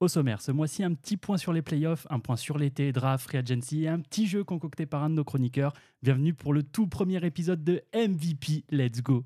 [0.00, 3.24] Au sommaire, ce mois-ci, un petit point sur les playoffs, un point sur l'été, draft,
[3.24, 5.72] free agency et un petit jeu concocté par un de nos chroniqueurs.
[6.02, 9.24] Bienvenue pour le tout premier épisode de MVP Let's Go.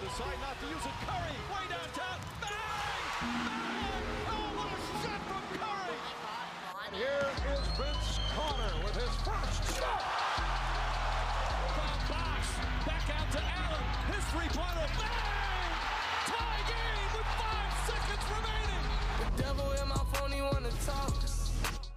[0.00, 0.96] Decide not to use it.
[1.06, 1.69] Curry,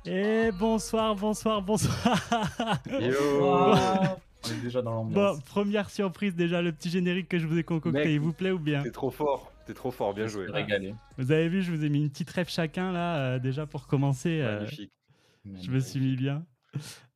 [0.05, 2.19] Et bonsoir, bonsoir, bonsoir.
[2.31, 2.79] Ah,
[4.45, 5.43] on est déjà dans Bon, l'ambiance.
[5.43, 8.07] première surprise déjà, le petit générique que je vous ai concocté, Mec.
[8.09, 8.83] il vous plaît ou bien?
[8.83, 10.45] T'es trop fort, t'es trop fort, bien joué.
[10.49, 10.93] Régalé.
[11.17, 13.87] Vous avez vu, je vous ai mis une petite rêve chacun là, euh, déjà pour
[13.87, 14.41] commencer.
[14.41, 14.91] euh, Magnifique.
[15.61, 16.45] je me suis mis bien.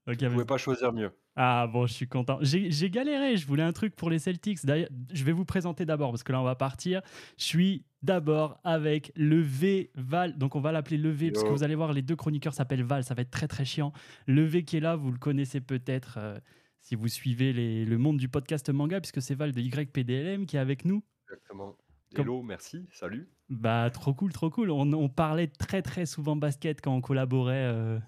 [0.09, 1.11] Ok, Vous pouvez pas choisir mieux.
[1.39, 2.39] Ah bon, je suis content.
[2.41, 4.65] J'ai galéré, je voulais un truc pour les Celtics.
[4.65, 7.01] D'ailleurs, je vais vous présenter d'abord parce que là on va partir.
[7.37, 11.49] Je suis d'abord avec le V Val, donc on va l'appeler le V parce que
[11.53, 13.93] vous allez voir les deux chroniqueurs s'appellent Val, ça va être très très chiant.
[14.25, 16.39] Le V qui est là, vous le connaissez peut-être euh,
[16.81, 20.55] si vous suivez les- le monde du podcast manga puisque c'est Val de YPDLM qui
[20.57, 21.03] est avec nous.
[21.29, 21.75] Exactement.
[22.15, 23.29] Comme- Hello, merci, salut.
[23.49, 24.71] Bah trop cool, trop cool.
[24.71, 27.99] On, on parlait très très souvent basket quand on collaborait euh,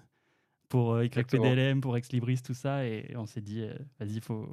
[0.70, 1.04] pour euh.
[1.04, 4.48] YPDLM, pour Ex Libris, tout ça, et on s'est dit, euh, vas-y, faut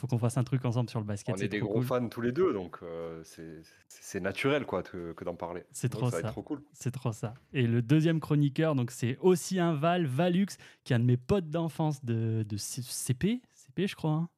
[0.00, 1.34] faut qu'on fasse un truc ensemble sur le basket.
[1.36, 1.84] On est des trop gros cool.
[1.86, 5.64] fans tous les deux, donc euh, c'est c'est naturel quoi que, que d'en parler.
[5.70, 6.22] C'est trop ça.
[6.22, 6.28] ça.
[6.28, 6.62] trop cool.
[6.72, 7.34] C'est trop ça.
[7.52, 10.46] Et le deuxième chroniqueur, donc c'est aussi un Val, Valux,
[10.82, 14.12] qui est un de mes potes d'enfance de, de CP, CP je crois.
[14.12, 14.28] hein.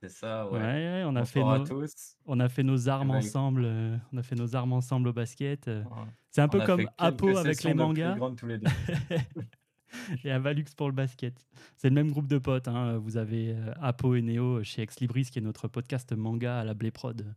[0.00, 0.64] C'est ça, Ouais, ouais.
[0.64, 2.16] ouais, on a fait nos, tous.
[2.26, 3.62] on a fait nos armes ensemble.
[3.64, 5.66] euh, on a fait nos armes ensemble au basket.
[5.68, 5.82] euh.
[5.84, 5.90] Ouais.
[6.30, 8.16] C'est un On peu comme Apo avec les mangas.
[8.36, 8.66] tous les deux.
[10.24, 11.46] et un Valux pour le basket.
[11.76, 12.68] C'est le même groupe de potes.
[12.68, 12.98] hein.
[12.98, 16.64] Vous avez euh, Apo et Neo chez Ex Libris, qui est notre podcast manga à
[16.64, 17.32] la Blé Prod, euh,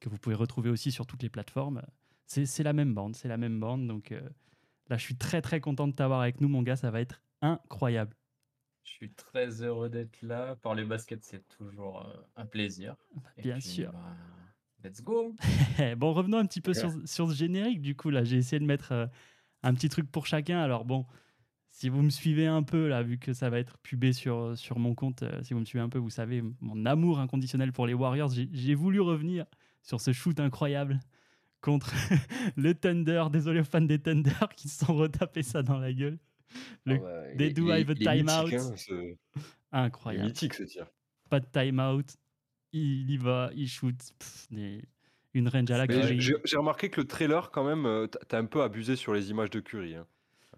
[0.00, 1.82] que vous pouvez retrouver aussi sur toutes les plateformes.
[2.26, 3.86] C'est la même bande, c'est la même bande.
[3.86, 4.20] Donc euh,
[4.88, 6.76] là, je suis très très content de t'avoir avec nous, mon gars.
[6.76, 8.16] Ça va être incroyable.
[8.82, 10.56] Je suis très heureux d'être là.
[10.56, 12.96] Parler basket, c'est toujours euh, un plaisir.
[13.38, 13.92] Et bien puis, sûr.
[13.92, 14.16] bah,
[14.82, 15.34] let's go.
[15.96, 17.80] Bon, revenons un petit peu sur, sur ce générique.
[17.80, 19.06] Du coup, là, j'ai essayé de mettre euh,
[19.62, 20.60] un petit truc pour chacun.
[20.60, 21.06] Alors bon,
[21.76, 24.78] si vous me suivez un peu, là, vu que ça va être pubé sur, sur
[24.78, 27.88] mon compte, euh, si vous me suivez un peu, vous savez mon amour inconditionnel pour
[27.88, 28.30] les Warriors.
[28.30, 29.44] J'ai- voulu revenir
[29.82, 31.00] sur ce shoot incroyable
[31.60, 31.92] contre
[32.56, 33.24] le Thunder.
[33.32, 36.18] Désolé aux fans des Thunder qui se sont retapés ça dans la gueule.
[36.86, 38.54] Le- Ah bah, they do have a timeout.
[38.54, 39.16] hein, ce-
[39.72, 40.26] Incroyable.
[40.26, 40.86] mythique ce tir.
[41.28, 42.04] Pas de timeout.
[42.72, 43.96] Il y va, il shoot.
[44.18, 44.82] Pff, des-
[45.32, 46.20] une range à la Curry.
[46.20, 49.30] j'ai remarqué que le trailer, quand même, euh, t'as t'as un peu abusé sur les
[49.30, 49.96] images de Curry.
[49.96, 50.06] hein.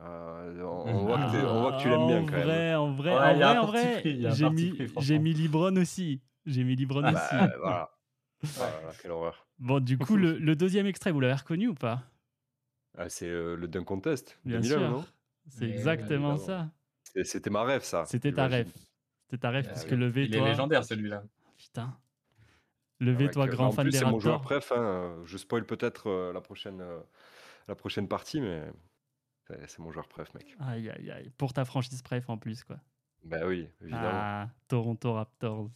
[0.00, 2.46] Euh, on, on voit que t'es- on voit que tu l'aimes bien en quand même.
[2.46, 6.22] vrai, En vrai, Ouais, en vrai, en vrai, j'ai mis, j'ai mis Libron aussi.
[6.44, 7.36] J'ai mis Libron Ah aussi.
[7.36, 7.90] bah, voilà.
[8.56, 9.46] Ah là là, quelle horreur.
[9.58, 12.04] Bon, du coup, le, le deuxième extrait, vous l'avez reconnu ou pas?
[12.96, 14.38] Ah, c'est euh, le Dunk Contest.
[14.44, 15.06] Bien 2001, sûr.
[15.48, 16.70] C'est exactement ça.
[17.24, 18.04] C'était ma rêve, ça.
[18.04, 18.72] C'était ta rêve.
[19.24, 19.96] C'était ta rêve, Ah puisque oui.
[19.96, 21.24] levé, Il est légendaire celui-là.
[21.58, 21.98] Putain.
[23.00, 24.42] Levé, Ouais, toi, que- grand en fan plus, des c'est mon joueur Raptors.
[24.42, 24.72] préf.
[24.72, 27.00] hein, Je spoil peut-être euh, la prochaine, euh,
[27.68, 28.62] la prochaine partie, mais
[29.66, 30.56] c'est mon joueur préf, mec.
[30.60, 31.30] Aïe, aïe, aïe.
[31.36, 32.76] Pour ta franchise préf en plus, quoi.
[33.24, 34.08] Bah oui, évidemment.
[34.12, 35.70] Ah, Toronto Raptors.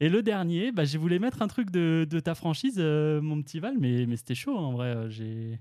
[0.00, 3.40] Et le dernier, bah, je voulais mettre un truc de, de ta franchise, euh, mon
[3.42, 4.88] petit Val, mais, mais c'était chaud en vrai.
[4.96, 5.60] euh, j'ai-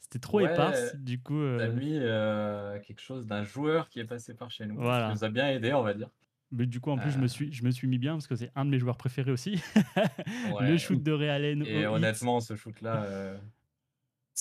[0.00, 0.96] C'était trop Ouais, éparse.
[0.96, 4.66] Du coup, euh, T'as mis euh, quelque chose d'un joueur qui est passé par chez
[4.66, 4.74] nous.
[4.76, 5.08] Voilà.
[5.08, 6.10] Qui nous a bien aidé, on va dire.
[6.52, 8.34] mais du coup, en plus, je, me suis, je me suis mis bien parce que
[8.34, 9.62] c'est un de mes joueurs préférés aussi.
[10.52, 10.68] Ouais.
[10.68, 11.62] le shoot de Ray Allen.
[11.64, 11.86] Et hit.
[11.86, 13.06] honnêtement, ce shoot-là.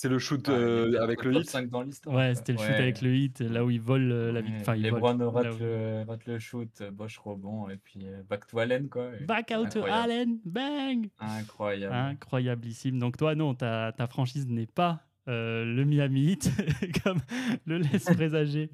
[0.01, 1.49] C'est le shoot ah, il euh, avec le hit.
[1.49, 2.15] 5 dans l'histoire.
[2.15, 2.35] Ouais, quoi.
[2.35, 2.75] c'était le shoot Ouais.
[2.75, 4.53] avec le hit, là où il vole euh, la vie.
[4.53, 4.57] Ouais.
[4.61, 5.01] Enfin, il vole.
[5.01, 8.87] Là rate où- le, rate le shoot, Bosch rebond, et puis euh, back to Allen,
[8.87, 9.09] quoi.
[9.27, 9.83] Back out to.
[9.83, 11.93] Allen, bang Incroyable.
[11.93, 12.97] Incroyablissime.
[12.97, 16.49] Donc toi, non, ta, ta franchise n'est pas euh, le Miami Heat,
[17.03, 17.19] comme
[17.65, 18.69] le laisse présager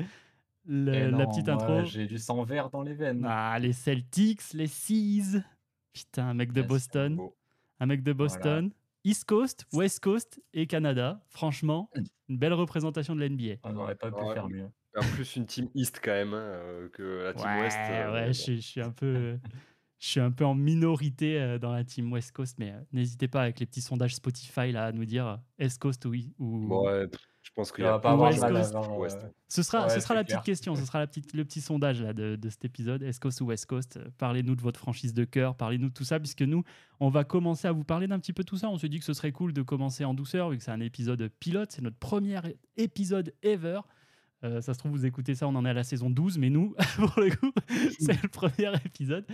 [0.67, 1.85] le- la non, petite moi, intro.
[1.85, 3.25] J'ai du sang vert dans les veines.
[3.27, 5.41] Ah, les Celtics, les Seas.
[5.91, 7.19] Putain, un mec de Yes, Boston.
[7.79, 8.69] Un mec de Boston.
[9.05, 11.22] East Coast, West Coast et Canada.
[11.29, 11.90] Franchement,
[12.28, 13.55] une belle représentation de l'NBA.
[13.63, 14.34] On n'aurait pas pu Ouais.
[14.34, 14.67] faire mieux.
[14.97, 17.78] En plus, une team East quand même, hein, euh, que la team ouais, West.
[17.79, 18.28] euh, ouais, bon.
[18.28, 19.37] je, suis- je suis un peu,
[19.99, 23.28] je suis un peu en minorité euh, dans la team West Coast, mais euh, n'hésitez
[23.28, 27.07] pas avec les petits sondages Spotify là à nous dire East Coast ou, ou- ouais,
[27.07, 27.19] pff,
[27.55, 28.75] pense qu'il Il y va a pas avoir West mal à Coast.
[28.75, 29.19] avoir, West.
[29.23, 30.40] euh, Ce sera, Ouais, ce sera la clair.
[30.41, 33.02] petite question, ce sera la petite, le petit sondage là, de, de cet épisode.
[33.03, 36.03] Est-ce Coast ou West Coast Euh, Parlez-nous de votre franchise de cœur, parlez-nous de tout
[36.03, 36.63] ça, puisque nous,
[36.99, 38.69] on va commencer à vous parler d'un petit peu tout ça.
[38.69, 40.81] On se dit que ce serait cool de commencer en douceur, vu que c'est un
[40.81, 42.40] épisode pilote, c'est notre premier
[42.78, 43.79] épisode ever.
[44.43, 46.49] Euh, ça se trouve, vous écoutez ça, on en est à la saison 12, mais
[46.49, 47.52] nous, pour le coup,
[47.99, 49.25] c'est le premier épisode.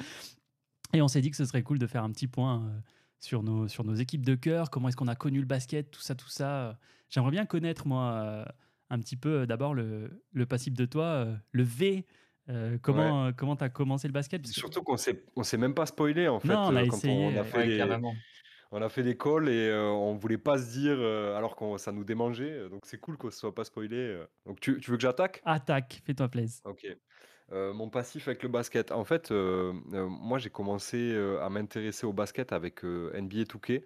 [0.93, 2.79] Et on s'est dit que ce serait cool de faire un petit point euh,
[3.21, 6.01] sur, nos, sur nos équipes de cœur, comment est-ce qu'on a connu le basket, tout
[6.01, 6.77] ça, tout ça.
[7.09, 8.45] J'aimerais bien connaître, moi, euh,
[8.89, 12.05] un petit peu euh, d'abord le, le passif de toi, euh, le V.
[12.49, 15.57] Euh, comment euh, comment tu as commencé le basket Parce Surtout qu'on s'est on s'est
[15.57, 17.43] même pas spoilé en fait Non, on a quand essayé, on a ouais.
[17.43, 18.13] fait Ouais, les, carrément.
[18.71, 21.77] on a fait des calls et euh, on voulait pas se dire euh, alors que
[21.77, 22.67] ça nous démangeait.
[22.69, 24.19] Donc c'est cool qu'on se soit pas spoilé.
[24.47, 25.41] Donc tu, tu veux que j'attaque?
[25.45, 26.61] Attaque, fais-toi plaisir.
[26.65, 26.85] Ok.
[27.51, 28.91] Euh, mon passif avec le basket.
[28.91, 33.43] En fait, euh, euh, moi j'ai commencé euh, à m'intéresser au basket avec euh, NBA
[33.43, 33.83] 2K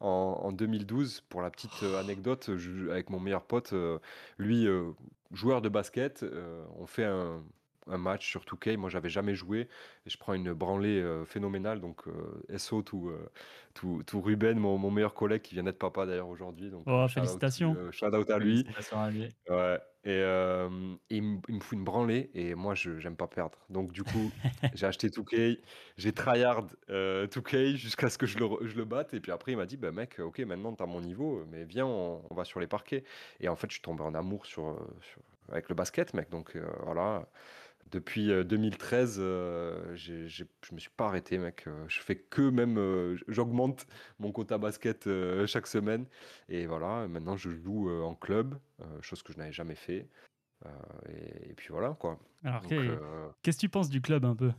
[0.00, 0.08] en,
[0.42, 1.22] en 2012.
[1.22, 3.98] Pour la petite anecdote, je- avec mon meilleur pote, euh,
[4.38, 4.90] lui, euh,
[5.32, 7.42] joueur de basket, euh, on fait un,
[7.86, 8.76] un match sur 2K.
[8.76, 9.60] Moi j'avais jamais joué
[10.06, 11.80] et je prends une branlée euh, phénoménale.
[11.80, 13.30] Donc euh, SO tout, euh,
[13.72, 16.68] tout, tout Ruben, mon, mon meilleur collègue qui vient d'être papa d'ailleurs aujourd'hui.
[16.70, 17.76] Donc Oh, shout out, félicitations.
[17.78, 18.56] euh, shout out à lui.
[18.64, 19.28] Félicitations à lui.
[19.48, 20.70] Ouais, et euh,
[21.10, 23.58] il, me, il me fout une branlée et moi je j'aime pas perdre.
[23.70, 24.30] Donc du coup,
[24.74, 25.60] j'ai acheté 2K,
[25.98, 29.32] j'ai tryhard euh, 2K jusqu'à ce que je le, re- je le batte et puis
[29.32, 32.22] après il m'a dit bah mec, OK, maintenant tu as mon niveau, mais viens on,
[32.30, 33.04] on va sur les parquets.
[33.40, 35.20] Et en fait, je suis tombé en amour sur, sur-
[35.50, 36.30] avec le basket, mec.
[36.30, 37.28] Donc euh, voilà,
[37.90, 41.64] depuis euh, 2013, euh, j'ai, j'ai- je me suis pas arrêté, mec.
[41.66, 43.86] Euh, Je fais que même euh, j'augmente
[44.18, 46.06] mon quota basket euh, chaque semaine
[46.48, 50.08] et voilà, maintenant je joue euh, en club, euh, chose que je n'avais jamais fait.
[50.66, 50.70] Euh,
[51.10, 52.18] et, et puis voilà, quoi.
[52.44, 54.52] Alors, Donc, qu'est- euh, qu'est-ce que tu penses du club un peu?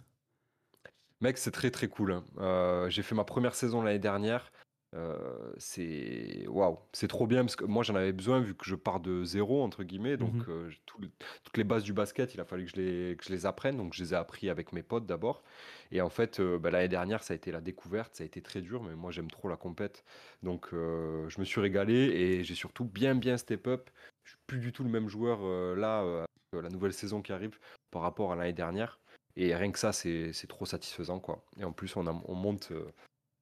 [1.21, 2.11] Mec, c'est très très cool.
[2.11, 2.23] hein.
[2.37, 4.51] Euh, j'ai fait ma première saison l'année dernière.
[4.97, 8.73] Euh, c'est waouh, c'est trop bien parce que moi j'en avais besoin vu que je
[8.73, 10.17] pars de zéro entre guillemets.
[10.17, 10.45] Donc Mhm.
[10.49, 11.09] euh, j'ai tout le-
[11.43, 13.77] toutes les bases du basket, il a fallu que je les, que je les apprenne.
[13.77, 15.43] Donc je les ai appris avec mes potes d'abord.
[15.91, 18.15] Et en fait, euh, bah, l'année dernière, ça a été la découverte.
[18.15, 20.03] Ça a été très dur, mais moi j'aime trop la compète.
[20.41, 23.89] Donc je me suis régalé et j'ai surtout bien bien step up.
[24.23, 25.41] Je suis plus du tout le même joueur
[25.75, 27.59] là, la nouvelle saison qui arrive
[27.91, 28.99] par rapport à l'année dernière.
[29.35, 31.45] Et rien que ça, c'est c'est trop satisfaisant, quoi.
[31.59, 32.71] Et en plus, on, a- on monte,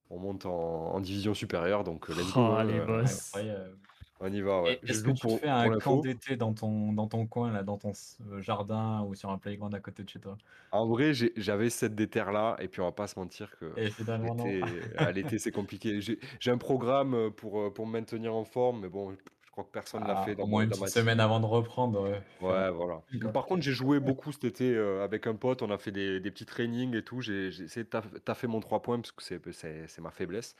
[0.09, 2.55] on monte en, en division supérieure, donc euh, let's go.
[2.57, 3.27] Oh, les euh, boss.
[3.35, 3.77] Incroyable.
[4.19, 4.79] on y va, ouais.
[4.87, 7.77] Est-ce que tu pour, fais un camp d'été dans ton, dans ton coin, là, dans
[7.77, 7.91] ton
[8.31, 10.37] euh, jardin ou sur un playground à côté de chez toi?
[10.71, 14.61] En vrai, j'avais cette déterre-là, et puis on va pas se mentir que l'été,
[14.97, 15.99] à l'été, c'est compliqué.
[16.01, 19.15] J'ai un programme euh, pour, euh, pour me maintenir en forme, mais bon,
[19.55, 22.01] crois que personne l'a Ah, fait dans, au moins une petite semaine avant de reprendre.
[22.09, 22.21] ouais.
[22.41, 23.01] Voilà.
[23.33, 25.61] Par contre, j'ai joué beaucoup cet été euh, avec un pote.
[25.61, 27.21] On a fait des, des petits trainings et tout.
[27.21, 30.55] J'ai essayé de taff- taffer mon 3 points parce que c'est c'est- c'est ma faiblesse.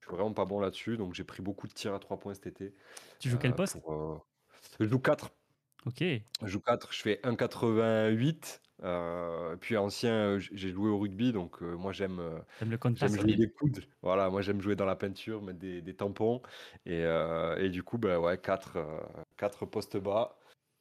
[0.00, 0.96] Je suis vraiment pas bon là-dessus.
[0.96, 2.74] Donc, j'ai pris beaucoup de tirs à 3 points cet été.
[3.20, 3.80] Tu joues quel euh, poste?
[3.80, 4.18] pour, euh,
[4.80, 5.30] Je joue 4.
[5.86, 6.00] Ok.
[6.02, 6.92] Je joue 4.
[6.92, 8.60] Je fais 1,88.
[8.82, 11.32] Euh, puis ancien, euh, j'ai joué au rugby.
[11.32, 13.84] Donc, euh, moi, j'aime euh, le contact j'aime jouer des coudes.
[14.02, 16.42] Voilà, moi, j'aime jouer dans la peinture, mettre des, des tampons.
[16.86, 20.38] Et, euh, et du coup, bah, ouais, 4, postes bas.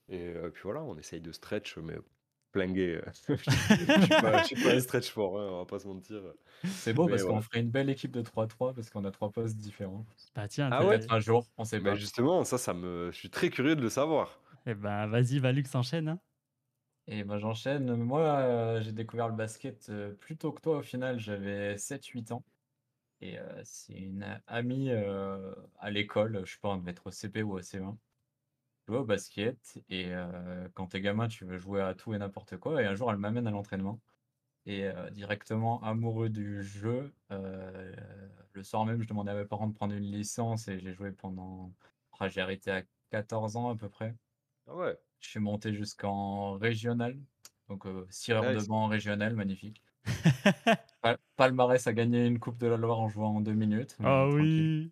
[0.09, 1.95] Et euh, puis voilà, on essaye de stretch, mais
[2.51, 3.01] plinguer.
[3.30, 3.36] euh,
[3.98, 6.21] je suis pas, je suis pas un stretch fort, hein, on va pas se mentir.
[6.77, 9.31] C'est beau Mais parce qu'on ferait une belle équipe de 3-3 parce qu'on a trois
[9.31, 10.06] postes différents.
[10.36, 10.98] Bah tiens, Ah ouais?
[10.98, 11.95] Peut-être un jour, on sait Bah, pas.
[11.95, 14.39] justement, ça, ça me, je suis très curieux de le savoir.
[14.65, 16.07] Eh ben, vas-y, Valux s'enchaîne.
[16.09, 16.19] hein.
[17.11, 17.93] Et ben j'enchaîne.
[17.97, 21.19] Moi, euh, j'ai découvert le basket euh, plus tôt que toi au final.
[21.19, 22.45] J'avais 7-8 ans.
[23.21, 27.43] Et euh, c'est une amie à l'école, je sais pas, on devait être au CP
[27.43, 27.97] ou au CE1.
[28.87, 30.11] Je jouais au basket et
[30.75, 32.81] quand t'es gamin, tu veux jouer à tout et n'importe quoi.
[32.81, 34.01] Et un jour, elle m'amène à l'entraînement.
[34.65, 39.93] Et directement amoureux du jeu, le soir même, je demandais à mes parents de prendre
[39.95, 41.71] une licence et j'ai joué pendant.
[42.19, 44.15] Ah, j'ai arrêté à 14 ans à peu près.
[44.67, 44.97] Ah ouais.
[45.21, 47.17] Je suis monté jusqu'en régional.
[47.69, 49.81] Donc, euh, sireur de banc régional, magnifique.
[51.01, 53.95] Pal- Palmarès a gagné une Coupe de la Loire en jouant en deux minutes.
[53.99, 54.91] mais Ah tranquille.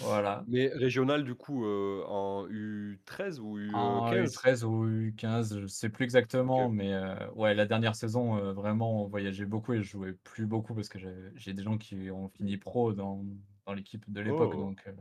[0.00, 0.44] Voilà.
[0.48, 5.88] Mais régional, du coup, euh, en U13 ou En U15 U13 ou U15, je sais
[5.88, 9.88] plus exactement, mais euh, ouais, la dernière saison, euh, vraiment, on voyageait beaucoup et je
[9.88, 10.98] jouais plus beaucoup parce que
[11.36, 13.24] j'ai des gens qui ont fini pro dans,
[13.64, 14.52] dans l'équipe de l'époque.
[14.54, 14.60] Oh.
[14.60, 14.92] Donc, euh,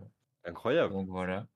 [0.46, 0.94] Incroyable.
[0.94, 1.48] Donc voilà.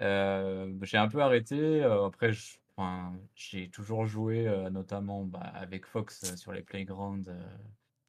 [0.00, 1.82] Euh, j'ai un peu arrêté.
[1.82, 7.28] après, je- enfin, j'ai toujours joué, euh, notamment bah, avec Fox euh, sur les playgrounds
[7.28, 7.56] euh,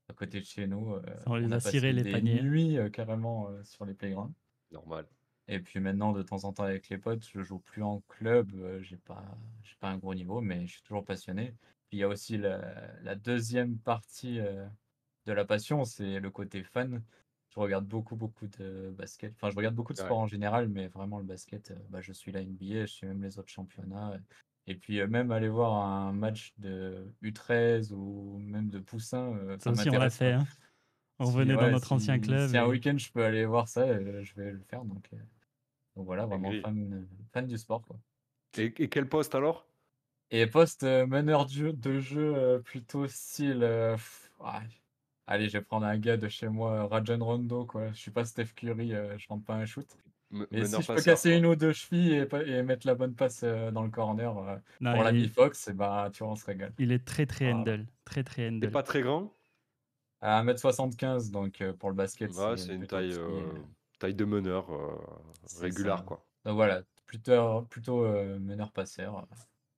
[0.10, 0.94] à côté de chez nous.
[0.94, 2.42] euh, on les a a cirés, les des paniers.
[2.42, 4.34] nuits euh, carrément euh, sur les playgrounds.
[4.72, 5.06] Normal.
[5.48, 8.54] Et puis maintenant, de temps en temps avec les potes, je joue plus en club.
[8.56, 9.24] euh, j'ai pas,
[9.64, 11.56] j'ai pas un gros niveau, mais je suis toujours passionné.
[11.90, 14.66] Puis il y a aussi la, la deuxième partie euh,
[15.26, 17.04] de la passion, c'est le côté fan.
[17.54, 19.34] Je regarde beaucoup, beaucoup de basket.
[19.36, 20.06] Enfin, je regarde beaucoup de Ouais.
[20.06, 23.08] sport en général, mais vraiment le basket, euh, bah, je suis la NBA, je suis
[23.08, 24.18] même les autres championnats.
[24.68, 29.58] Et puis euh, même aller voir un match de U13 ou même de Poussin, euh,
[29.60, 30.32] Ça aussi, on l'a fait.
[30.34, 30.46] hein.
[31.20, 32.50] On Si- venait dans notre ancien club.
[32.50, 33.86] Si un week-end je peux aller voir ça,
[34.24, 34.84] je vais le faire.
[34.86, 35.10] Donc,
[35.96, 37.82] donc voilà, vraiment fan, fan du sport.
[37.84, 37.98] Quoi.
[38.58, 39.68] Et, et quel poste alors?
[40.32, 43.64] Et poste meneur de jeu, plutôt style.
[44.40, 44.81] ouais.
[45.28, 47.92] Allez, je vais prendre un gars de chez moi, Rajon Rondo, quoi.
[47.92, 49.88] Je suis pas Steph Curry, euh, je rentre pas un shoot.
[50.32, 51.38] Mais si je peux casser quoi.
[51.38, 54.94] une ou deux chevilles et, mettre la bonne passe euh, dans le corner euh, Non,
[54.94, 56.74] pour l'ami il, Fox, et bah, tu vois, on se régale.
[56.78, 57.56] il est très très Ah.
[57.56, 57.86] handle.
[58.06, 58.72] Très très T'es handle.
[58.72, 59.34] pas très grand?
[60.22, 63.18] À 1m75, donc euh, pour le basket, Ouais, c'est une taille,
[64.00, 64.96] taille de meneur euh,
[65.60, 66.26] régulière, quoi.
[66.46, 69.28] Donc voilà, plutôt, plutôt euh, meneur-passeur.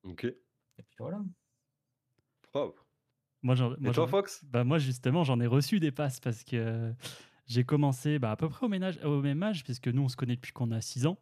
[0.03, 0.35] Ok, Et
[0.77, 1.19] puis voilà.
[2.51, 2.82] propre.
[3.43, 4.43] Moi, j'en- Et moi, toi, j'en- Fox?
[4.45, 6.93] bah, moi, justement, j'en ai reçu des passes parce que
[7.45, 10.15] j'ai commencé bah, à peu près au, ménage, au même âge, puisque nous, on se
[10.15, 11.17] connaît depuis qu'on a 6 ans.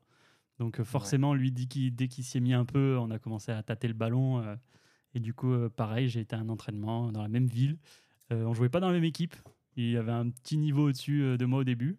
[0.59, 3.17] Donc, euh, forcément, lui, dès qu'il dès qu'il s'y est mis un peu, on a
[3.17, 4.39] commencé à tâter le ballon.
[4.39, 4.55] euh,
[5.15, 7.77] et du coup, euh, pareil, j'ai été à un entraînement dans la même ville.
[8.29, 9.35] On jouait pas dans la même équipe.
[9.75, 11.97] Il y avait un petit niveau au-dessus de moi au début.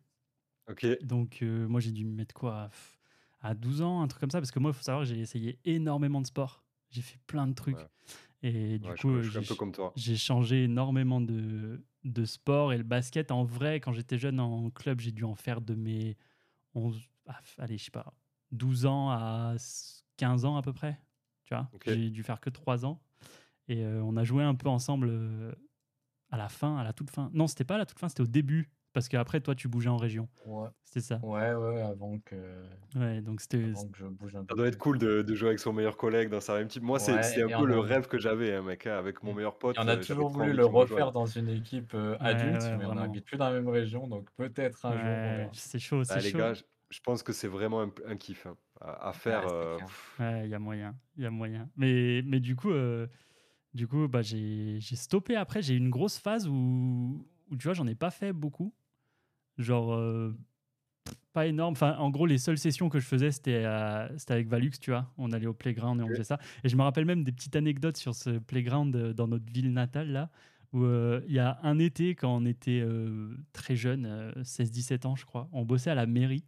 [0.70, 0.86] Ok.
[1.02, 2.98] Donc, moi, j'ai dû me mettre quoi pff,
[3.42, 4.40] À 12 ans, un truc comme ça.
[4.40, 6.64] Parce que moi, il faut savoir que j'ai essayé énormément de sports.
[6.88, 7.76] J'ai fait plein de trucs.
[7.76, 7.86] Ouais.
[8.42, 9.92] Et du Ouais, coup, je suis un j'ai peu comme toi.
[9.94, 14.70] j'ai changé énormément de, de sport et le basket, en vrai, quand j'étais jeune en
[14.70, 16.16] club, j'ai dû en faire de mes
[16.74, 18.14] 11, ah, allez, je sais pas,
[18.52, 19.54] 12 ans à
[20.16, 21.00] 15 ans à peu près.
[21.44, 23.02] Tu vois, j'ai dû faire que 3 ans.
[23.68, 25.52] Et euh, on a joué un peu ensemble euh,
[26.30, 27.30] à la fin, à la toute fin.
[27.34, 28.70] Non, c'était pas à la toute fin, c'était au début.
[28.92, 30.28] Parce qu'après, toi, tu bougeais en région.
[30.44, 31.18] Ouais, C'était ça.
[31.22, 32.36] ouais, ouais, avant que,
[32.94, 33.64] Ouais, donc c'était.
[33.64, 35.72] avant que je bouge un Ça peu doit être cool de, de jouer avec son
[35.72, 36.82] meilleur collègue dans sa même team.
[36.82, 38.86] Moi, c'est Ouais, c'est un peu le a, rêve que j'avais, hein, mec.
[38.86, 41.48] hein, Avec mon meilleur et pote, on a euh, toujours voulu le refaire dans une
[41.48, 44.96] équipe euh, adulte, ouais, mais on n'habite plus dans la même région, donc peut-être un
[45.44, 46.38] jour c'est chaud, c'est les chaud.
[46.38, 49.46] gars, je, pense que c'est vraiment un, un kiff hein, à, à faire.
[49.48, 49.78] Euh,
[50.44, 51.70] il y a moyen, il y a moyen.
[51.76, 53.06] Mais, mais du coup, euh,
[53.74, 55.62] du coup bah, j'ai j'ai stoppé après.
[55.62, 58.74] J'ai eu une grosse phase où, où tu vois, j'en ai pas fait beaucoup.
[59.58, 60.36] Genre, euh,
[61.32, 61.72] pas énorme.
[61.72, 63.64] Enfin, en gros, les seules sessions que je faisais, c'était
[64.16, 65.12] c'était avec Valux, tu vois.
[65.18, 66.38] On allait au playground et on faisait ça.
[66.64, 69.72] Et je me rappelle même des petites anecdotes sur ce playground euh, dans notre ville
[69.72, 70.30] natale, là,
[70.72, 75.06] où euh, il y a un été, quand on était euh, très jeunes, euh, 16-17
[75.06, 76.44] ans, je crois, on bossait à la mairie,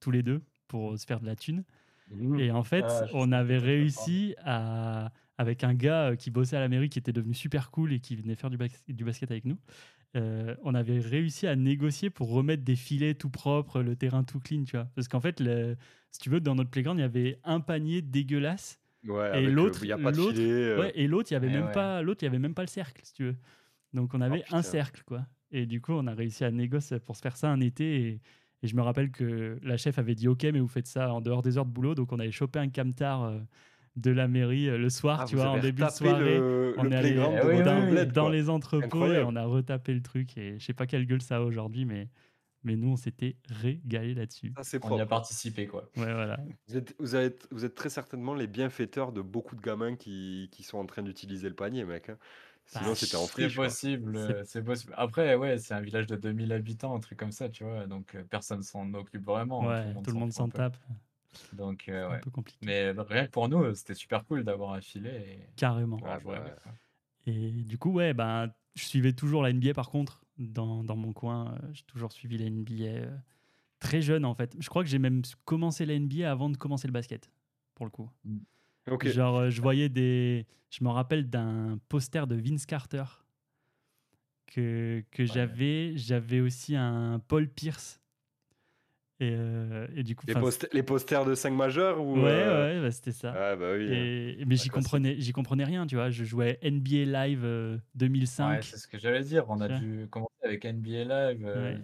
[0.00, 1.64] tous les deux, pour se faire de la thune.
[2.10, 2.40] mhm.
[2.40, 6.60] Et en fait, Ah, on avait réussi à, avec un gars euh, qui bossait à
[6.60, 9.30] la mairie, qui était devenu super cool et qui venait faire du, bas- du basket
[9.30, 9.58] avec nous.
[10.16, 14.40] Euh, on avait réussi à négocier pour remettre des filets tout propres, le terrain tout
[14.40, 14.86] clean, tu vois.
[14.94, 15.76] Parce qu'en fait, le-
[16.10, 19.84] si tu veux, dans notre playground, il y avait un panier dégueulasse Ouais, et l'autre,
[19.84, 19.88] il
[20.38, 21.72] euh, ouais, et l'autre, y avait Eh même ouais.
[21.72, 23.36] pas, l'autre, il y avait même pas le cercle, si tu veux.
[23.92, 24.62] Donc on avait un putain.
[24.62, 25.26] cercle, quoi.
[25.52, 28.08] Et du coup, on a réussi à négocier pour se faire ça un été.
[28.08, 28.20] Et,
[28.62, 31.20] et je me rappelle que la chef avait dit OK, mais vous faites ça en
[31.20, 31.94] dehors des heures de boulot.
[31.94, 33.40] Donc on avait chopé un camtar euh,
[33.96, 36.38] de la mairie euh, le soir, Ah, tu vois, en début de retapé soirée.
[36.40, 39.94] le, on le est allé Eh oui, oui, dans les entrepôts et on a retapé
[39.94, 40.36] le truc.
[40.38, 42.08] Et je sais pas quelle gueule ça a aujourd'hui, mais,
[42.64, 44.52] mais nous, on s'était régalé là-dessus.
[44.56, 45.90] Ça, c'est On y a participé, quoi.
[45.96, 46.38] Ouais, voilà.
[46.68, 50.48] Vous êtes, vous, êtes, vous êtes très certainement les bienfaiteurs de beaucoup de gamins qui,
[50.52, 52.08] qui sont en train d'utiliser le panier, mec.
[52.10, 52.18] hein.
[52.66, 53.56] Sinon, Bah, c'était en C'est friche.
[53.56, 53.66] quoi.
[53.66, 54.94] possible, C'est- euh, c'est possible.
[54.96, 58.14] Après, ouais, c'est un village de 2000 habitants, un truc comme ça, tu vois, donc
[58.14, 59.64] euh, personne s'en occupe vraiment.
[59.68, 60.76] hein, Ouais, tout le monde s'en tape.
[61.52, 62.20] Donc, euh, C'est un ouais.
[62.20, 62.58] peu compliqué.
[62.64, 65.98] Mais rien que pour nous, c'était super cool d'avoir un filet et Carrément.
[67.26, 71.12] Et du coup, ouais, ben, je suivais toujours la NBA par contre, dans, dans mon
[71.12, 71.54] coin.
[71.54, 73.16] euh, J'ai toujours suivi la NBA euh,
[73.78, 74.56] très jeune en fait.
[74.58, 77.30] Je crois que j'ai même commencé la NBA avant de commencer le basket,
[77.74, 78.10] pour le coup.
[78.90, 79.06] Ok.
[79.08, 80.46] Genre, euh, je voyais des.
[80.70, 83.04] Je me rappelle d'un poster de Vince Carter
[84.46, 85.96] que, que j'avais.
[85.96, 88.00] J'avais aussi un Paul Pierce.
[89.22, 92.90] Et, euh, et du coup, Les, posters de 5 majeurs ou ouais, euh, ouais, bah,
[92.90, 93.32] c'était ça.
[93.36, 93.84] Ah bah oui.
[93.86, 93.92] hein.
[93.94, 96.10] Et, mais j'y comprenais, j'y comprenais rien, tu vois.
[96.10, 98.50] Je jouais NBA Live euh, 2005.
[98.50, 99.44] Ouais, c'est ce que j'allais dire.
[99.48, 101.80] On a dû commencer avec NBA Live, euh, Ouais.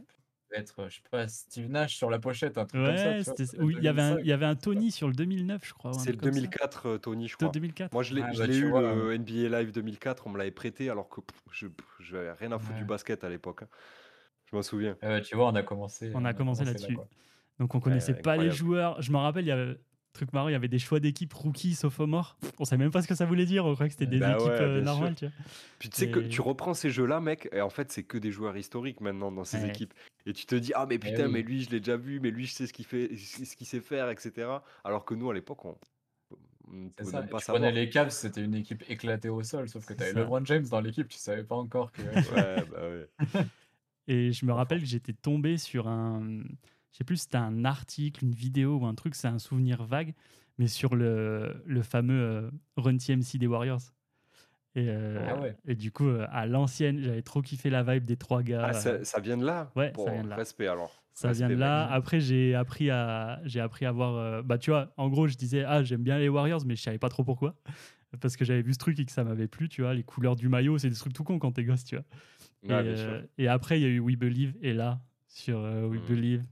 [0.59, 3.35] être, je sais pas, Steve Nash sur la pochette, un truc comme ça.
[3.61, 4.25] Oui, il y avait un, 2005.
[4.25, 5.92] il y avait un Tony sur le 2009, je crois.
[5.92, 6.40] C'est le truc comme ça.
[6.40, 7.50] 2004, euh, Tony, je crois.
[7.50, 7.92] 2004.
[7.92, 8.95] Moi, je l'ai Ah, je bah, eu, vois.
[8.95, 11.68] le NBA Live 2004, on me l'avait prêté alors que pff, je
[12.00, 13.62] je n'avais rien à foutre du basket à l'époque.
[13.62, 13.68] hein.
[14.50, 14.97] Je m'en souviens.
[15.02, 16.11] Ah ouais, tu vois, on a commencé.
[16.14, 16.97] On a commencé là, là-dessus.
[17.59, 19.00] Donc on connaissait pas les joueurs.
[19.02, 19.76] Je me rappelle, il y avait
[20.14, 22.38] truc marrant, il y avait des choix d'équipe rookie, sophomore.
[22.59, 23.67] On savait même pas ce que ça voulait dire.
[23.67, 25.35] On croyait que c'était des Bah équipes ouais, euh, normales, tu vois.
[25.78, 28.33] Puis tu sais que tu reprends ces jeux-là, mec, et en fait, c'est que des
[28.33, 29.69] joueurs historiques maintenant dans ces Ouais.
[29.69, 29.95] équipes.
[30.26, 31.33] Et tu te dis, ah, mais putain, oui.
[31.33, 33.67] mais lui, je l'ai déjà vu, mais lui, je sais ce qu'il fait, ce qu'il
[33.67, 34.49] sait faire, etc.
[34.83, 35.78] Alors que nous, à l'époque, on
[36.71, 37.19] on ne C'est pouvait ça.
[37.21, 37.73] même Et pas tu prenais savoir.
[37.73, 40.12] les Cavs, c'était une équipe éclatée au sol, sauf que tu avais.
[40.21, 42.02] LeBron James dans l'équipe, tu savais pas encore que.
[42.35, 43.09] Ouais, bah ouais.
[44.09, 46.43] Et je me rappelle que j'étais tombé sur un.
[46.91, 49.85] Je sais plus si c'était un article, une vidéo ou un truc, c'est un souvenir
[49.85, 50.15] vague,
[50.59, 53.83] mais sur le, le fameux euh, Run TMC des Warriors.
[54.75, 55.57] Et, euh, Ah ouais.
[55.67, 58.67] et du coup, euh, à l'ancienne, j'avais trop kiffé la vibe des trois gars.
[58.69, 60.37] Ah, ça, ça vient de là Ouais, Bon, ça vient de là.
[60.37, 61.03] Respect alors.
[61.12, 61.87] Ça vient de là.
[61.91, 64.15] Après, j'ai appris à, j'ai appris à voir.
[64.15, 66.83] euh, bah, tu vois, en gros, je disais, ah, j'aime bien les Warriors, mais je
[66.83, 67.55] savais pas trop pourquoi.
[68.21, 69.93] parce que j'avais vu ce truc et que ça m'avait plu, tu vois.
[69.95, 72.05] Les couleurs du maillot, c'est des trucs tout cons quand t'es gosse, tu vois.
[72.65, 76.00] Et, euh, et après, il y a eu We Believe, et là, sur euh, We
[76.00, 76.07] Mm.
[76.09, 76.45] Believe,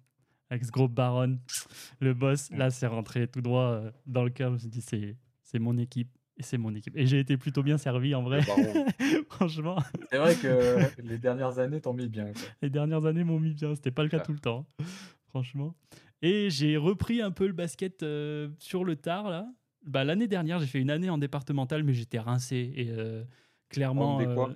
[0.50, 1.38] avec ce gros baron,
[2.00, 2.56] le boss, Mm.
[2.58, 4.50] là, c'est rentré tout droit euh, dans le cœur.
[4.50, 6.10] Je me suis dit, c'est mon équipe.
[6.38, 6.94] Et c'est mon équipe.
[6.96, 8.40] Et j'ai été plutôt bien servi en vrai.
[9.30, 9.78] Franchement,
[10.10, 12.26] C'est vrai que les dernières années t'ont mis bien.
[12.32, 12.42] quoi.
[12.62, 13.74] les dernières années m'ont mis bien.
[13.74, 14.24] C'était pas le cas Ah.
[14.24, 14.66] tout le temps.
[14.78, 14.84] hein.
[15.28, 15.74] Franchement.
[16.22, 19.48] Et j'ai repris un peu le basket euh, sur le tard, là.
[19.86, 22.72] Bah, L'année dernière, j'ai fait une année en départemental, mais j'étais rincé.
[22.76, 23.24] Et euh,
[23.70, 24.16] clairement.
[24.16, 24.54] En D quoi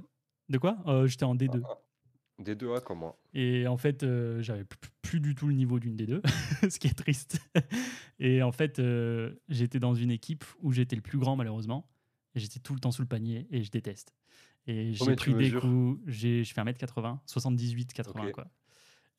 [0.50, 0.76] de quoi?
[0.86, 1.62] Euh, J'étais en D2.
[2.38, 3.18] Des deux, ouais, comme moi.
[3.34, 4.64] Et en fait, euh, j'avais
[5.02, 6.20] plus, du tout le niveau d'une D2,
[6.70, 7.38] ce qui est triste.
[8.18, 11.88] Et en fait, euh, j'étais dans une équipe où j'étais le plus grand, malheureusement.
[12.34, 14.14] Et j'étais tout le temps sous le panier et je déteste.
[14.66, 16.00] Et j'ai Combien tu pris des mesures coups.
[16.06, 18.32] j'ai- Je fais 1m80, 78, 80, Ok.
[18.32, 18.46] quoi.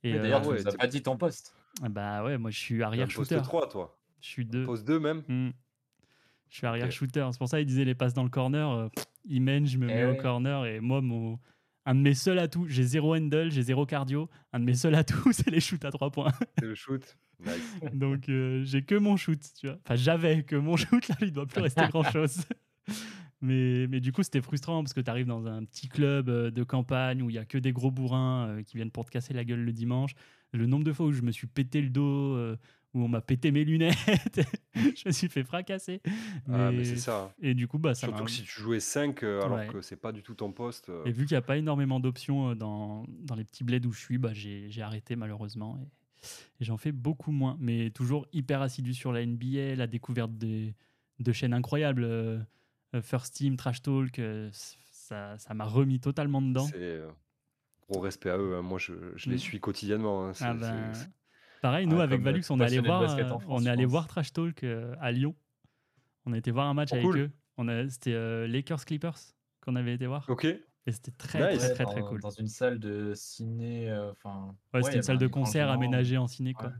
[0.03, 1.53] Et Mais euh, D'ailleurs, ouais, tu nous as t'es- pas dit ton poste.
[1.89, 3.41] bah ouais, moi je suis arrière un poste shooter.
[3.43, 3.99] 3, toi.
[4.21, 4.63] Je suis deux.
[4.65, 5.23] Poste 2 même.
[5.27, 5.51] Hmm.
[6.49, 7.27] Je suis arrière shooter.
[7.31, 8.69] C'est pour ça qu'ils disaient les passes dans le corner.
[8.71, 10.65] euh, pff, mènent, je me Eh mets au corner.
[10.65, 11.39] Et moi, mon,
[11.85, 14.29] un de mes seuls atouts, j'ai zéro handle, j'ai zéro cardio.
[14.53, 16.31] Un de mes seuls atouts, c'est les shoots à trois points.
[16.59, 17.17] C'est le shoot.
[17.39, 17.79] Nice.
[17.93, 19.77] Donc euh, j'ai que mon shoot, tu vois.
[19.83, 22.45] Enfin, j'avais que mon shoot, là, il doit plus rester grand chose.
[23.41, 26.51] mais, mais du coup, c'était frustrant parce que tu arrives dans un petit club euh,
[26.51, 29.11] de campagne où il y a que des gros bourrins euh, qui viennent pour te
[29.11, 30.13] casser la gueule le dimanche.
[30.53, 32.37] Le nombre de fois où je me suis pété le dos,
[32.93, 33.95] où on m'a pété mes lunettes,
[34.75, 36.01] je me suis fait fracasser.
[36.51, 37.33] Ah, mais c'est ça.
[37.41, 39.67] Et du coup, bah, ça Surtout que si tu jouais 5 alors Ouais.
[39.67, 40.89] que c'est pas du tout ton poste.
[40.89, 43.85] euh, Et vu qu'il n'y a pas énormément d'options euh, dans, dans les petits bleds
[43.87, 45.77] où je suis, bah, j'ai j'ai arrêté malheureusement.
[45.81, 47.55] Et, et j'en fais beaucoup moins.
[47.59, 50.75] Mais toujours hyper assidu sur la NBA, la découverte des,
[51.19, 52.03] de chaînes incroyables.
[52.03, 52.39] euh,
[52.93, 54.49] euh, First Team, Trash Talk, euh,
[54.91, 56.65] ça ça m'a remis totalement dedans.
[56.67, 57.07] C'est euh,
[57.89, 58.55] gros respect à eux.
[58.57, 58.61] hein.
[58.61, 59.31] Moi, je, je Mm.
[59.31, 60.25] les suis quotidiennement.
[60.27, 60.33] hein.
[60.33, 60.91] C'est- Ah ben,
[61.61, 63.63] pareil, nous Ah, avec comme, Valux, euh, on est allé voir, euh, France, on est
[63.65, 63.91] je allé pense.
[63.91, 65.35] voir Trash Talk euh, à Lyon.
[66.25, 67.17] On a été voir un match Oh, avec cool.
[67.19, 67.31] eux.
[67.57, 69.17] On a- C'était euh, Lakers Clippers
[69.61, 70.25] qu'on avait été voir.
[70.29, 70.45] Ok.
[70.45, 71.73] Et c'était très, Nice.
[71.73, 72.19] très, très, cool.
[72.21, 73.89] dans une salle de ciné.
[73.89, 74.55] euh, Enfin.
[74.73, 76.67] Ouais, c'était une salle avait de concert aménagée en ciné, quoi.
[76.67, 76.73] Ouais.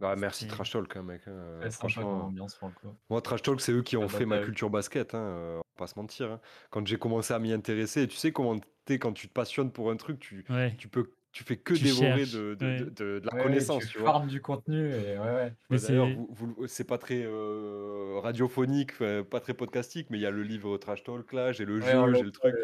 [0.00, 1.22] Bah, merci Trash Talk, hein, mec.
[1.26, 1.32] hein.
[1.32, 2.96] Euh, franchement, ambiance coup.
[3.10, 5.14] moi, Trash Talk, c'est eux qui ont Ah, fait bah, ma bah, culture basket.
[5.14, 6.30] Hein, euh, on va pas se mentir.
[6.32, 6.40] hein.
[6.70, 9.90] Quand j'ai commencé à m'y intéresser, tu sais comment t'es quand tu te passionnes pour
[9.90, 10.74] un truc, tu, Ouais.
[10.78, 12.78] tu peux, tu fais que Tu dévorer cherches, de, de, ouais.
[12.80, 14.26] de- de- de la Ouais, connaissance, tu tu vois.
[14.26, 15.52] du contenu et ouais, ouais.
[15.70, 18.92] Mais Bah, D'ailleurs, c'est- vous- vous- c'est pas très euh, radiophonique,
[19.30, 22.14] pas très podcastique, mais il y a le livre Trash Talk là, j'ai le jeu,
[22.14, 22.56] j'ai le truc.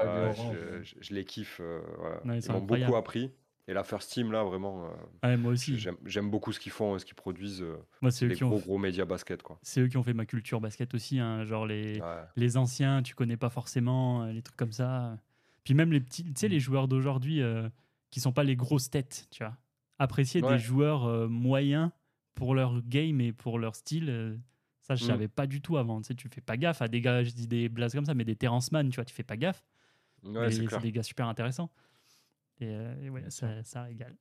[0.00, 1.60] euh, je, je- je les kiffe.
[1.60, 2.16] euh, voilà.
[2.24, 3.30] Ouais, ils m'ont beaucoup appris.
[3.68, 5.76] Et la First Team, là, vraiment, euh, Ouais, moi aussi.
[6.06, 7.62] j'aime beaucoup ce qu'ils font et ce qu'ils produisent.
[7.62, 9.58] euh, Moi, c'est eux, les qui gros, ont, gros médias basket, quoi.
[9.60, 11.18] c'est eux qui ont fait ma culture basket aussi.
[11.18, 12.22] hein, genre les, Ouais.
[12.36, 15.18] les anciens, tu connais pas forcément, les trucs comme ça.
[15.64, 17.68] Puis même les petits, tu sais, les joueurs d'aujourd'hui euh,
[18.10, 19.56] qui sont pas les grosses têtes, tu vois.
[19.98, 20.54] Apprécier Ouais.
[20.54, 21.90] des joueurs euh, moyens
[22.34, 24.36] pour leur game et pour leur style, euh,
[24.82, 25.08] ça, je Mm.
[25.08, 26.00] savais pas du tout avant.
[26.00, 28.14] Tu sais, tu fais pas gaffe à des gars, je dis des blases comme ça,
[28.14, 29.64] mais des Terrence Mann, tu vois, tu fais pas gaffe.
[30.24, 31.70] Ouais, c'est des gars super intéressants.
[32.60, 34.16] Et, euh, et ouais, ça, ça régale.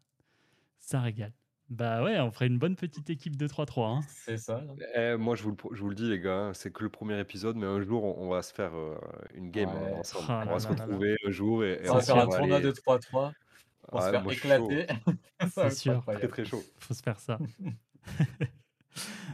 [0.79, 1.33] Ça régale.
[1.69, 3.87] Bah ouais, on ferait une bonne petite équipe de 3-3.
[3.97, 4.01] Hein.
[4.07, 4.63] C'est ça.
[4.95, 6.89] Eh, moi, je vous, le, je vous le dis, les gars, hein, c'est que le
[6.89, 8.95] premier épisode, mais un jour, on, on va se faire euh,
[9.33, 9.93] une game Ouais.
[9.93, 10.25] ensemble.
[10.29, 10.85] Ah on là va se là là là.
[10.85, 13.33] retrouver un jour et, et On va faire un tournoi de 3-3.
[13.91, 14.87] On va Ouais, se faire éclater.
[15.53, 16.03] C'est sûr.
[16.05, 16.63] Très, très chaud.
[16.79, 17.37] faut se faire ça.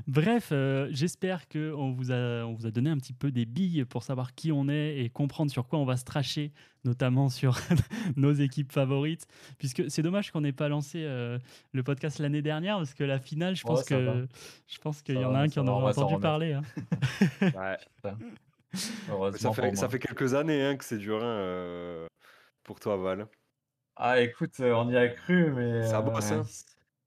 [0.07, 3.85] Bref, euh, j'espère qu'on vous, a, on vous a donné un petit peu des billes
[3.85, 6.51] pour savoir qui on est et comprendre sur quoi on va se tracher,
[6.83, 7.55] notamment sur
[8.15, 9.27] nos équipes favorites.
[9.59, 11.37] Puisque c'est dommage qu'on n'ait pas lancé euh,
[11.73, 13.83] le podcast l'année dernière, parce que la finale, je Ouais, pense
[14.81, 16.53] pense qu'il y en a un qui en aura entendu parler.
[16.53, 16.63] hein.
[17.41, 17.77] Ouais.
[18.73, 22.07] Ça, pour fait, ça fait quelques années hein, que c'est dur hein, euh,
[22.63, 23.27] pour toi, Val.
[24.03, 25.85] Ah, écoute, euh, on y a cru, mais.
[25.85, 26.43] Ça bosse, euh, hein.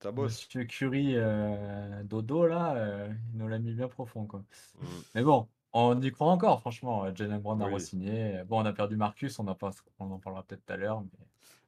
[0.01, 0.45] Ça bosse.
[0.47, 4.45] Monsieur Curie, euh, Dodo, là, euh, il nous l'a mis bien profond, quoi.
[4.81, 4.87] Mm.
[5.17, 7.13] Mais bon, on y croit encore, franchement.
[7.13, 7.75] Jalen Brown a Oui.
[7.75, 8.43] re-signé.
[8.47, 11.01] Bon, on a perdu Marcus, on, a pas, on en parlera peut-être tout à l'heure.
[11.01, 11.09] Mais...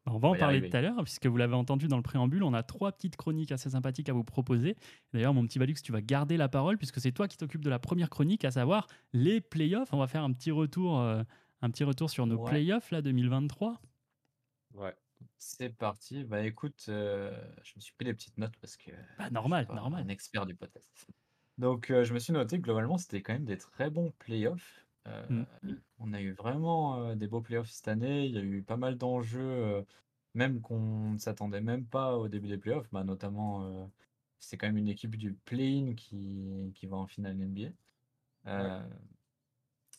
[0.09, 0.71] On va en va y parler arriver.
[0.71, 3.51] tout à l'heure, puisque vous l'avez entendu dans le préambule, on a trois petites chroniques
[3.51, 4.77] assez sympathiques à vous proposer.
[5.13, 7.71] D'ailleurs, mon petit Valux, tu vas garder la parole, puisque c'est toi qui t'occupes de
[7.71, 9.93] la première chronique, à savoir les playoffs.
[9.93, 11.25] On va faire un petit retour, euh,
[11.63, 12.49] un petit retour sur nos Ouais.
[12.51, 13.81] playoffs là, 2023.
[14.75, 14.95] Ouais.
[15.39, 16.25] C'est parti.
[16.25, 17.31] Bah écoute, euh,
[17.63, 20.05] je me suis pris des petites notes parce que Bah, normal, je suis pas normal.
[20.05, 21.07] un expert du podcast.
[21.59, 24.87] Donc euh, je me suis noté que globalement c'était quand même des très bons playoffs.
[25.07, 25.47] Euh, Mm.
[25.99, 28.27] On a eu vraiment euh, des beaux playoffs cette année.
[28.27, 29.83] Il y a eu pas mal d'enjeux, euh,
[30.35, 32.91] même qu'on ne s'attendait même pas au début des playoffs.
[32.93, 33.87] Bah, notamment, euh,
[34.41, 37.73] c'est quand même une équipe du play-in qui, qui va en finale NBA.
[38.51, 38.89] Euh,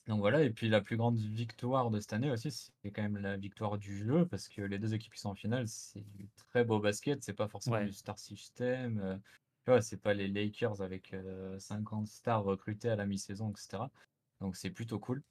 [0.07, 3.17] donc voilà, et puis la plus grande victoire de cette année aussi, c'est quand même
[3.17, 6.29] la victoire du jeu, parce que les deux équipes qui sont en finale, c'est du
[6.37, 7.83] très beau basket, c'est pas forcément Ouais.
[7.83, 12.89] du star system, euh, tu vois, c'est pas les Lakers avec euh, 50 stars recrutées
[12.89, 13.91] à la mi-saison, etc.
[14.39, 15.23] Donc c'est plutôt cool.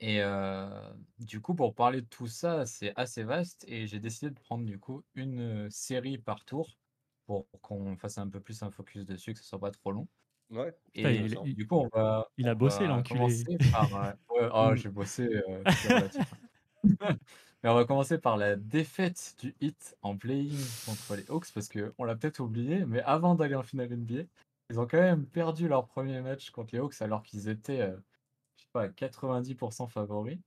[0.00, 4.30] Et euh, du coup, pour parler de tout ça, c'est assez vaste et j'ai décidé
[4.30, 6.78] de prendre du coup une euh, série par tour
[7.26, 10.08] pour qu'on fasse un peu plus un focus dessus, que ce soit pas trop long.
[10.50, 10.74] Ouais.
[10.94, 13.44] Putain, Et il- du coup, on va, il a bossé, l'enculé.
[13.48, 13.94] commencer par.
[13.94, 14.76] euh, ouais, ah, Mm.
[14.76, 16.34] j'ai bossé, euh, relatif.
[17.62, 21.68] Mais on va commencer par la défaite du Heat en play-in contre les Hawks parce
[21.68, 24.22] qu'on l'a peut-être oublié, mais avant d'aller en finale NBA,
[24.70, 27.96] ils ont quand même perdu leur premier match contre les Hawks alors qu'ils étaient, euh,
[28.56, 30.38] je sais pas, à 90% favoris.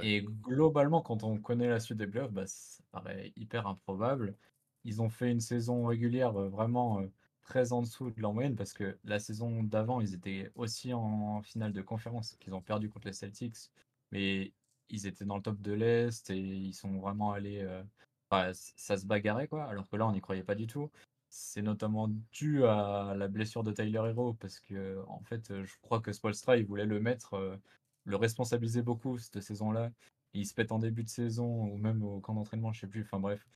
[0.00, 4.36] Et globalement, quand on connaît la suite des playoffs, bah, ça paraît hyper improbable.
[4.84, 7.06] Ils ont fait une saison régulière vraiment euh,
[7.44, 11.42] très en dessous de leur moyenne parce que la saison d'avant, ils étaient aussi en
[11.42, 13.70] finale de conférence, qu'ils ont perdu contre les Celtics,
[14.12, 14.52] mais
[14.88, 17.60] ils étaient dans le top de l'Est et ils sont vraiment allés.
[17.62, 17.82] euh,
[18.30, 20.90] enfin, ça se bagarrait quoi, alors que là, on n'y croyait pas du tout.
[21.28, 25.74] C'est notamment dû à la blessure de Tyler Hero parce que, en fait, euh, je
[25.82, 27.56] crois que Spolstra, il voulait le mettre, euh,
[28.04, 29.90] le responsabiliser beaucoup cette saison-là.
[30.32, 33.02] Il se pète en début de saison ou même au camp d'entraînement, je sais plus.
[33.02, 33.46] Enfin bref.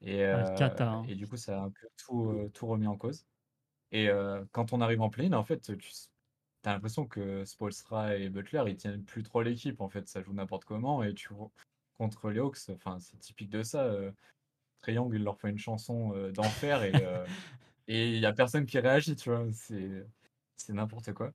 [0.00, 0.44] Et, euh,
[0.80, 1.04] hein.
[1.08, 3.26] et du coup, ça a un peu tout, tout remis en cause.
[3.96, 5.78] Et euh, quand on arrive en play en fait, tu
[6.64, 9.80] as l'impression que Spolstra et Butler, ils tiennent plus trop l'équipe.
[9.80, 11.02] En fait, ça joue n'importe comment.
[11.04, 11.50] Et tu vois,
[11.98, 13.84] contre les Hawks, enfin, c'est typique de ça.
[13.84, 14.12] Euh,
[14.88, 17.04] Young, il leur fait une chanson euh, d'enfer et
[17.88, 19.46] et il y a personne qui réagit, tu vois.
[19.52, 20.06] C'est
[20.56, 21.32] c'est n'importe quoi.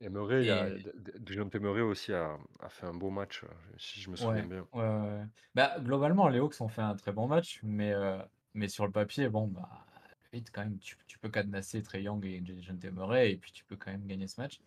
[0.00, 0.86] Et Murray, a, Et-
[1.18, 4.46] Dejounte Murray aussi a, a fait un beau match, euh, si je me Ouais, souviens
[4.46, 4.66] bien.
[4.72, 5.24] ouais.
[5.54, 7.92] Bah, globalement, les Hawks ont fait un très bon match, mais,
[8.54, 9.85] mais sur le papier, bon, bah,
[10.36, 13.64] vite quand même, tu, tu peux cadenasser Trae Young et Dejounte Murray, et puis tu
[13.64, 14.60] peux quand même gagner ce match.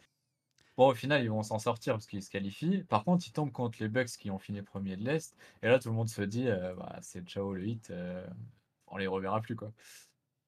[0.78, 2.84] Bon, au final, ils vont s'en sortir parce qu'ils se qualifient.
[2.86, 5.80] Par contre, ils tombent contre les Bucks qui ont fini premier de l'Est, et là,
[5.80, 8.26] tout le monde se dit, euh, bah, c'est ciao le hit, euh,
[8.88, 9.74] on les reverra plus, quoi.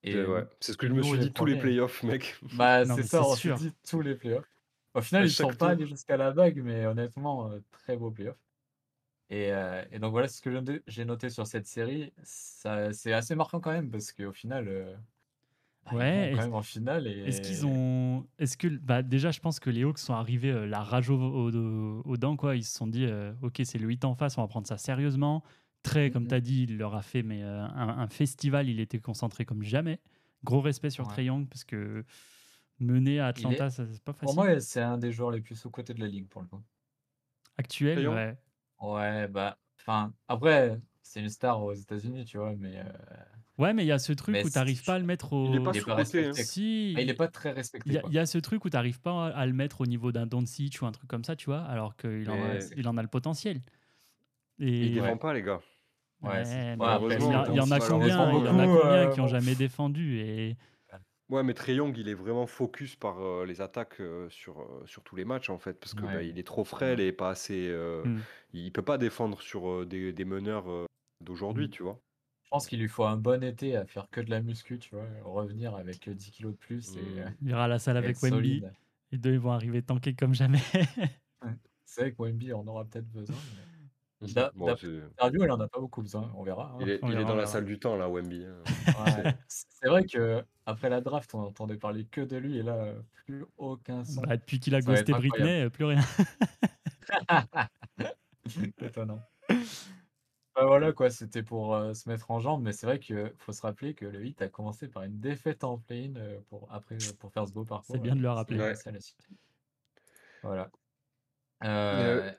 [0.03, 0.45] Et C'est ouais.
[0.59, 2.37] C'est ce que je me suis les dit tous les playoffs, mec.
[2.53, 3.55] bah, Non, c'est ça, c'est on s'est sûr.
[3.57, 4.49] dit tous les playoffs.
[4.93, 7.97] Au final, À ils ne sont pas allés jusqu'à la bague, mais honnêtement, euh, très
[7.97, 8.37] beau playoff.
[9.33, 10.51] Et, euh, et donc voilà ce que
[10.87, 12.11] j'ai- noté sur cette série.
[12.21, 14.93] Ça- C'est assez marquant quand même, parce qu'au final, euh,
[15.85, 17.07] bah, Ouais, ils quand même en finale.
[17.07, 17.21] Et...
[17.21, 18.27] Est-ce qu'ils ont.
[18.39, 18.67] Est-ce que.
[18.67, 22.17] Bah, déjà, je pense que les Hawks sont arrivés euh, la rage au, au- aux
[22.17, 22.57] dents, quoi.
[22.57, 24.77] Ils se sont dit, euh, OK, c'est le 8 en face, on va prendre ça
[24.77, 25.43] sérieusement.
[25.81, 26.29] Très, comme Mhm.
[26.29, 29.45] tu as dit, il leur a fait mais, euh, un, un festival, il était concentré
[29.45, 29.99] comme jamais.
[30.43, 31.13] Gros respect sur Ouais.
[31.13, 32.03] Trae Young, parce que
[32.79, 34.35] mener à est- Atlanta, ça, c'est pas Pour facile.
[34.51, 36.61] moi, c'est un des joueurs les plus sous-cotés de la ligue, pour le coup.
[37.57, 38.35] Actuel, ouais.
[38.81, 42.83] Ouais, bah, enfin, après, c'est une star aux États-Unis, tu vois, mais euh,
[43.57, 45.05] Ouais, mais il y a ce truc Mais où tu n'arrives c'est- pas à le
[45.05, 45.63] mettre Il est au.
[45.63, 46.27] pas il est pas sous-coté, hein.
[46.29, 46.43] respecté.
[46.43, 47.87] Si, Ah, il est pas très respecté.
[47.89, 48.09] Il y, a, quoi.
[48.09, 50.25] il y a ce truc où tu n'arrives pas à le mettre au niveau d'un
[50.25, 52.97] Doncic ou un truc comme ça, tu vois, alors qu'il en, a- Mais- il en
[52.97, 53.61] a le potentiel.
[54.57, 55.15] Il Et défend Ouais.
[55.17, 55.59] pas, les gars.
[56.21, 58.09] Ouais, c'est- Ouais, ouais, mais après, il y, a- il y en a combien, il
[58.09, 58.65] y en a malheureusement, combien
[59.03, 60.55] beaucoup, qui ont euh, jamais défendu et
[61.31, 64.83] Ouais, mais Trae Young, il est vraiment focus par euh, les attaques euh, sur, euh,
[64.85, 66.13] sur tous les matchs, en fait, parce que Ouais.
[66.15, 67.67] bah, il est trop frêle et pas assez.
[67.69, 68.19] euh, Hmm.
[68.53, 70.85] Il peut pas défendre sur euh, des, des meneurs euh,
[71.21, 71.71] d'aujourd'hui, Hmm.
[71.71, 71.99] tu vois.
[72.43, 74.93] Je pense qu'il lui faut un bon été à faire que de la muscu, tu
[74.93, 77.19] vois, revenir avec euh, 10 kilos de plus et, Mm.
[77.19, 78.35] euh, il ira à la salle et avec Wemby.
[78.35, 78.73] solide.
[79.13, 80.59] Les deux ils vont arriver tankés comme jamais.
[81.85, 83.35] C'est vrai que Wemby en aura peut-être besoin.
[83.55, 83.70] mais-
[84.21, 84.33] Mhm.
[84.33, 86.71] D'a- Bon, d'après c'est- l'interview, en a pas beaucoup besoin, on verra.
[86.73, 86.77] hein.
[86.81, 87.51] il est, On il est verra, dans la verra.
[87.51, 88.45] salle du temps, là, Wemby.
[88.45, 88.63] hein.
[88.87, 89.35] Ouais.
[89.47, 93.01] C'est vrai que après la draft, on entendait parler que de lui et là, euh,
[93.25, 94.21] plus aucun son.
[94.21, 96.01] Bah, depuis qu'il a Ça va être ghosté Britney, euh, plus rien.
[98.81, 99.21] Étonnant.
[100.53, 103.53] Bah voilà quoi, c'était pour euh, se mettre en jambe, mais c'est vrai qu'il faut
[103.53, 106.95] se rappeler que le Heat a commencé par une défaite en play-in euh, pour, après,
[106.95, 107.95] euh, pour faire ce beau parcours.
[107.95, 108.57] C'est bien de le euh, rappeler.
[108.57, 108.69] c'est Ouais.
[108.71, 109.27] passé à la suite.
[110.43, 110.69] Voilà.
[111.63, 112.31] Euh, Euh,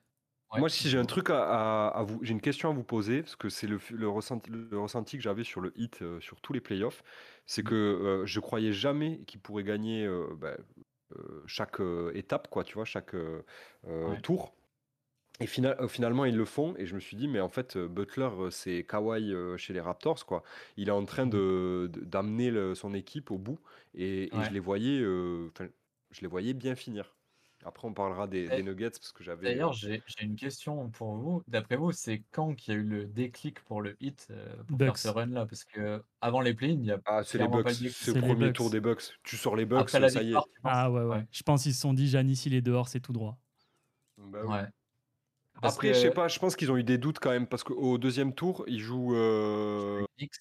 [0.52, 2.84] ouais, Moi, si j'ai un truc à, à- à vous, j'ai une question à vous
[2.84, 6.40] poser, parce que c'est le, ressenti, le ressenti que j'avais sur le hit, euh, sur
[6.42, 7.02] tous les playoffs,
[7.46, 7.72] c'est Mm.
[7.72, 10.56] que euh, je croyais jamais qu'il pourrait gagner euh, bah,
[11.16, 11.80] euh, chaque
[12.14, 13.14] étape, quoi, tu vois, chaque
[14.02, 14.22] Ouais.
[14.22, 14.54] tour.
[15.40, 17.78] Et fina- euh, finalement, ils le font, et je me suis dit, mais en fait,
[17.78, 20.42] Butler, c'est Kawhi chez les Raptors, quoi.
[20.76, 23.58] Il est en train de, de- d'amener son équipe au bout,
[23.94, 24.44] et, et Ouais.
[24.44, 27.16] je les voyais, je les voyais bien finir.
[27.64, 29.46] Après, on parlera des, Et- des Nuggets, parce que j'avais...
[29.46, 31.42] euh, D'ailleurs, j'ai j'ai une question pour vous.
[31.46, 34.78] D'après vous, c'est quand qu'il y a eu le déclic pour le hit euh, pour
[34.78, 35.46] faire ce run-là?
[35.46, 37.66] Parce que avant les play-ins, il n'y a Ah, c'est les Bucks.
[37.80, 37.88] le.
[37.90, 38.54] C'est les premier Bucks.
[38.56, 39.02] tour des Bucks.
[39.22, 40.36] Tu sors les Bucks, Après la ça y est.
[40.64, 41.26] Ah ouais, ouais, Ouais.
[41.30, 43.38] Je pense qu'ils se sont dit, Janis, il est dehors, c'est tout droit.
[44.18, 44.52] Bah oui.
[44.54, 44.66] Ouais.
[45.60, 47.46] Parce Après, que je sais pas, je pense qu'ils ont eu des doutes quand même,
[47.46, 50.34] parce qu'au deuxième tour, ils jouent euh, les Knicks,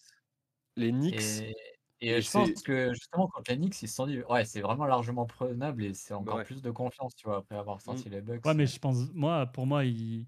[0.77, 1.21] les Knicks.
[1.43, 1.55] Et,
[2.01, 4.61] et Et je pense que justement, contre les Knicks, ils se sont dit, ouais, c'est
[4.61, 6.43] vraiment largement prenable et c'est encore Ouais.
[6.43, 8.45] plus de confiance, tu vois, après avoir sorti les Bucks.
[8.45, 10.25] Ouais, mais je pense, moi, pour moi, ils,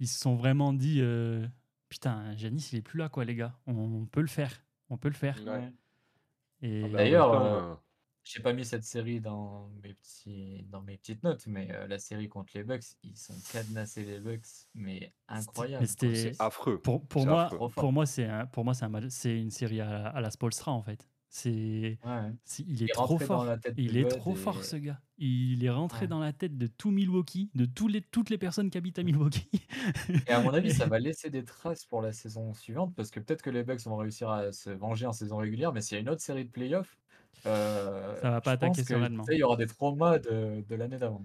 [0.00, 1.46] ils se sont vraiment dit, euh,
[1.88, 3.56] putain, Janis, il est plus là, quoi, les gars.
[3.66, 4.64] On, peut le faire.
[4.90, 5.38] On peut le faire.
[5.46, 5.50] Ouais.
[5.52, 5.72] Ouais.
[6.62, 7.74] Et Ah bah, D'ailleurs, euh, euh,
[8.24, 11.98] j'ai pas mis cette série dans mes petits, dans mes petites notes, mais euh, la
[11.98, 15.86] série contre les Bucks, ils sont cadenassés les Bucks, mais incroyable.
[15.86, 16.80] C'est affreux.
[16.80, 17.68] Pour, pour moi, affreux.
[17.70, 18.92] Pour moi, c'est un, pour moi, c'est un
[19.24, 21.08] une série à, à la Spolstra en fait.
[21.34, 22.32] C'est, Ouais, ouais.
[22.44, 23.46] c'est- il est Il est trop fort.
[23.78, 25.00] Il est trop et- fort ce gars.
[25.16, 26.06] Il est rentré Ouais.
[26.08, 29.02] dans la tête de tout Milwaukee, de tous les, toutes les personnes qui habitent à
[29.02, 29.48] Milwaukee.
[30.28, 33.18] Et à mon avis, ça va laisser des traces pour la saison suivante, parce que
[33.18, 35.98] peut-être que les Bucks vont réussir à se venger en saison régulière, mais s'il y
[35.98, 36.98] a une autre série de playoffs,
[37.46, 39.24] euh, Ça va pas attaquer sereinement.
[39.30, 41.24] Il y aura des traumas de, de l'année d'avant.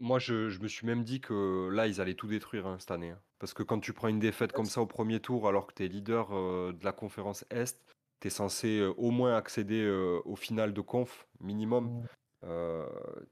[0.00, 2.90] Moi, je, je me suis même dit que là, ils allaient tout détruire hein, cette
[2.90, 3.10] année.
[3.10, 3.20] hein.
[3.38, 5.84] Parce que quand tu prends une défaite comme ça au premier tour, alors que tu
[5.84, 7.80] es leader euh, de la conférence Est,
[8.24, 12.00] tu es censé euh, au moins accéder euh, au final de conf, minimum.
[12.00, 12.08] Ouais,
[12.44, 12.86] Euh,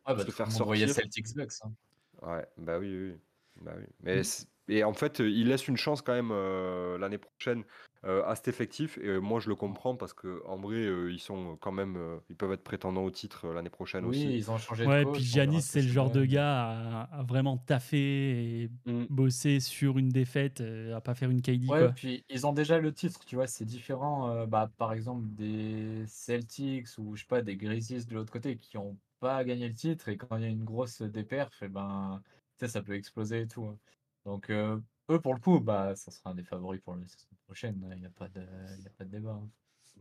[0.06, 0.88] bah, se tout faire sortir.
[0.90, 1.52] Celtics Bucks.
[1.62, 1.72] hein.
[2.20, 3.10] Ouais, bah oui, oui.
[3.12, 3.18] oui.
[3.62, 3.84] Bah oui.
[4.00, 4.44] Mais Mm.
[4.68, 7.64] Et en fait, euh, il laisse une chance quand même euh, l'année prochaine
[8.04, 8.98] euh, à cet effectif.
[8.98, 11.96] Et euh, moi, je le comprends parce que en vrai, euh, ils sont quand même,
[11.96, 14.34] euh, ils peuvent être prétendants au titre euh, l'année prochaine Oui, aussi.
[14.36, 15.22] ils ont changé Ouais, de coach.
[15.22, 19.06] puis Giannis, c'est le ça genre de gars à, à vraiment taffer et Mm.
[19.08, 21.72] bosser sur une défaite, à pas faire une KD.
[21.72, 21.92] Ouais, quoi.
[21.92, 26.04] puis ils ont déjà le titre, tu vois, c'est différent, euh, bah, par exemple, des
[26.08, 29.74] Celtics ou je sais pas, des Grizzlies de l'autre côté qui ont pas gagné le
[29.74, 32.20] titre et quand il y a une grosse déperf, et ben,
[32.58, 33.78] tu sais, ça peut exploser et tout.
[34.26, 34.30] Hein.
[34.30, 34.78] Donc, euh,
[35.10, 37.98] eux, pour le coup, bah, ça sera un des favoris pour la saison prochaine, il
[38.00, 38.40] n'y a pas de,
[38.78, 39.32] il y a pas de débat.
[39.42, 39.48] hein.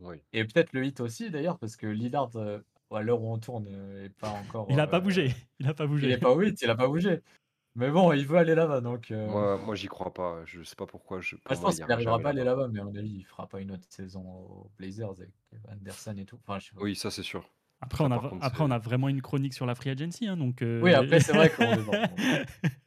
[0.00, 0.16] Oui.
[0.32, 3.66] Et peut-être le hit aussi, d'ailleurs, parce que Lillard, euh, à l'heure où on tourne,
[3.68, 4.66] euh, est pas encore.
[4.70, 5.34] Il a pas euh, bougé.
[5.60, 6.10] Il a pas Il bougé.
[6.10, 7.20] est pas au hit, il a pas bougé.
[7.74, 9.10] Mais bon, il veut aller là-bas, donc.
[9.10, 10.42] euh, Moi, moi, j'y crois pas.
[10.44, 11.20] Je sais pas pourquoi.
[11.20, 12.62] Je, pour Moi, je moi, pense il qu'il ira n'arrivera jamais pas à aller là-bas.
[12.62, 15.32] là-bas, mais à mon avis, il fera pas une autre saison aux Blazers avec
[15.68, 16.38] Anderson et tout.
[16.46, 16.82] Enfin, je sais pas.
[16.82, 17.48] Oui, ça c'est sûr.
[17.80, 19.90] Après, Ça, on a, par contre, après on a vraiment une chronique sur la free
[19.90, 20.26] agency.
[20.28, 22.36] Hein, donc, euh, Oui, après, c'est vrai qu'on est.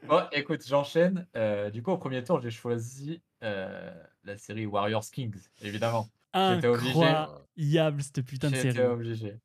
[0.07, 1.27] Bon, écoute, j'enchaîne.
[1.35, 3.91] Euh, du coup, au premier tour, j'ai choisi euh,
[4.23, 6.07] la série Warriors Kings, évidemment.
[6.33, 7.03] J'étais obligé.
[7.03, 8.87] Incroyable cette putain de J'étais série.
[8.87, 9.35] obligé.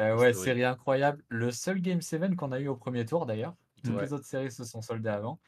[0.00, 1.22] Euh, ouais, série incroyable.
[1.28, 3.54] Le seul Game 7 qu'on a eu au premier tour, d'ailleurs.
[3.84, 4.02] Toutes Ouais.
[4.02, 5.38] les autres séries se sont soldées avant.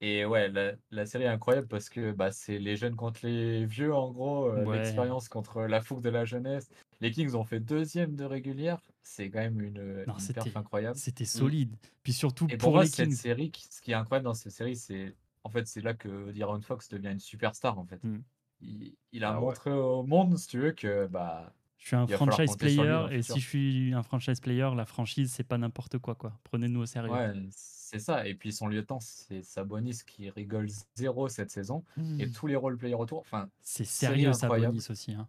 [0.00, 3.64] Et ouais, la, la série est incroyable parce que bah, c'est les jeunes contre les
[3.64, 4.46] vieux, en gros.
[4.50, 4.78] euh, Ouais.
[4.78, 6.68] L'expérience contre la fougue de la jeunesse.
[7.00, 8.80] Les Kings ont fait deuxième de régulière.
[9.04, 10.96] C'est quand même une, Non, une c'était- perf incroyable.
[10.96, 11.76] C'était solide.
[12.02, 13.16] Puis surtout Et pour, pour moi, les cette Kings.
[13.16, 16.60] série, ce qui est incroyable dans cette série, c'est en fait c'est là que D'Aaron
[16.60, 18.02] Fox devient une superstar en fait.
[18.04, 18.22] Mm.
[18.60, 19.46] Il, il a Ah ouais.
[19.46, 23.22] montré au monde, si tu veux, que bah Je suis un franchise lui player et
[23.22, 26.38] si je suis un franchise player, la franchise c'est pas n'importe quoi quoi.
[26.44, 27.10] Prenez-nous au sérieux.
[27.12, 28.26] ouais, c'est ça.
[28.28, 31.84] Et puis son lieutenant, c'est Sabonis qui rigole zéro cette saison.
[32.20, 32.32] Et Mmh.
[32.32, 34.32] tous les role players autour, enfin, C'est série sérieux.
[34.32, 35.12] Sabonis aussi.
[35.12, 35.26] Hein.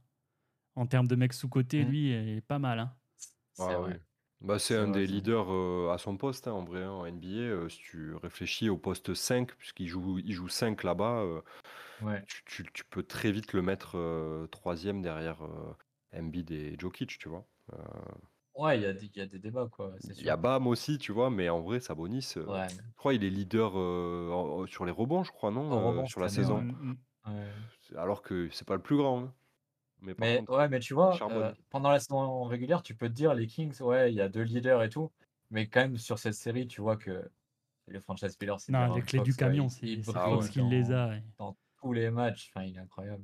[0.75, 1.89] En termes de mec sous côté, Mm.
[1.89, 2.77] lui, il est pas mal.
[2.79, 2.93] Hein.
[3.53, 4.01] C'est Ah vrai.
[4.41, 6.83] Bah, c'est C'est un vrai, des c'est- leaders euh, à son poste hein, en vrai
[6.83, 7.27] hein, en NBA.
[7.27, 11.41] euh, si tu réfléchis au poste 5, puisqu'il joue, il joue 5 là-bas, euh,
[11.99, 12.27] Ouais.
[12.27, 15.75] tu, tu- tu peux très vite le mettre euh, troisième derrière euh,
[16.15, 17.47] Embiid et Jokic, tu vois.
[17.73, 17.77] Euh,
[18.55, 20.33] Ouais, il y, a des- il y a des débats, quoi, c'est Il y a
[20.33, 20.37] sûr.
[20.37, 22.67] Bam aussi, tu vois, mais en vrai, Sabonis, euh, Ouais.
[22.69, 25.79] je crois il est leader euh, en- en- sur les rebonds, je crois, non Au
[25.79, 26.61] euh, rebond Sur la saison.
[26.61, 26.71] Mm,
[27.25, 27.31] mm.
[27.33, 27.53] ouais.
[27.95, 29.23] Alors que c'est pas le plus grand.
[29.23, 29.33] hein.
[30.03, 33.07] Mais par Mais contre, ouais, mais tu vois, euh, pendant la saison régulière, tu peux
[33.07, 35.11] te dire les Kings, ouais, il y a deux leaders et tout,
[35.49, 37.23] mais quand même sur cette série, tu vois que
[37.87, 40.49] les franchise players, c'est Non, les clés du Fox, ouais, camion, il- c'est Fox ouais.
[40.51, 41.07] qui les a.
[41.09, 41.23] ouais.
[41.37, 43.23] dans tous les matchs, enfin, il est incroyable.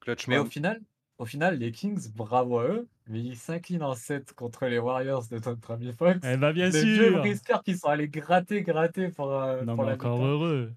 [0.00, 0.80] Clutch Mais au final,
[1.18, 5.26] au final, les Kings, bravo à eux, mais ils s'inclinent en 7 contre les Warriors
[5.30, 6.18] de notre ami Fox.
[6.24, 7.18] Eh bah bien les sûr.
[7.20, 10.72] briscards qui sont allés gratter, gratter pour, euh, Non pour mais la encore heureux.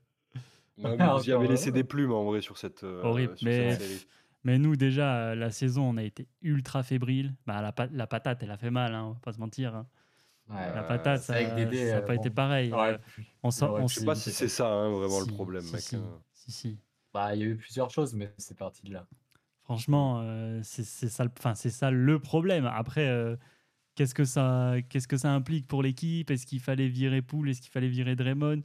[0.79, 3.47] Ouais, Ouais, vous y avez laissé des plumes en vrai sur cette, euh, Horrible, sur
[3.47, 4.07] mais- cette série.
[4.43, 7.35] Mais nous déjà euh, la saison on a été ultra fébrile.
[7.45, 9.75] Bah la, pa- la patate elle a fait mal, hein, on va pas se mentir.
[9.75, 9.87] hein.
[10.49, 12.71] Ouais, La patate c'est ça, avec Dédé, ça a euh, pas été pareil.
[12.73, 12.97] aurait Euh,
[13.43, 15.81] on Je sais pas si c'est ça hein, vraiment le problème, si, mec.
[15.81, 15.97] si,
[16.33, 16.77] si, si.
[17.13, 19.07] Bah, il y a eu plusieurs choses, mais c'est parti de là.
[19.63, 22.65] Franchement, euh, c'est ça, le- enfin, c'est ça le problème.
[22.65, 23.37] Après, euh,
[23.95, 26.31] qu'est-ce que ça, qu'est-ce que ça implique pour l'équipe?
[26.31, 28.61] Est-ce qu'il fallait virer Poole Est-ce qu'il fallait virer Draymond?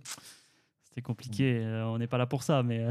[0.98, 1.58] C'était compliqué.
[1.64, 2.90] euh, on n'est pas là pour ça, mais euh,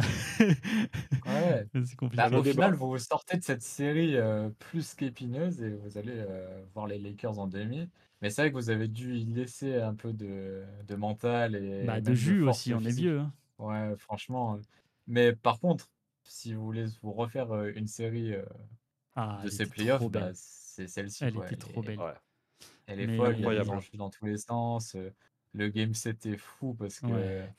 [1.26, 1.66] Ouais.
[1.86, 2.30] c'est compliqué.
[2.30, 6.64] Bah, au final, vous sortez de cette série euh, plus qu'épineuse et vous allez euh,
[6.74, 7.90] voir les Lakers en demi.
[8.22, 11.84] Mais c'est vrai que vous avez dû y laisser un peu de, de mental et
[11.86, 13.20] Bah, de jus aussi, on est vieux.
[13.20, 13.34] hein.
[13.60, 14.56] Ouais, franchement.
[14.56, 14.62] euh.
[15.08, 15.90] Mais par contre,
[16.24, 18.44] si vous voulez vous refaire euh, une série euh,
[19.18, 21.26] Ah, de ces playoffs, bah, c'est celle-ci.
[21.26, 21.46] Elle quoi.
[21.46, 22.00] était Elle trop est- belle.
[22.00, 22.14] Ouais.
[22.88, 23.86] Elle est Mais, folle, il y a des Incroyable.
[23.96, 24.96] dans tous les sens.
[25.54, 27.50] Le game set est fou parce que, Ouais.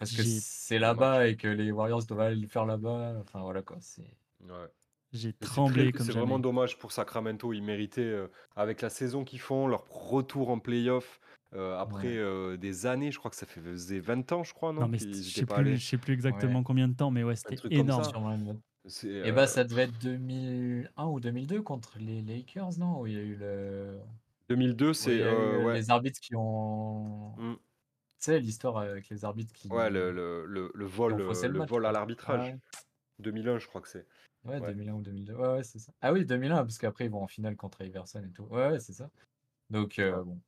[0.00, 3.14] Parce que J'ai- c'est là-bas et que les Warriors doivent aller le faire là-bas.
[3.20, 3.76] Enfin voilà quoi.
[3.80, 4.02] C'est...
[4.42, 4.48] Ouais.
[5.12, 6.24] J'ai c'est tremblé très- comme C'est jamais.
[6.24, 7.52] vraiment dommage pour Sacramento.
[7.52, 11.20] Ils méritaient, euh, avec la saison qu'ils font, leur retour en playoff
[11.54, 12.16] euh, après Ouais.
[12.16, 13.10] euh, des années.
[13.12, 15.20] Je crois que ça fait- faisait 20 ans, je crois, non, Non mais qu'ils je
[15.30, 15.76] étaient sais pas plus, allés.
[15.76, 18.10] je sais plus exactement combien de temps, mais ouais, c'était truc comme ça.
[18.10, 18.60] énorme.
[18.86, 23.00] C'est, Et bah, euh, ça devait être 2001 ou 2002 contre les Lakers, non?
[23.00, 23.98] Où il y a eu le
[24.48, 25.74] 2002, où il c'est y a euh, eu ouais.
[25.74, 27.54] les arbitres qui ont Mm.
[28.20, 31.58] Tu sais, l'histoire avec les arbitres qui Ouais, le, le, le, vol, euh, le le
[31.58, 32.52] match, vol à l'arbitrage.
[32.52, 32.58] Ouais.
[33.18, 34.06] 2001, je crois que c'est.
[34.44, 34.68] Ouais, Ouais.
[34.74, 35.34] 2001 ou 2002.
[35.34, 35.92] Ouais, ouais, c'est ça.
[36.00, 38.44] Ah oui, 2001, parce qu'après, ils vont en finale contre Iverson et tout.
[38.44, 39.10] Ouais, ouais, c'est ça.
[39.70, 40.38] Donc, euh, bon,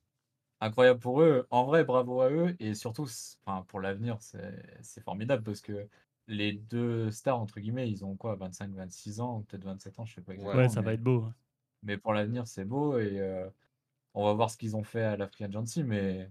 [0.61, 1.47] incroyable pour eux.
[1.51, 2.55] En vrai, bravo à eux.
[2.61, 3.07] Et surtout,
[3.45, 5.89] enfin, pour l'avenir, c'est c'est formidable parce que
[6.29, 10.15] les deux stars, entre guillemets, ils ont quoi, 25, 26 ans, peut-être 27 ans, je
[10.15, 10.37] sais pas Ouais.
[10.37, 10.63] exactement.
[10.63, 11.27] Ouais, ça va être beau.
[11.83, 12.99] mais pour l'avenir, c'est beau.
[12.99, 13.49] Et euh,
[14.15, 15.85] on va voir ce qu'ils ont fait à la Free Agency.
[15.85, 16.31] Mais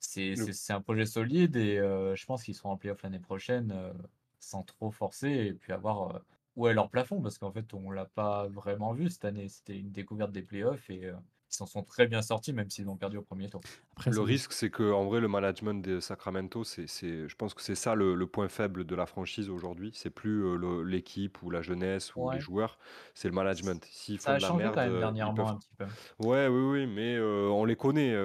[0.00, 1.56] c'est un projet solide.
[1.56, 3.92] Et euh, je pense qu'ils seront en playoff l'année prochaine euh,
[4.38, 5.28] sans trop forcer.
[5.30, 6.16] Et puis avoir.
[6.16, 6.18] euh,
[6.56, 9.48] où est leur plafond Parce qu'en fait, on l'a pas vraiment vu cette année.
[9.48, 11.12] C'était une découverte des playoffs et euh,
[11.50, 13.60] ils s'en sont très bien sortis, même s'ils ont perdu au premier tour.
[13.96, 17.54] Après, Le risque, c'est que en vrai, le management de Sacramento, c'est, c'est, je pense
[17.54, 19.90] que c'est ça le, le point faible de la franchise aujourd'hui.
[19.94, 22.78] C'est plus euh, l'équipe ou la jeunesse ou les joueurs,
[23.14, 23.84] c'est le management.
[23.90, 25.48] S'ils Ça font a de la changé merde, quand même dernièrement peuvent.
[25.48, 25.86] un petit peu.
[26.18, 28.24] Ouais, oui, oui, mais euh, on les connaît.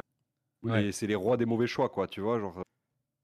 [0.71, 0.91] Ouais.
[0.91, 2.07] c'est les rois des mauvais choix, quoi.
[2.07, 2.61] Tu vois, genre.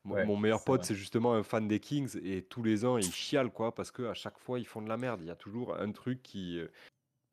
[0.04, 2.98] Mon, Ouais, mon meilleur pote, c'est justement un fan des Kings et tous les ans,
[2.98, 5.22] il chiale, quoi, parce que à chaque fois, ils font de la merde.
[5.22, 6.68] Il y a toujours un truc qui, euh,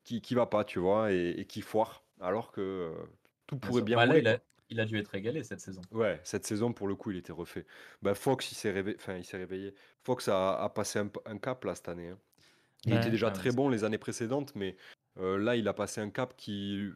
[0.03, 2.93] qui, qui va pas, tu vois, et, et qui foire, alors que euh,
[3.47, 4.45] tout pourrait bien Bah là, rouler, il a, quoi.
[4.69, 5.81] il a dû être régalé cette saison.
[5.91, 7.65] Ouais, cette saison, pour le coup, il était refait.
[8.03, 9.73] Bah, Fox, il s'est réveillé, enfin, il s'est réveillé.
[10.03, 12.09] Fox a, a passé un, cap, là, cette année.
[12.09, 12.19] hein.
[12.85, 14.77] Il était déjà Ah très bon les années précédentes, mais
[15.17, 16.87] euh, là, il a passé un cap qui,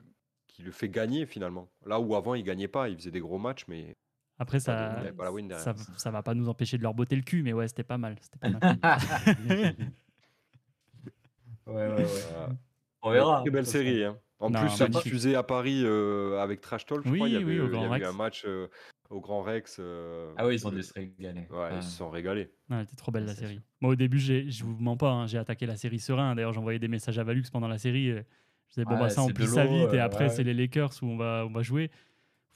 [0.54, 1.68] qui le fait gagner, finalement.
[1.86, 3.96] Là où avant, il gagnait pas, il faisait des gros matchs, mais
[4.40, 7.16] Après, de- ça, pas la win ça, ça va pas nous empêcher de leur botter
[7.16, 8.16] le cul, mais ouais, c'était pas mal.
[8.22, 9.76] C'était pas mal.
[11.66, 12.06] Ouais, ouais.
[13.02, 13.42] On verra.
[13.42, 14.04] Très belle de série.
[14.04, 14.18] hein.
[14.40, 17.30] En Non, plus, c'est diffusé à Paris euh, avec Trash Talk, je crois.
[17.30, 18.08] Il y Oui, avait, oui, au il y avait eu Rex.
[18.08, 18.68] un match euh,
[19.10, 19.78] au Grand Rex.
[19.80, 21.48] euh, Ah oui, ils ont le- dû se régaler.
[21.50, 22.52] Ouais, Ah, ils se sont régalés.
[22.70, 23.54] Ouais, elle était trop belle la série.
[23.56, 23.64] sûr.
[23.80, 26.36] Moi au début, j'ai- je vous mens pas, hein, j'ai attaqué la série serein.
[26.36, 28.12] D'ailleurs, j'envoyais des messages à Valux pendant la série.
[28.78, 29.94] Euh, Je disais, bon, bah Ouais, ça, plie ça l'eau, vite.
[29.94, 30.30] Et euh, après, ouais.
[30.30, 31.90] c'est les Lakers où on va, on va jouer.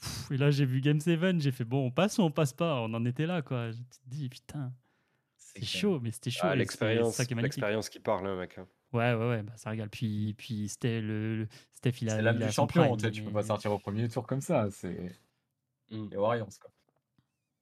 [0.00, 1.40] Pff, Et là, j'ai vu Game 7.
[1.40, 2.76] J'ai fait, bon, on passe ou on passe pas?
[2.82, 3.70] On en était là, quoi.
[3.70, 4.72] Je te dis, putain,
[5.36, 6.46] c'est chaud, mais c'était chaud.
[6.48, 7.56] Ah, l'expérience, ça qui est magnifique.
[7.56, 8.58] l'expérience qui parle, hein, mec.
[8.58, 8.66] hein.
[8.92, 9.90] Ouais, ouais, ouais, bah, ça régale.
[9.90, 13.32] Puis, puis c'était le, le- Steph, il a, C'est l'âme du champion, prime, tu peux
[13.32, 14.68] pas sortir au premier tour comme ça.
[14.70, 15.14] C'est
[15.90, 16.08] Mm.
[16.10, 16.70] les Warriors, quoi.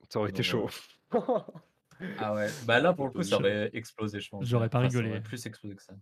[0.09, 0.69] Ça aurait été chaud.
[1.13, 1.23] Donc,
[2.19, 4.45] Ah ouais, bah là, pour le coup, ça aurait explosé, je pense.
[4.45, 5.11] J'aurais pas Enfin, ça rigolé.
[5.15, 5.95] aurait plus explosé que ça.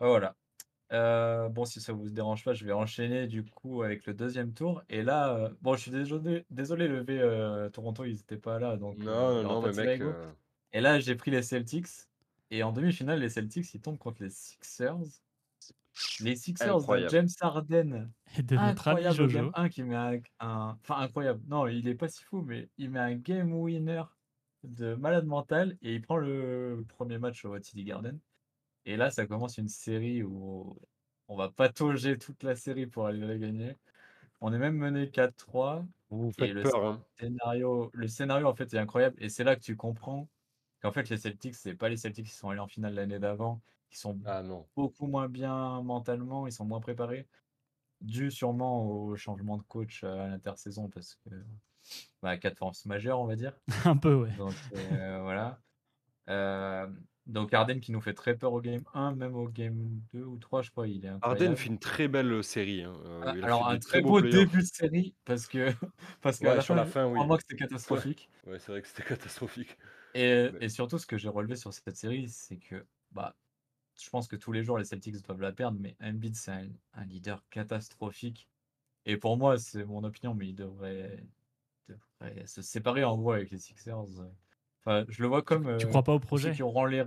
[0.00, 0.34] Ah, Voilà.
[0.94, 4.52] Euh, bon, si ça vous dérange pas, je vais enchaîner du coup avec le deuxième
[4.54, 4.82] tour.
[4.88, 8.76] Et là, euh, bon, je suis désolé, désolé levé euh, Toronto, ils étaient pas là,
[8.76, 10.00] donc euh, Non, y non, mais de mec.
[10.02, 10.30] Euh,
[10.72, 11.88] Et là, j'ai pris les Celtics.
[12.50, 14.96] Et en demi-finale, les Celtics, ils tombent contre les Sixers.
[16.20, 17.10] Les Sixers de Incroyable.
[17.10, 18.10] James Harden.
[18.38, 19.38] Et de notre Incroyable Jojo.
[19.38, 21.40] game 1 qui met un, un- Enfin, incroyable.
[21.48, 24.02] Non, il est pas si fou, mais il met un game winner
[24.64, 28.18] de malade mental et il prend le premier match au TD Garden.
[28.86, 30.78] Et là, ça commence une série où
[31.28, 33.76] on va patauger toute la série pour aller la gagner.
[34.40, 35.86] On est même mené 4-3.
[36.10, 37.06] Vous Et le peur, hein.
[37.18, 39.16] scénario, le scénario, en fait, est incroyable.
[39.22, 40.28] Et c'est là que tu comprends
[40.82, 43.62] qu'en fait, les Celtics, c'est pas les Celtics qui sont allés en finale l'année d'avant,
[43.90, 44.68] qui sont Ah non.
[44.76, 47.28] beaucoup moins bien mentalement, ils sont moins préparés,
[48.00, 51.30] dû sûrement au changement de coach à l'intersaison, parce que
[52.22, 53.58] bah, quatre forces majeures, on va dire.
[53.84, 54.32] Un peu, ouais.
[54.36, 55.62] Donc euh, voilà.
[56.28, 56.88] Euh,
[57.26, 60.38] donc Harden qui nous fait très peur au game 1, même au game 2 ou
[60.38, 61.56] 3, je crois, il est incroyable.
[61.56, 62.82] fait une très belle série.
[62.82, 62.94] hein.
[63.06, 65.70] Euh, Ah, Alors un très beau début de série, parce que
[66.20, 67.20] parce qu'à Ouais, la sur fin, la fin, oui.
[67.20, 68.30] crois-moi que c'était catastrophique.
[68.46, 69.78] Ouais, c'est vrai que c'était catastrophique.
[70.14, 73.36] Et, Mais- et surtout, ce que j'ai relevé sur cette série, c'est que bah,
[74.02, 76.68] je pense que tous les jours, les Celtics doivent la perdre, mais Embiid, c'est un,
[76.94, 78.48] un leader catastrophique.
[79.06, 81.26] Et pour moi, c'est mon opinion, mais il devrait,
[81.88, 84.06] devrait se séparer en gros avec les Sixers.
[84.84, 85.66] Enfin, je le vois comme.
[85.78, 86.52] Tu euh, crois pas au ceux projet?
[86.52, 87.04] qui auront les,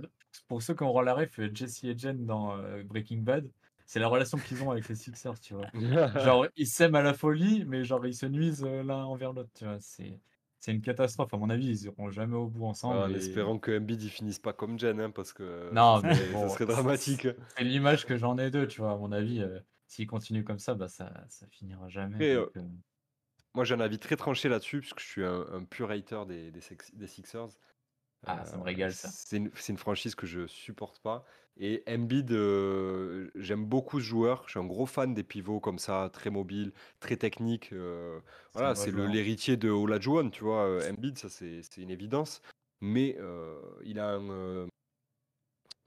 [0.48, 3.48] pour ceux qui auront la ref, euh, Jesse et Jen dans euh, Breaking Bad,
[3.86, 5.66] c'est la relation qu'ils ont avec les Sixers, tu vois.
[6.20, 9.50] Genre, ils s'aiment à la folie, mais genre, ils se nuisent euh, l'un envers l'autre,
[9.54, 9.76] tu vois.
[9.80, 10.18] C'est,
[10.60, 11.32] c'est une catastrophe.
[11.32, 12.96] À mon avis, ils iront jamais au bout ensemble.
[12.98, 16.02] en et- espérant que Embiid il finisse pas comme Jen, hein, parce que Non, ça
[16.08, 17.28] mais serait, bon, ça serait c'est- dramatique.
[17.56, 18.92] C'est l'image que j'en ai d'eux, tu vois.
[18.92, 22.14] À mon avis, euh, s'ils continuent comme ça, bah, ça, ça finira jamais.
[22.16, 22.62] Après, donc, euh,
[23.58, 26.52] Moi, j'ai un avis très tranché là-dessus, puisque je suis un, un pur hater des,
[26.52, 27.48] des, Sixers.
[28.24, 29.08] Ah, ça me Euh, régale, ça.
[29.12, 31.24] C'est une, c'est une franchise que je supporte pas.
[31.56, 34.44] Et Embiid, euh, j'aime beaucoup ce joueur.
[34.46, 37.72] Je suis un gros fan des pivots comme ça, très mobiles, très techniques.
[37.72, 38.20] euh,
[38.54, 40.64] voilà, c'est l'héritier de Olajuwon, tu vois.
[40.64, 42.42] euh, Embiid, ça c'est c'est une évidence.
[42.80, 44.68] Mais euh, il a un, euh,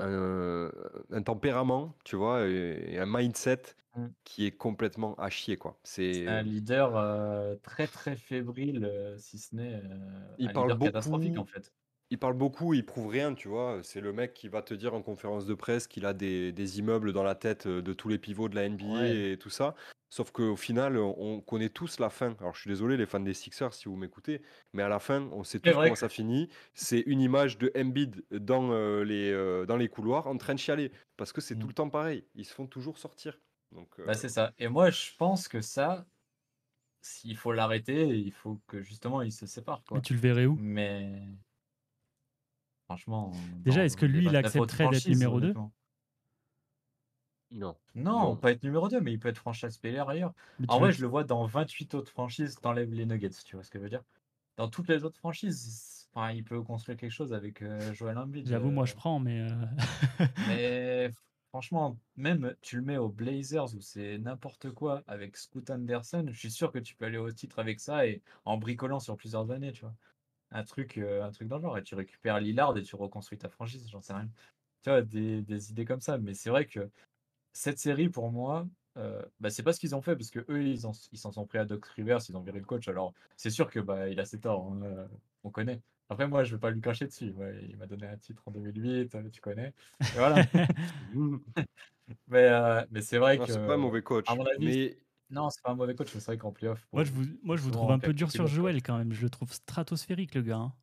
[0.01, 0.71] un,
[1.11, 3.61] un tempérament, tu vois, et, et un mindset
[3.93, 4.07] Mm.
[4.23, 5.77] qui est complètement à chier, quoi.
[5.83, 10.71] C'est un leader euh, très très fébrile, euh, si ce n'est euh, Il un parle
[10.71, 11.41] leader catastrophique beaucoup.
[11.41, 11.73] en fait.
[12.09, 13.79] il parle beaucoup, il prouve rien, tu vois.
[13.83, 16.79] C'est le mec qui va te dire en conférence de presse qu'il a des, des
[16.79, 19.31] immeubles dans la tête euh, de tous les pivots de la NBA Ouais.
[19.33, 19.75] et tout ça.
[20.11, 22.35] Sauf qu'au final, on on connaît tous la fin.
[22.41, 24.41] Alors, je suis désolé, les fans des Sixers, si vous m'écoutez,
[24.73, 26.49] mais à la fin, on sait tous comment que ça finit.
[26.73, 30.59] C'est une image de Embiid dans, euh, les, euh, dans les couloirs en train de
[30.59, 30.91] chialer.
[31.15, 31.69] Parce que c'est tout Mm.
[31.69, 32.25] le temps pareil.
[32.35, 33.39] Ils se font toujours sortir.
[33.71, 34.53] Donc, euh, bah, c'est ça.
[34.59, 36.05] Et moi, je pense que ça,
[37.01, 40.57] s'il faut l'arrêter, il faut que justement il se sépare, Mais tu le verrais où?
[40.59, 41.21] Mais
[42.85, 43.31] franchement,
[43.63, 45.73] Déjà, est-ce que lui, il 29 autres accepterait d'être numéro 2 honnêtement.
[47.51, 47.75] Non.
[47.95, 48.35] Non, Non.
[48.35, 50.33] pas être numéro 2, mais il peut être franchise player ailleurs.
[50.67, 53.63] En veux- vrai, je le vois dans 28 autres franchises, t'enlèves les Nuggets, tu vois
[53.63, 54.03] ce que je veux dire?
[54.57, 58.47] Dans toutes les autres franchises, enfin, il peut construire quelque chose avec euh, Joel Embiid.
[58.47, 59.41] J'avoue, moi, euh, je prends, mais.
[59.41, 59.65] euh,
[60.47, 61.11] Mais
[61.49, 66.37] franchement, même tu le mets aux Blazers où c'est n'importe quoi avec Scoot Anderson, je
[66.39, 69.51] suis sûr que tu peux aller au titre avec ça et en bricolant sur plusieurs
[69.51, 69.95] années, tu vois.
[70.51, 71.77] Un truc, euh, un truc dans le genre.
[71.77, 74.29] Et tu récupères Lillard et tu reconstruis ta franchise, j'en sais rien.
[74.83, 76.17] Tu vois, des, des idées comme ça.
[76.17, 76.89] Mais c'est vrai que
[77.53, 80.63] cette série, pour moi, euh, bah, c'est pas ce qu'ils ont fait parce que eux,
[80.67, 82.87] ils en- ils s'en sont pris à Doc Rivers, ils ont viré le coach.
[82.87, 85.07] Alors, c'est sûr que bah, il a ses torts, hein, euh,
[85.43, 85.81] on connaît.
[86.09, 87.31] Après, moi, je vais pas lui cracher dessus.
[87.31, 89.73] ouais, il m'a donné un titre en 2008, euh, tu connais.
[90.01, 90.43] Et voilà.
[92.27, 94.29] mais euh, mais c'est vrai Non, que, c'est pas un mauvais coach.
[94.29, 94.97] à mon avis, Mais
[95.29, 96.85] non, c'est pas un mauvais coach, mais c'est vrai qu'en playoff.
[96.91, 98.47] moi, je vous, moi, je vous trouve un peu dur sur.
[98.47, 99.13] Joel quand même.
[99.13, 100.57] Je le trouve stratosphérique, le gars.
[100.57, 100.73] hein.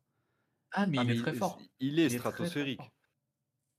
[0.71, 1.59] Ah, mais Ah, il est très fort.
[1.79, 2.81] Il est Il stratosphérique.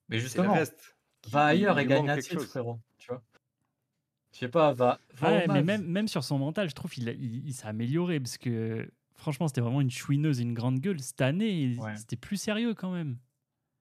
[0.08, 0.96] Mais justement, reste.
[1.28, 2.46] Va il- ailleurs il et gagne un titre, chose.
[2.50, 2.80] frérot.
[2.98, 3.22] Tu vois
[4.32, 7.08] Je sais pas, va, va Ouais, mais même, même sur son mental, je trouve qu'il
[7.08, 10.80] a- il, il s'est amélioré parce que franchement, c'était vraiment une chouineuse et une grande
[10.80, 11.00] gueule.
[11.00, 11.96] Cette année, Ouais.
[11.96, 13.18] c'était plus sérieux quand même.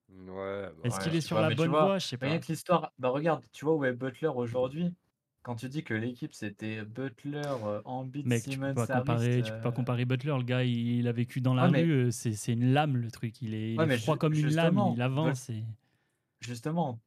[0.09, 1.99] Ouais, bah Est-ce Ouais, qu'il est sur pas, la bonne vois, voie?
[1.99, 2.25] Je sais pas.
[2.27, 4.93] Rien que l'histoire, bah regarde, tu vois où est Butler aujourd'hui?
[5.43, 9.51] Quand tu dis que l'équipe c'était Butler, euh, Embiid, Mec, tu peux pas comparer, tu
[9.53, 10.35] peux pas euh, comparer Butler.
[10.37, 11.91] Le gars, il, il a vécu dans la rue.
[12.07, 13.41] euh, C'est c'est une lame le truc.
[13.41, 14.77] Il est, il est froid comme une lame.
[14.95, 15.49] Il avance.
[15.49, 15.63] Et...
[16.41, 16.99] justement,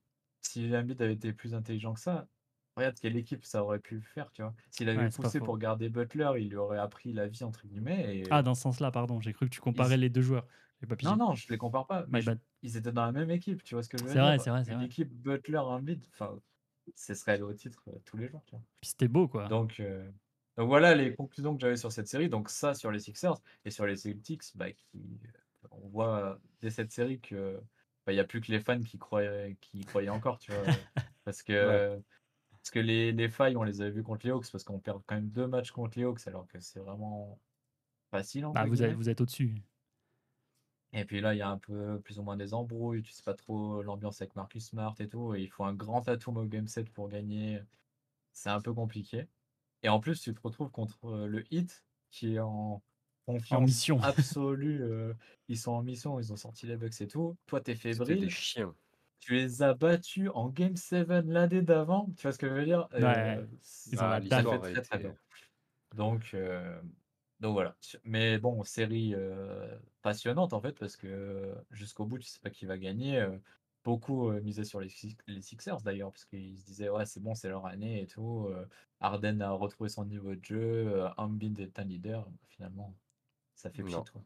[0.42, 2.28] si Embiid avait été plus intelligent que ça,
[2.76, 4.54] regarde quelle équipe ça aurait pu faire, tu vois.
[4.70, 8.16] S'il avait Ouais, poussé pour garder Butler, il lui aurait appris la vie entre guillemets.
[8.16, 8.30] Et...
[8.30, 9.20] Ah, dans ce sens-là, pardon.
[9.20, 10.46] J'ai cru que tu comparais les deux joueurs.
[10.88, 12.06] Pas non, non, je les compare pas.
[12.08, 12.40] Mais je- bad.
[12.62, 14.34] ils étaient dans la même équipe, tu vois ce que je veux C'est dire?
[14.34, 14.82] vrai, c'est vrai, c'est Une vrai.
[14.82, 16.40] équipe Butler Embiid, enfin,
[16.94, 18.64] ce serait au titre euh, tous les jours, tu vois.
[18.80, 19.56] Puis c'était beau, quoi.
[19.56, 20.10] Donc, euh,
[20.56, 22.28] donc voilà les conclusions que j'avais sur cette série.
[22.30, 25.20] Donc ça sur les Sixers et sur les Celtics, bah, qui,
[25.64, 27.64] euh, on voit dès cette série que bah,
[28.08, 30.62] il n'y a plus que les fans qui croyaient, qui y croyaient encore, tu vois,
[31.24, 32.00] parce que
[32.50, 35.02] parce que les, les failles on les avait vues contre les Hawks parce qu'on perd
[35.06, 37.38] quand même deux matchs contre les Hawks alors que c'est vraiment
[38.10, 38.46] facile.
[38.54, 39.62] Bah, vous, vous êtes au-dessus.
[40.92, 43.22] Et puis là, il y a un peu plus ou moins des embrouilles, tu sais
[43.22, 46.44] pas trop l'ambiance avec Marcus Smart et tout, et il faut un grand atout au
[46.44, 47.60] game set pour gagner.
[48.32, 49.26] C'est un peu compliqué.
[49.82, 52.82] Et en plus, tu te retrouves contre euh, le Heat qui est en
[53.26, 53.98] confiance mission.
[54.02, 54.82] absolue.
[54.82, 55.14] euh,
[55.48, 57.36] ils sont en mission, ils ont sorti les Bucks et tout.
[57.46, 58.30] Toi, t'es fébrile.
[58.30, 58.74] chiens.
[59.20, 62.06] Tu les as battus en Game 7 l'année d'avant.
[62.16, 62.88] Tu vois ce que je veux dire?
[62.92, 63.46] Ouais, Euh,
[63.86, 64.46] ils ont ça la dalle.
[64.60, 65.14] très, très peur.
[65.94, 66.80] Donc, euh,
[67.40, 67.76] donc voilà.
[68.04, 72.50] Mais bon, série euh, passionnante en fait, parce que euh, jusqu'au bout, tu sais pas
[72.50, 73.18] qui va gagner.
[73.20, 73.38] euh,
[73.84, 77.20] beaucoup euh, misaient sur les, Six- les Sixers d'ailleurs, parce qu'ils se disaient, ouais, c'est
[77.20, 78.46] bon, c'est leur année et tout.
[78.48, 78.66] euh,
[79.00, 80.58] Harden a retrouvé son niveau de jeu.
[80.88, 82.30] euh, Embiid est un leader.
[82.48, 82.96] Finalement,
[83.62, 84.22] ça fait pchit, quoi.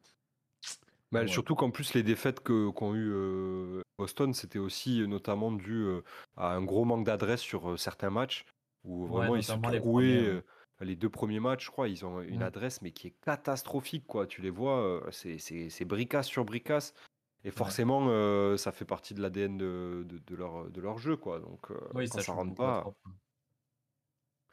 [1.13, 1.29] Bah, Ouais.
[1.29, 5.73] Surtout qu'en plus, les défaites que- qu'ont eu euh, Boston, c'était aussi euh, notamment dû
[5.85, 6.03] euh,
[6.37, 8.45] à un gros manque d'adresse sur euh, certains matchs
[8.85, 10.27] où Ouais, vraiment ils se les premiers, ouais.
[10.29, 10.43] euh,
[10.81, 12.43] les deux premiers matchs, je crois, ils ont une Mm.
[12.43, 14.27] adresse, mais qui est catastrophique, quoi.
[14.27, 16.93] Tu les vois, c'est- c'est c'est bricasse sur bricasse.
[17.45, 21.17] Et forcément, euh, ça fait partie de l'ADN de, de, de leur, de leur jeu,
[21.17, 21.39] quoi.
[21.39, 22.83] Donc, Oui, quand ça ça rentre pas.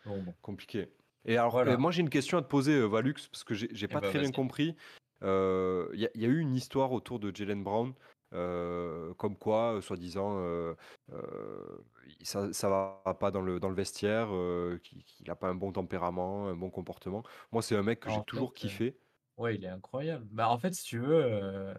[0.06, 0.34] Bon, bon.
[0.42, 0.94] compliqué.
[1.26, 1.74] Et alors, Voilà.
[1.74, 4.02] euh, moi, j'ai une question à te poser, euh, Valux, parce que j'ai j'ai pas
[4.02, 4.76] bah, très bien compris.
[5.24, 7.94] Euh, Il y, a- il y a eu une histoire autour de Jalen Brown,
[8.34, 10.76] euh, comme quoi, euh, soi-disant, euh,
[11.14, 11.78] euh,
[12.24, 12.70] ça, ça
[13.06, 16.48] va pas dans le, dans le vestiaire, euh, qu'il qu'il a pas un bon tempérament,
[16.50, 17.24] un bon comportement.
[17.52, 18.98] Moi, c'est un mec que j'ai toujours euh, kiffé.
[19.38, 20.26] Ouais, il est incroyable.
[20.32, 21.74] Bah, en fait, si tu veux, euh,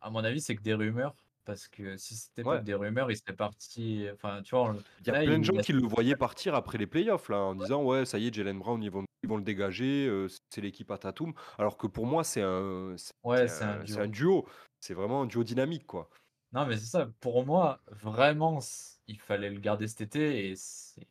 [0.00, 1.16] à mon avis, c'est que des rumeurs.
[1.46, 2.62] Parce que si c'était pas Ouais.
[2.62, 4.06] des rumeurs, il serait parti.
[4.12, 6.76] Enfin, tu vois, Il y a là, plein de gens qui le voyaient partir après
[6.76, 9.36] les playoffs, là, en disant Ouais, ça y est, Jalen Brown, ils vont, ils vont
[9.38, 11.32] le dégager, euh, c'est l'équipe à Tatum.
[11.56, 14.46] Alors que pour moi, c'est un, Ouais, un un, duo.
[14.80, 16.10] C'est vraiment un duo dynamique, quoi.
[16.52, 17.08] Non, mais c'est ça.
[17.20, 18.58] Pour moi, vraiment,
[19.06, 21.06] il fallait le garder cet été et c'est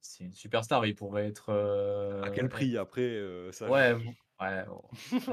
[0.00, 0.86] c'est une superstar.
[0.86, 1.50] Il pourrait être.
[1.50, 3.68] euh, À quel prix après euh, ça...
[3.70, 4.64] Ouais, bon, ouais.
[4.66, 4.82] bon.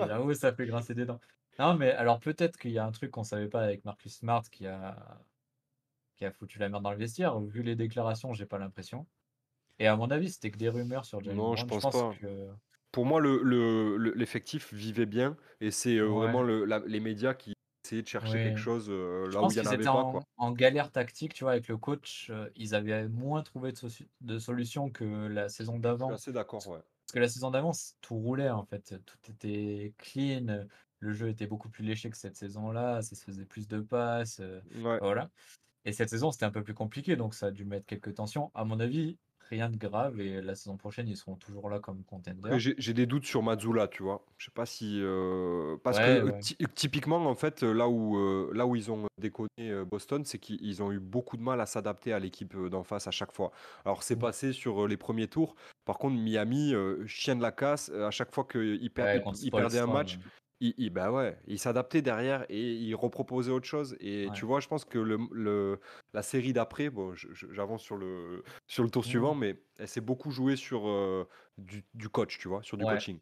[0.07, 1.19] J'avoue, ça fait grincer des dents.
[1.59, 4.43] Non, mais alors peut-être qu'il y a un truc qu'on savait pas avec Marcus Smart
[4.49, 5.21] qui a
[6.15, 7.39] qui a foutu la merde dans le vestiaire.
[7.41, 9.07] Vu les déclarations, j'ai pas l'impression.
[9.79, 12.13] Et à mon avis, c'était que des rumeurs sur Jalen Non, je pense pas.
[12.19, 12.27] que
[12.91, 16.27] Pour moi, le, le- le- l'effectif vivait bien et c'est euh, Ouais.
[16.27, 17.53] vraiment le- la- les médias qui
[17.85, 18.43] essayer de chercher Ouais.
[18.45, 20.23] quelque chose euh, Je là où pense il y en avait pas, en, quoi.
[20.37, 22.29] en galère tactique, tu vois, avec le coach.
[22.31, 26.09] euh, ils avaient moins trouvé de, soci- de solutions que la saison Je suis d'avant.
[26.13, 26.79] assez d'accord, ouais.
[27.05, 28.95] Parce que la saison d'avant, tout roulait en fait.
[29.05, 30.65] Tout était clean.
[31.05, 33.03] Le jeu était beaucoup plus léché que cette saison-là.
[33.03, 34.39] Ça se faisait plus de passes.
[34.39, 34.97] euh, Ouais.
[34.99, 35.29] voilà.
[35.85, 37.15] Et cette saison, c'était un peu plus compliqué.
[37.15, 38.49] Donc ça a dû mettre quelques tensions.
[38.55, 39.19] À mon avis,
[39.51, 40.19] rien de grave.
[40.19, 42.57] Et la saison prochaine, ils seront toujours là comme Après, contender.
[42.57, 44.25] j'ai des doutes sur Mazzula, tu vois.
[44.39, 44.99] Je sais pas si.
[44.99, 46.39] euh, Parce Ouais, que euh, ouais.
[46.73, 50.81] typiquement, en fait, là où, euh, là où ils ont déconné Boston, c'est qu'ils ils
[50.81, 53.51] ont eu beaucoup de mal à s'adapter à l'équipe d'en face à chaque fois.
[53.85, 54.19] Alors, c'est Mm.
[54.19, 55.55] passé sur les premiers tours.
[55.85, 59.77] Par contre, Miami, euh, chien de la casse, à chaque fois qu'ils per- Ouais, perdaient
[59.77, 60.17] un match.
[60.69, 63.95] Il, il- bah ouais, il s'adaptait derrière et il reproposait autre chose.
[63.99, 65.79] Et tu vois, je pense que le, le-
[66.13, 69.39] la série d'après, bon, je- je- j'avance sur le, sur le tour suivant, Mm.
[69.39, 72.87] mais elle s'est beaucoup jouée sur euh, du, du coach, tu vois, sur du Ouais.
[72.87, 73.19] coaching.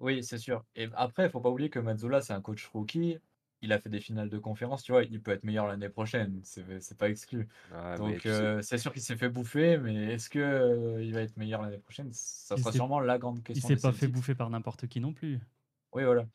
[0.00, 0.66] Oui, c'est sûr.
[0.76, 3.18] Et après, il faut pas oublier que Mazzola, c'est un coach rookie.
[3.62, 6.40] Il a fait des finales de conférence, tu vois, il peut être meilleur l'année prochaine,
[6.44, 7.48] c'est c'est pas exclu.
[7.70, 10.38] Ouais, mais Donc tu sais, euh, c'est sûr qu'il s'est fait bouffer, mais est-ce que
[10.40, 12.12] euh, il va être meilleur l'année prochaine?
[12.12, 14.08] Ça Il sera s'est sûrement la grande il question s'est des pas fait Celtics.
[14.08, 15.40] bouffer par n'importe qui non plus.
[15.92, 16.26] Oui, voilà.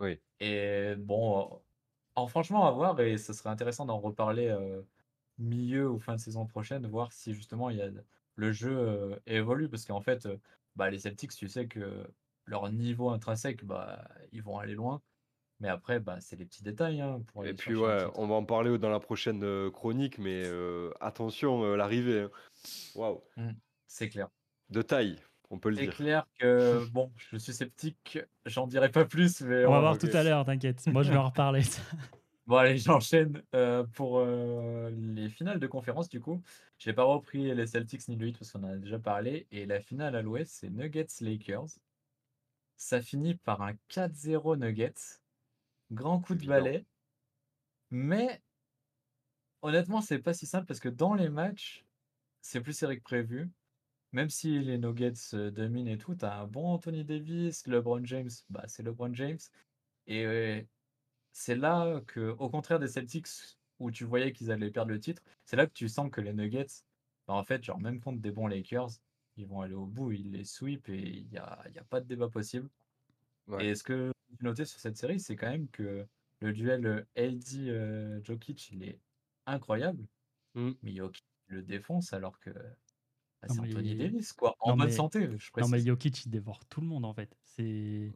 [0.00, 0.20] Oui.
[0.40, 1.60] Et bon,
[2.16, 4.82] alors franchement, à voir, et ce serait intéressant d'en reparler euh,
[5.38, 7.90] milieu ou fin de saison prochaine, voir si justement il y a
[8.36, 10.38] le jeu euh, évolue, parce qu'en fait, euh,
[10.76, 12.06] bah, les Celtics, tu sais que
[12.46, 15.02] leur niveau intrinsèque, bah, ils vont aller loin.
[15.60, 18.44] Mais après, bah, c'est les petits détails hein, pour Et puis ouais, on va en
[18.44, 20.42] parler dans la prochaine euh, chronique, mais
[21.00, 22.30] attention, l'arrivée, hein.
[22.94, 23.50] Waouh, Mm,
[23.86, 24.28] c'est clair.
[24.70, 25.16] de taille,
[25.50, 25.94] on peut le C'est dire.
[25.94, 29.92] clair que, bon, je suis sceptique, j'en dirai pas plus, mais On va on voir
[29.94, 30.86] va- tout à l'heure, t'inquiète.
[30.86, 31.62] Moi, je vais en reparler.
[32.46, 36.42] Bon, allez, j'enchaîne euh, pour euh, les finales de conférence, du coup.
[36.78, 39.46] J'ai pas repris les Celtics ni le Heat parce qu'on en a déjà parlé.
[39.52, 41.68] Et la finale à l'ouest, c'est Nuggets-Lakers.
[42.76, 45.20] Ça finit par un 4-0 Nuggets.
[45.92, 46.84] Grand coup de balai.
[47.90, 48.42] Mais
[49.62, 51.84] honnêtement, c'est pas si simple parce que dans les matchs,
[52.40, 53.48] c'est plus serré que prévu.
[54.12, 58.30] Même si les Nuggets euh, dominent et tout, t'as un bon Anthony Davis, LeBron James,
[58.48, 59.38] bah c'est LeBron James.
[60.06, 60.62] Et euh,
[61.32, 63.28] c'est là que, au contraire des Celtics,
[63.78, 66.34] où tu voyais qu'ils allaient perdre le titre, c'est là que tu sens que les
[66.34, 66.66] Nuggets,
[67.26, 68.90] bah, en fait, genre même contre des bons Lakers,
[69.36, 72.00] ils vont aller au bout, ils les sweep et il n'y a, y a pas
[72.00, 72.68] de débat possible.
[73.46, 73.66] Ouais.
[73.66, 76.06] Et ce que j'ai noté sur cette série, c'est quand même que
[76.40, 79.00] le duel euh, LD euh, Jokic, il est
[79.46, 80.06] incroyable,
[80.54, 80.72] Mm.
[80.82, 82.50] mais Jokic le défonce alors que
[83.42, 85.70] bah, Non, c'est Anthony mais- Davis, quoi, en non, bonne mais- santé, je Non, précise.
[85.72, 87.36] mais Jokic, il dévore tout le monde, en fait.
[87.44, 87.62] C'est...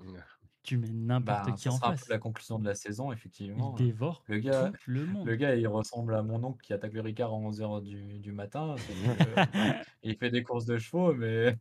[0.07, 0.21] Ouais.
[0.63, 2.09] Tu mets n'importe Bah, qui ça en sera face.
[2.09, 3.75] la conclusion de la saison, Il effectivement.
[3.75, 5.27] dévore Le gars, tout le monde.
[5.27, 8.33] Le gars, il ressemble à mon oncle qui attaque le Ricard à 11h du, du
[8.33, 8.75] matin.
[8.77, 8.83] que,
[10.03, 11.59] il fait des courses de chevaux, mais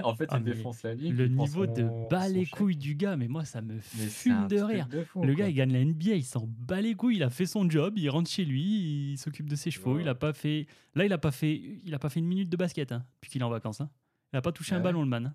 [0.04, 1.16] en fait, Ah, il défonce la ligue.
[1.16, 4.86] Le niveau de bas les couilles du gars, mais moi, ça me fume de rire.
[4.88, 5.44] de fou, Le quoi.
[5.44, 7.94] gars, il gagne la NBA, il s'en bat les couilles, il a fait son job,
[7.98, 10.02] il rentre chez lui, il s'occupe de ses chevaux, Ouais.
[10.02, 10.66] il a pas fait...
[10.94, 13.30] Là, il a pas fait, il a pas fait une minute de basket, hein, depuis
[13.30, 13.80] qu'il est en vacances.
[13.80, 13.90] hein.
[14.32, 15.26] Il a pas touché un ballon, le man.
[15.26, 15.34] hein.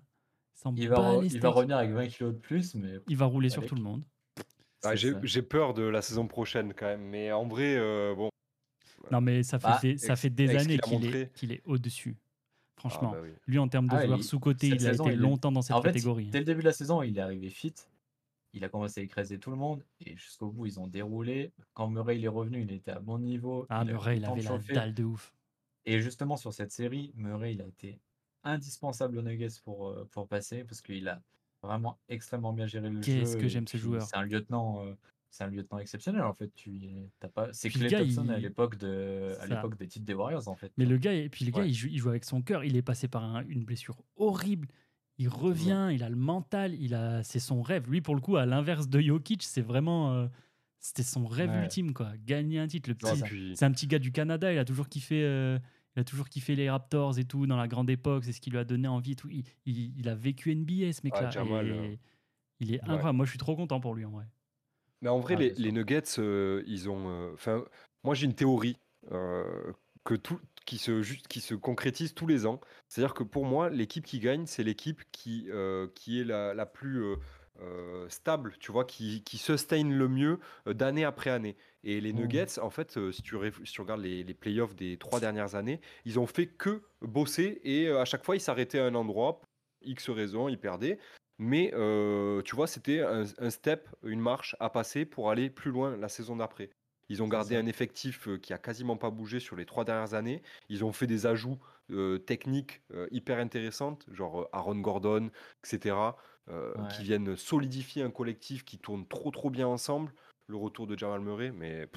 [0.76, 3.74] Il va, il revenir avec 20 kilos de plus, mais Il va rouler sur tout
[3.74, 4.04] le monde.
[4.84, 8.28] Ah, c'est j'ai peur de la saison prochaine quand même, mais en vrai, euh, bon.
[9.10, 12.16] Non, mais ça fait, Bah, des, ça fait des années qu'il est, est au-dessus.
[12.90, 13.30] Franchement, Ah, bah oui.
[13.46, 15.52] lui, en termes de Ah joueur il- sous-côté, il a saison, été il est- longtemps
[15.52, 16.26] dans cette En catégorie.
[16.26, 16.30] hein.
[16.32, 17.74] dès le début de la saison, il est arrivé fit.
[18.54, 21.52] Il a commencé à écraser tout le monde et jusqu'au bout, ils ont déroulé.
[21.74, 23.66] Quand Murray il est revenu, il était à bon niveau.
[23.70, 25.32] Ah, il Murray, il avait la dalle de ouf.
[25.86, 27.98] Et justement, sur cette série, Murray, il a été
[28.44, 31.22] indispensable aux Nuggets pour, euh, pour passer parce qu'il a
[31.62, 33.20] vraiment extrêmement bien géré le jeu.
[33.20, 34.02] Qu'est-ce que j'aime ce joueur.
[34.02, 34.84] C'est un lieutenant.
[34.84, 34.94] euh,
[35.32, 36.52] c'est un lieutenant exceptionnel en fait.
[36.54, 36.80] Tu
[37.18, 37.48] t'as pas.
[37.52, 40.54] C'est Clay gars, Thompson à il- l'époque de à l'époque des titres des Warriors en
[40.54, 40.70] fait.
[40.76, 42.62] Mais le gars, et puis le gars, il, joue, il joue avec son cœur.
[42.64, 44.68] Il est passé par un- une blessure horrible.
[45.18, 47.88] Il revient, il a le mental, il a, c'est son rêve.
[47.90, 50.26] Lui, pour le coup, à l'inverse de Jokic, c'est vraiment, euh,
[50.78, 51.62] c'était son rêve Ouais.
[51.62, 52.12] ultime, quoi.
[52.24, 52.88] Gagner un titre.
[52.90, 53.22] Le petit.
[53.22, 54.52] Puis, c'est un petit gars du Canada.
[54.52, 55.58] Il a toujours kiffé, euh,
[55.96, 58.24] il a toujours kiffé les Raptors et tout dans la grande époque.
[58.24, 59.14] C'est ce qui lui a donné envie.
[59.14, 59.28] Tout.
[59.30, 61.30] Il, il- il a vécu NBA, ce mec-là.
[61.30, 61.96] Jamal, et euh,
[62.60, 62.88] il est ouais.
[62.90, 63.16] incroyable.
[63.16, 64.24] Moi, je suis trop content pour lui, en vrai.
[65.02, 65.62] Mais en vrai, Ah, les, bien sûr.
[65.64, 67.08] les Nuggets, euh, ils ont.
[67.10, 67.64] euh, Enfin,
[68.04, 68.78] moi, j'ai une théorie
[69.12, 69.72] euh,
[70.04, 72.60] que tout, qui se ju- qui se concrétise tous les ans.
[72.88, 76.66] C'est-à-dire que pour moi, l'équipe qui gagne, c'est l'équipe qui euh, qui est la, la
[76.66, 77.16] plus euh,
[77.60, 80.38] euh, stable, tu vois, qui qui sustain le mieux
[80.68, 81.56] euh, d'année après année.
[81.84, 82.22] Et les Mhm.
[82.22, 85.20] Nuggets, en fait, euh, si tu réf- si tu regardes les, les playoffs des trois
[85.20, 88.86] dernières années, ils ont fait que bosser et euh, à chaque fois, ils s'arrêtaient à
[88.86, 89.40] un endroit.
[89.40, 89.48] pour
[89.84, 90.98] X raisons, ils perdaient.
[91.38, 95.70] Mais euh, tu vois, c'était un, un step, une marche à passer pour aller plus
[95.70, 96.70] loin la saison d'après.
[97.08, 100.14] Ils ont gardé un effectif euh, qui a quasiment pas bougé sur les trois dernières
[100.14, 100.42] années.
[100.68, 101.58] Ils ont fait des ajouts
[101.90, 105.30] euh, techniques euh, hyper intéressantes, genre Aaron Gordon,
[105.64, 105.96] etc.,
[106.90, 110.12] qui viennent solidifier un collectif qui tourne trop trop bien ensemble.
[110.48, 111.88] le retour de Jamal Murray, mais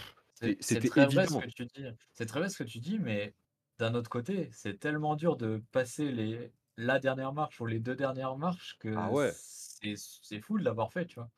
[0.59, 1.41] C'est très vrai ce évident.
[1.41, 1.85] que tu dis.
[2.13, 3.33] C'est très vrai ce que tu dis, mais
[3.79, 7.95] d'un autre côté, c'est tellement dur de passer les, la dernière marche ou les deux
[7.95, 9.31] dernières marches que Ah ouais.
[9.33, 11.29] c'est c'est fou de l'avoir fait, tu vois.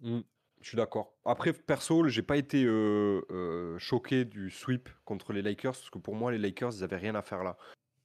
[0.00, 0.20] Mm,
[0.60, 1.14] je suis d'accord.
[1.24, 5.98] Après, perso, j'ai pas été euh, euh, choqué du sweep contre les Lakers, parce que
[5.98, 7.56] pour moi, les Lakers, ils avaient rien à faire là,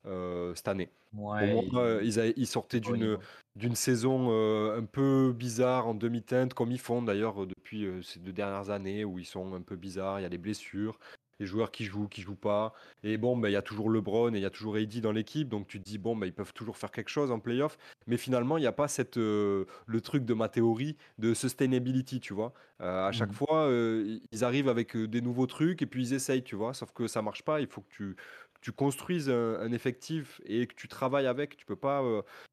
[0.06, 0.92] euh, cette année.
[1.14, 3.18] Moi, euh, ils, sortaient d'une
[3.56, 8.34] d'une saison euh, un peu bizarre en demi-teinte, comme ils font d'ailleurs depuis ces deux
[8.34, 11.00] dernières années, où ils sont un peu bizarres, il y a les blessures,
[11.40, 12.74] les joueurs qui jouent, qui jouent pas.
[13.04, 15.12] Et bon, bah, il y a toujours LeBron et il y a toujours AD dans
[15.12, 17.78] l'équipe, donc tu te dis, bon, bah, ils peuvent toujours faire quelque chose en playoff.
[18.08, 22.20] Mais finalement, il n'y a pas cette, euh, le truc de ma théorie de sustainability,
[22.20, 22.54] tu vois.
[22.82, 23.36] Euh, à chaque Mhm.
[23.36, 26.74] fois, euh, ils arrivent avec des nouveaux trucs et puis ils essayent, tu vois.
[26.74, 28.16] Sauf que ça marche pas, il faut que tu,
[28.62, 31.58] tu construises un, un effectif et que tu travailles avec.
[31.58, 32.02] Tu peux pas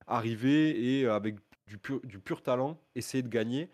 [0.07, 3.71] arriver et avec du pur, du pur talent essayer de gagner.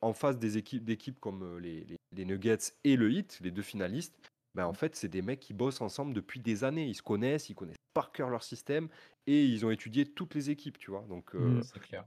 [0.00, 3.62] Qu'en face des équipes, d'équipes comme les, les- les Nuggets et le Heat, les deux
[3.62, 4.14] finalistes,
[4.54, 6.86] ben en fait, c'est des mecs qui bossent ensemble depuis des années.
[6.86, 8.88] Ils se connaissent, ils connaissent par cœur leur système
[9.26, 11.02] et ils ont étudié toutes les équipes, tu vois.
[11.08, 11.62] Donc, euh, Mm.
[11.62, 12.04] C'est clair.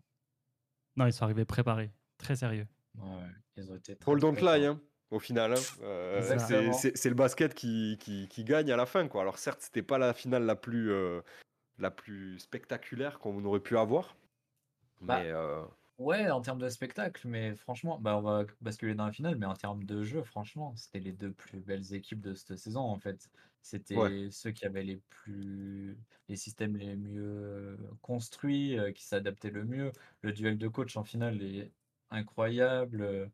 [0.96, 2.68] Non, ils sont arrivés préparés, très sérieux.
[2.98, 3.06] Ouais,
[3.58, 4.06] ils ont été très
[4.58, 4.76] lie, forts.
[4.76, 4.82] hein,
[5.12, 5.54] au final.
[5.54, 5.56] hein.
[5.82, 6.46] Euh, C'est ça.
[6.48, 6.74] c'est- Exactement.
[6.74, 9.22] c'est c'est le basket qui, qui, qui gagne à la fin, quoi.
[9.22, 11.22] Alors certes, c'était pas la finale la plus, euh,
[11.80, 14.16] la plus spectaculaire qu'on aurait pu avoir,
[15.02, 15.64] Bah, mais euh,
[16.00, 19.46] Ouais, en termes de spectacle, mais franchement, bah on va basculer dans la finale, mais
[19.46, 22.98] en termes de jeu, franchement, c'était les deux plus belles équipes de cette saison, en
[22.98, 23.30] fait.
[23.62, 24.14] C'était ouais.
[24.32, 29.91] ceux qui avaient les plus, les systèmes les mieux construits, euh, qui s'adaptaient le mieux.
[30.22, 31.72] Le duel de coach en finale est
[32.10, 33.02] incroyable.
[33.04, 33.28] Euh,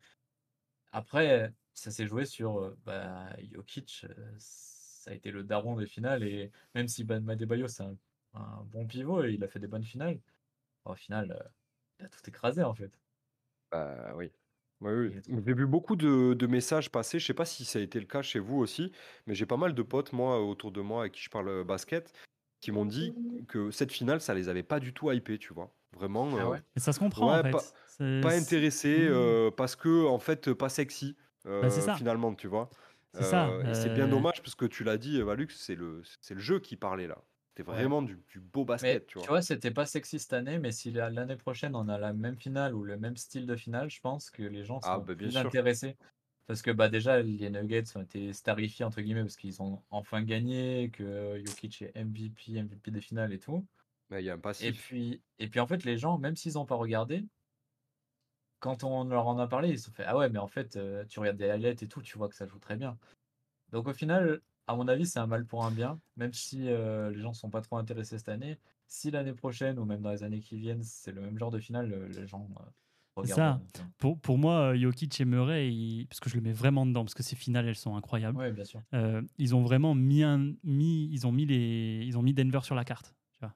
[0.92, 5.86] Après, ça s'est joué sur euh, bah, Jokic, euh, ça a été le daron des
[5.86, 7.96] finales, et même si Bam Adebayo, c'est un,
[8.34, 10.20] un bon pivot et il a fait des bonnes finales,
[10.84, 11.52] au final,
[12.00, 12.92] il a tout écrasé, en fait.
[13.70, 14.30] Bah oui.
[14.80, 15.20] Oui, oui.
[15.46, 17.18] J'ai vu beaucoup de, de messages passer.
[17.18, 18.92] Je sais pas si ça a été le cas chez vous aussi,
[19.26, 22.12] mais j'ai pas mal de potes, moi, autour de moi, avec qui je parle basket,
[22.60, 23.14] qui m'ont dit
[23.48, 25.76] que cette finale, ça les avait pas du tout hypés, tu vois.
[25.92, 26.62] Vraiment, Ah euh, ouais?
[26.76, 27.52] Et ça se comprend en ouais, fait.
[27.52, 29.12] pas, C'est- pas c'est- intéressés Mm.
[29.12, 31.16] euh, parce que, en fait, pas sexy,
[31.60, 31.96] Bah, c'est euh, ça.
[31.96, 32.70] finalement, tu vois.
[33.12, 33.58] C'est ça.
[33.66, 36.60] Et c'est bien dommage parce que tu l'as dit, Valux, c'est le, c'est le jeu
[36.60, 37.24] qui parlait là.
[37.60, 37.90] C'était Ouais.
[37.90, 39.30] vraiment du, du beau basket, tu tu vois.
[39.30, 42.36] vois, c'était pas sexy cette année, mais si la- l'année prochaine on a la même
[42.38, 45.14] finale ou le même style de finale, je pense que les gens Ah, seront bah
[45.14, 45.54] bien plus sûr.
[45.54, 45.96] intéressés.
[46.46, 50.22] Parce que bah déjà, les Nuggets ont été starifiés entre guillemets parce qu'ils ont enfin
[50.22, 53.66] gagné, que Jokic est MVP, MVP des finales et tout.
[54.10, 54.76] Mais il y a un Et passif.
[54.76, 57.26] puis, et puis en fait, les gens, même s'ils n'ont pas regardé,
[58.60, 60.76] quand on leur en a parlé, ils se sont fait Ah ouais, mais en fait,
[60.76, 62.98] euh, tu regardes des highlights et tout, tu vois que ça joue très bien.
[63.70, 67.10] Donc au final, à mon avis, c'est un mal pour un bien, même si euh,
[67.10, 68.58] les gens sont pas trop intéressés cette année.
[68.86, 71.58] Si l'année prochaine ou même dans les années qui viennent, c'est le même genre de
[71.60, 72.62] finale, euh, les gens euh,
[73.24, 73.64] C'est regarderont.
[73.74, 73.82] ça.
[73.98, 77.04] Pour, pour moi, euh, Jokic et Murray, ils- parce que je le mets vraiment dedans,
[77.04, 78.38] parce que ces finales, elles sont incroyables.
[78.38, 78.80] Oui, bien sûr.
[79.38, 82.74] ils ont vraiment mis, un, mis, ils ont mis les, ils ont mis Denver sur
[82.74, 83.14] la carte.
[83.32, 83.54] Tu vois.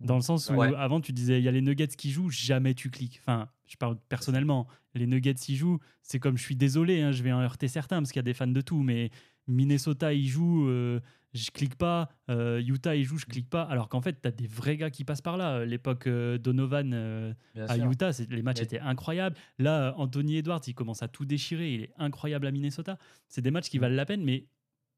[0.00, 0.74] Dans le sens où Ouais.
[0.76, 3.18] avant tu disais il y a les Nuggets qui jouent, jamais tu cliques.
[3.22, 4.66] Enfin, je parle personnellement.
[4.94, 7.98] Les Nuggets ils jouent, c'est comme je suis désolé, hein, je vais en heurter certains
[7.98, 9.10] parce qu'il y a des fans de tout, mais
[9.48, 11.00] Minnesota ils jouent, euh,
[11.34, 12.08] je clique pas.
[12.30, 13.62] euh, Utah ils jouent, je clique pas.
[13.62, 15.64] Alors qu'en fait tu as des vrais gars qui passent par là.
[15.64, 17.90] L'époque euh, Donovan euh, Bien à sûr.
[17.90, 19.36] Utah, les matchs Mais- étaient incroyables.
[19.58, 21.74] Là, Anthony Edwards, il commence à tout déchirer.
[21.74, 22.98] Il est incroyable à Minnesota.
[23.28, 23.82] C'est des matchs qui Mm.
[23.82, 24.46] valent la peine, mais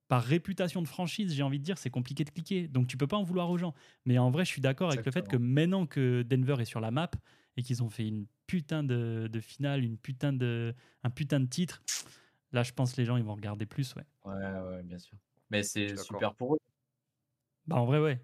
[0.09, 2.67] par réputation de franchise, j'ai envie de dire, c'est compliqué de cliquer.
[2.67, 3.75] Donc, tu peux pas en vouloir aux gens.
[4.07, 6.81] Mais en vrai, je suis d'accord avec le fait que maintenant que Denver est sur
[6.81, 7.11] la map
[7.57, 10.75] et qu'ils ont fait une putain de, de finale, une putain de,
[11.05, 11.81] un putain de titre,
[12.53, 14.05] là, je pense que les gens, ils vont regarder plus, ouais.
[14.25, 15.17] Ouais, ouais, bien sûr.
[15.51, 16.59] Mais c'est super pour eux.
[17.67, 18.21] Bah, en vrai, ouais.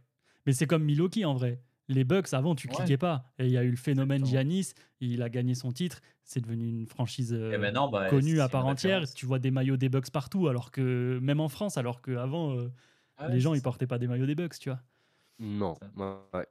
[0.46, 1.62] Mais c'est comme Milwaukee, en vrai.
[1.88, 2.74] Les Bucks, avant, tu Ouais.
[2.74, 3.32] cliquais pas.
[3.38, 4.26] Et il y a eu le phénomène.
[4.26, 4.72] Giannis.
[5.00, 6.00] Il a gagné son titre.
[6.24, 9.04] C'est devenu une franchise euh, maintenant, bah, connue à part entière.
[9.12, 12.72] Tu vois des maillots des Bucks partout, alors que même en France, alors qu'avant, euh,
[13.20, 14.80] Ouais, les gens, ils portaient pas des maillots des Bucks, tu vois.
[15.38, 15.74] Non.
[16.34, 16.46] Ouais.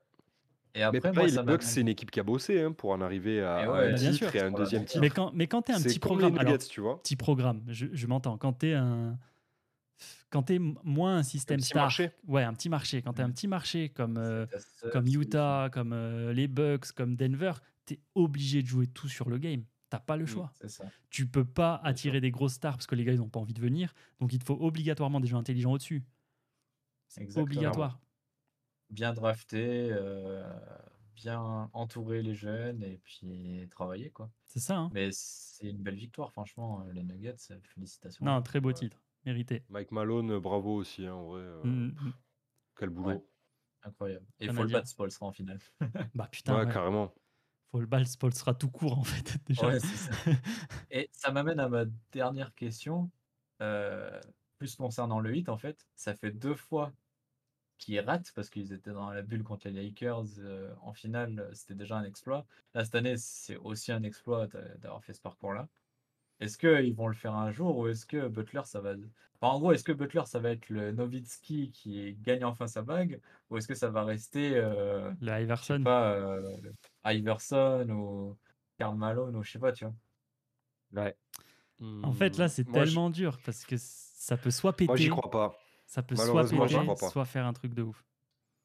[0.76, 2.92] Et Mais après, pareil, ça les Bucks, c'est une équipe qui a bossé hein, pour
[2.92, 4.36] en arriver à, ouais, un bien titre sûr.
[4.36, 5.00] et à un deuxième titre.
[5.00, 7.02] Mais quand, mais quand t'es un petit programme, alors, tu vois.
[7.02, 8.38] petit programme, je, je m'entends.
[8.38, 9.18] Quand t'es un,
[10.30, 12.12] quand t'es m- moins un système petit star, marché.
[12.28, 13.02] ouais, un petit marché.
[13.02, 13.34] Quand t'es un Mm.
[13.34, 14.46] petit marché comme euh,
[14.92, 15.08] comme.
[15.08, 17.54] Utah, comme euh, les Bucks, comme Denver,
[17.86, 19.64] t'es obligé de jouer tout sur le game.
[19.90, 20.28] T'as pas le Mm.
[20.28, 20.52] choix.
[20.56, 20.84] C'est ça.
[21.10, 23.54] Tu peux pas attirer des grosses stars parce que les gars ils ont pas envie
[23.54, 23.94] de venir.
[24.20, 26.04] Donc il te faut obligatoirement des gens intelligents au-dessus.
[27.38, 28.00] Obligatoire.
[28.90, 30.48] Bien drafté, euh,
[31.16, 34.30] bien entourer les jeunes et puis travailler, quoi.
[34.46, 34.78] C'est ça.
[34.78, 34.90] hein.
[34.94, 38.26] Mais c'est une belle victoire, franchement, les Nuggets, euh, félicitations.
[38.26, 38.74] Non, très beau Ouais.
[38.76, 39.64] titre, mérité.
[39.70, 41.42] Mike Malone, bravo aussi, hein, en vrai.
[41.42, 42.14] euh, Mm, mm.
[42.78, 43.08] Quel boulot.
[43.10, 43.24] Ouais.
[43.84, 44.26] Incroyable.
[44.40, 45.60] Et faut le battre, Spolstra en finale.
[46.16, 46.58] Bah putain.
[46.60, 46.74] ouais, ouais.
[46.74, 47.14] carrément.
[47.72, 49.38] Paul Ball sera tout court en fait.
[49.48, 49.68] Déjà.
[49.68, 50.12] Ouais, c'est ça.
[50.92, 53.12] Et ça m'amène à ma dernière question,
[53.62, 54.20] euh,
[54.58, 55.86] plus concernant le hit en fait.
[55.96, 56.94] Ça fait deux fois
[57.78, 61.76] qu'ils ratent parce qu'ils étaient dans la bulle contre les Lakers euh, en finale, c'était
[61.76, 62.46] déjà un exploit.
[62.74, 65.68] Là, cette année, c'est aussi un exploit d'a- d'avoir fait ce parcours-là.
[66.40, 68.94] Est-ce qu'ils vont le faire un jour ou est-ce que Butler, ça va.
[69.42, 72.82] Enfin, en gros, est-ce que Butler, ça va être le Nowitzki qui gagne enfin sa
[72.84, 74.56] bague ou est-ce que ça va rester.
[74.58, 75.84] euh, Le je sais Iverson.
[75.84, 76.58] pas, euh,
[77.06, 78.38] Iverson ou
[78.78, 79.94] Karl Malone ou je sais pas, tu vois.
[80.94, 81.16] Ouais.
[82.02, 85.08] En fait, là, Hmm, c'est je- tellement dur parce que ça peut soit Moi, j'y
[85.08, 85.58] péter, crois pas.
[85.86, 88.04] Ça peut soit péter, soit faire un truc de ouf.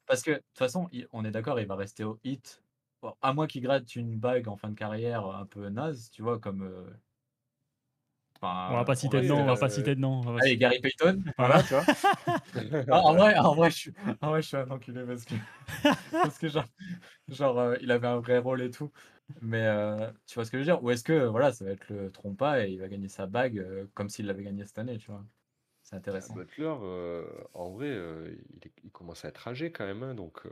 [0.07, 2.62] Parce que de toute façon, on est d'accord, il va rester au hit.
[3.03, 6.23] Bon, à moins qu'il gratte une bague en fin de carrière un peu naze, tu
[6.23, 6.62] vois, comme.
[6.62, 6.91] euh,
[8.37, 10.21] enfin, On va pas citer de nom, on va pas citer de nom.
[10.39, 11.85] Allez, Gary Payton, voilà, tu vois.
[12.91, 15.35] Ah, en, vrai, en, vrai, je suis, en vrai, je suis un enculé parce que,
[16.12, 16.66] parce que genre,
[17.29, 18.91] genre euh, il avait un vrai rôle et tout.
[19.41, 20.83] Mais euh, tu vois ce que je veux dire?
[20.83, 23.59] Ou est-ce que voilà, ça va être le trompa et il va gagner sa bague
[23.59, 25.25] euh, comme s'il l'avait gagné cette année, tu vois?
[25.91, 26.34] C'est intéressant.
[26.34, 30.03] Butler, euh, en vrai, euh, il, est- il commence à être âgé quand même.
[30.05, 30.51] hein, donc, euh,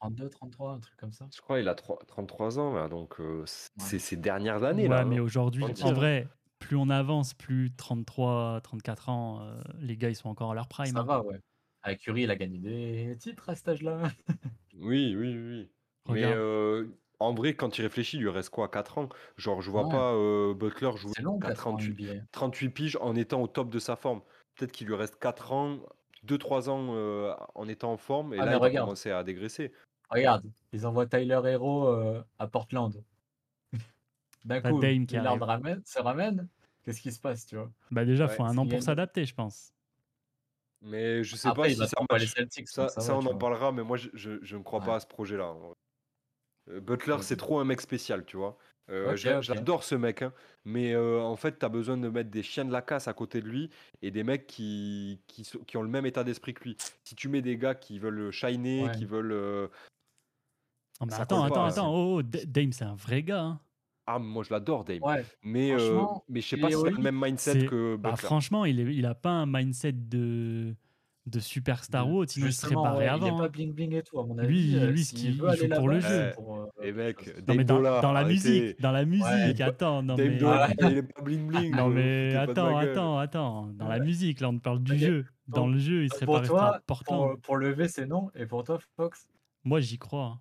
[0.00, 1.28] 32, 33, un truc comme ça.
[1.34, 2.72] je crois qu'il a trois- 33 ans.
[2.74, 3.84] Là, donc, euh, c- Ouais.
[3.86, 4.84] c'est ses dernières années.
[4.84, 5.22] Ouais, là, mais hein.
[5.22, 5.94] aujourd'hui, Faut le en dire.
[5.94, 6.28] vrai,
[6.58, 10.66] plus on avance, plus 33, 34 ans, euh, les gars, ils sont encore à leur
[10.68, 10.86] prime.
[10.92, 11.04] Ça hein.
[11.04, 11.38] va, ouais.
[11.82, 14.02] Avec Curry, il a gagné des titres à cet âge-là.
[14.74, 15.70] Oui, oui, oui.
[16.08, 16.34] Mais Regarde.
[16.38, 16.88] euh,
[17.18, 19.08] en vrai, quand il réfléchit, il lui reste quoi 4 ans?
[19.36, 19.90] Genre, je vois Ouais.
[19.90, 22.22] pas euh, Butler jouer C'est long, à 4 ans en 38, NBA.
[22.32, 24.22] 38 piges en étant au top de sa forme.
[24.60, 25.78] Peut-être qu'il lui reste 4 ans,
[26.22, 28.84] 2-3 ans euh, en étant en forme, et Ah, là, il va regarde.
[28.84, 29.72] commencer à dégraisser.
[30.10, 33.02] Regarde, ils envoient Tyler Hero euh, à Portland.
[34.44, 36.48] D'un coup, Dame qui ramène, se ramène.
[36.82, 37.72] Qu'est-ce qui se passe, tu vois?
[37.90, 39.72] Bah déjà, Ouais, faut un an pour s'adapter, je pense.
[40.82, 42.26] Mais je sais pas Après, il si va ça les.
[42.26, 42.68] Celtics.
[42.68, 43.38] Ça, donc ça ça, va, on en vois.
[43.38, 44.84] parlera, mais moi, je, je, je ne crois Ouais.
[44.84, 45.54] pas à ce projet-là.
[46.70, 48.56] Euh, Butler, c'est trop un mec spécial, tu vois.
[48.90, 49.14] Euh.
[49.16, 50.32] J'adore ce mec, hein,
[50.64, 53.12] mais euh, en fait, tu as besoin de mettre des chiens de la casse à
[53.12, 53.70] côté de lui
[54.02, 56.76] et des mecs qui, qui, sont- qui ont le même état d'esprit que lui.
[57.04, 58.90] Si tu mets des gars qui veulent shiner, Ouais.
[58.92, 59.30] qui veulent.
[59.32, 59.68] euh,
[61.00, 61.94] Non, mais Ça attends, attends, pas, attends.
[61.94, 63.42] Oh, oh, Dame, c'est un vrai gars.
[63.42, 63.60] hein.
[64.06, 65.02] Ah, moi, je l'adore, Dame.
[65.04, 68.26] Ouais, Mais, euh, mais je sais pas si c'est le même mindset que Bah, Butler.
[68.26, 70.74] franchement, il, est, il a pas un mindset de,
[71.26, 73.26] de superstar ou autre, sinon il serait barré ouais, il avant.
[73.26, 73.36] est hein.
[73.38, 74.48] pas bling bling et tout, à mon avis.
[74.72, 76.32] Lui, euh, lui, ce s'il qu'il- veut il aller joue pour le jeu.
[76.34, 76.66] pour, euh,
[77.12, 77.34] chose.
[77.46, 78.32] Non, mais dans, la arrêtez.
[78.32, 81.76] musique, dans la musique, attends, non mais, il est pas bling bling.
[81.76, 85.26] non vous mais attends, attends, attends, dans la musique, là on parle du jeu.
[85.46, 87.30] Dans Donc, le jeu, il serait pour pas toi, à Portland.
[87.32, 88.30] Pour, pour lever, c'est non.
[88.36, 89.26] Et pour toi, Fox?
[89.64, 90.24] Moi, j'y crois.
[90.24, 90.40] hein.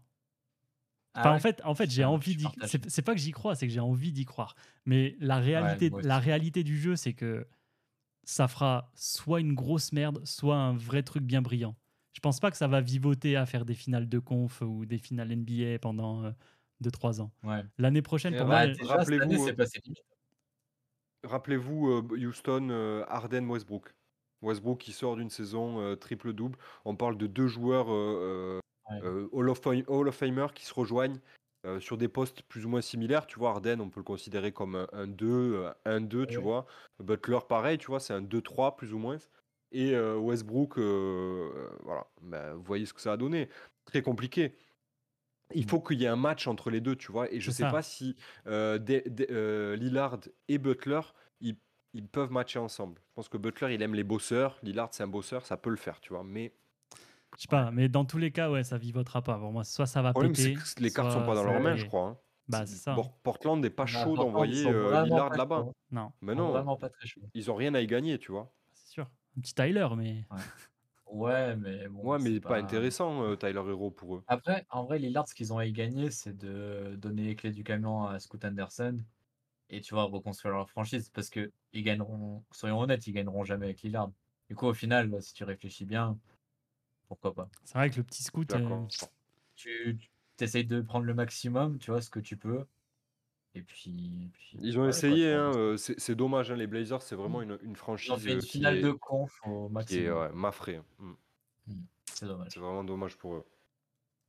[1.15, 2.45] Ah en fait, en fait j'ai Putain, envie d'y.
[2.87, 4.55] C'est pas que j'y crois, c'est que j'ai envie d'y croire.
[4.85, 7.47] Mais la réalité, la réalité du jeu, c'est que
[8.29, 11.75] ça fera soit une grosse merde, soit un vrai truc bien brillant.
[12.13, 14.97] Je pense pas que ça va vivoter à faire des finales de conf ou des
[14.99, 16.31] finales NBA pendant
[16.81, 17.31] 2-3 ans.
[17.43, 17.63] Ouais.
[17.77, 19.47] L'année prochaine, Et pour bah, moi, déjà, année, rappelez-vous,
[19.85, 19.99] limite.
[21.23, 23.93] Rappelez-vous euh, Houston, euh, Harden, Westbrook.
[24.41, 26.57] Westbrook qui sort d'une saison euh, triple-double.
[26.85, 28.59] On parle de deux joueurs euh,
[28.89, 28.99] Ouais.
[29.03, 31.19] euh, Hall, of of Famer qui se rejoignent
[31.65, 33.27] euh, sur des postes plus ou moins similaires.
[33.27, 36.39] Tu vois, Harden, on peut le considérer comme un, un 2, euh, un 2, tu
[36.39, 36.41] Ouais.
[36.41, 36.65] vois.
[36.99, 39.17] Butler, pareil, tu vois, c'est un 2-3 plus ou moins.
[39.71, 40.81] Et euh, Westbrook, euh,
[41.55, 43.49] euh, voilà, Ben, vous voyez ce que ça a donné.
[43.85, 44.55] Très compliqué.
[45.53, 47.31] Il faut qu'il y ait un match entre les deux, tu vois.
[47.33, 47.71] Et je C'est sais ça.
[47.71, 48.15] pas si
[48.47, 48.77] euh,
[49.31, 51.01] euh, Lillard et Butler,
[51.41, 51.57] ils,
[51.93, 53.01] ils peuvent matcher ensemble.
[53.09, 54.59] Je pense que Butler, il aime les bosseurs.
[54.61, 56.23] Lillard, c'est un bosseur, ça peut le faire, tu vois.
[56.23, 56.53] Mais
[57.39, 59.39] je sais pas, mais dans tous les cas, ouais, ça vivotera pas.
[59.39, 60.55] Pour moi, soit ça va le problème, c'est péter.
[60.75, 62.05] que les cartes sont pas dans leurs mains, je crois.
[62.07, 62.19] hein.
[62.47, 62.95] Bah, c'est ça.
[62.95, 65.71] Por- Portland n'est pas chaud d'envoyer euh, Lillard là-bas.
[65.91, 67.21] Non, Mais Ils sont non, Vraiment pas très chaud.
[67.33, 68.53] ils ont rien à y gagner, tu vois.
[68.73, 69.11] c'est sûr.
[69.37, 70.25] Un petit Tyler, mais
[71.05, 72.11] Ouais, mais bon.
[72.11, 74.23] Ouais, mais pas intéressant, euh, Tyler Hero, pour eux.
[74.27, 77.51] Après, en vrai, Lillard, ce qu'ils ont à y gagner, c'est de donner les clés
[77.51, 79.03] du camion à Scoot Anderson
[79.69, 83.65] et tu vois, reconstruire leur franchise parce que ils gagneront, soyons honnêtes, ils gagneront jamais
[83.67, 84.11] avec Lillard.
[84.49, 86.19] Du coup, au final, si tu réfléchis bien,
[87.09, 87.49] pourquoi pas.
[87.65, 88.49] c'est vrai que le petit scout.
[88.53, 88.85] euh.
[89.55, 89.99] Tu
[90.39, 92.65] essayes de prendre le maximum, tu vois, ce que tu peux.
[93.55, 94.29] Et puis.
[94.33, 97.75] puis Ils ont essayé, hein, euh, c'est dommage, hein, les Blazers, c'est vraiment une, une
[98.07, 100.17] Ils franchise ont fait euh, une qui finale est, de conf au qui est maximum.
[100.19, 100.81] ouais, mafrée.
[100.99, 101.13] Mm.
[102.13, 102.51] C'est dommage.
[102.53, 103.45] C'est vraiment dommage pour eux.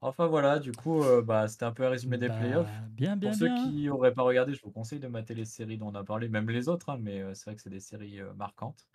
[0.02, 2.82] Enfin voilà, du coup, euh, bah, c'était un peu un résumé des bah, playoffs.
[2.88, 3.68] Bien, bien, Pour ceux bien.
[3.70, 6.28] qui n'auraient pas regardé, je vous conseille de mater les séries dont on a parlé,
[6.28, 8.86] même les autres, hein, mais euh, c'est vrai que c'est des séries euh, marquantes.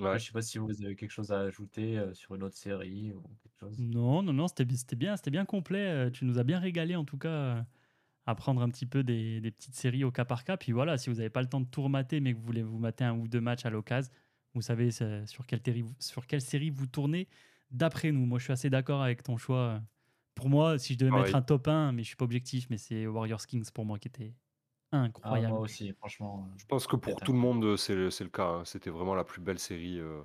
[0.00, 0.18] Ouais.
[0.18, 3.12] Je sais pas si vous avez quelque chose à ajouter euh, sur une autre série
[3.12, 3.78] ou quelque chose.
[3.78, 5.86] Non, non, non, c'était bi- c'était bien, c'était bien complet.
[5.86, 7.62] euh, Tu nous as bien régalé en tout cas euh,
[8.26, 10.56] à prendre un petit peu des, des petites séries au cas par cas.
[10.56, 12.62] Puis voilà, si vous n'avez pas le temps de tout remater, mais que vous voulez
[12.62, 14.10] vous mater un ou deux matchs à l'occasion,
[14.54, 17.28] vous savez sur quelle, téri- sur quelle série vous tournez.
[17.70, 19.80] D'après nous, moi je suis assez d'accord avec ton choix.
[20.34, 21.36] pour moi, si je devais mettre Pareil.
[21.36, 24.08] un top 1, mais je suis pas objectif, mais c'est Warriors Kings pour moi qui
[24.08, 24.34] était
[24.92, 25.48] Ah, incroyable.
[25.48, 26.48] moi aussi, franchement.
[26.52, 28.46] euh, Je pense que pour tout le monde, c'est le, c'est le cas.
[28.46, 28.64] hein.
[28.64, 29.98] C'était vraiment la plus belle série.
[29.98, 30.22] euh.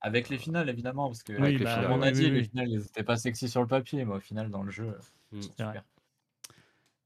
[0.00, 2.24] Avec les finales, évidemment, parce que Oui, Avec les bah, finales, on a oui, dit,
[2.24, 2.44] oui, les oui.
[2.44, 4.96] finales, elles étaient pas sexy sur le papier, mais au final, dans le jeu,
[5.32, 5.40] Mm.
[5.40, 5.42] vrai.
[5.42, 5.84] super.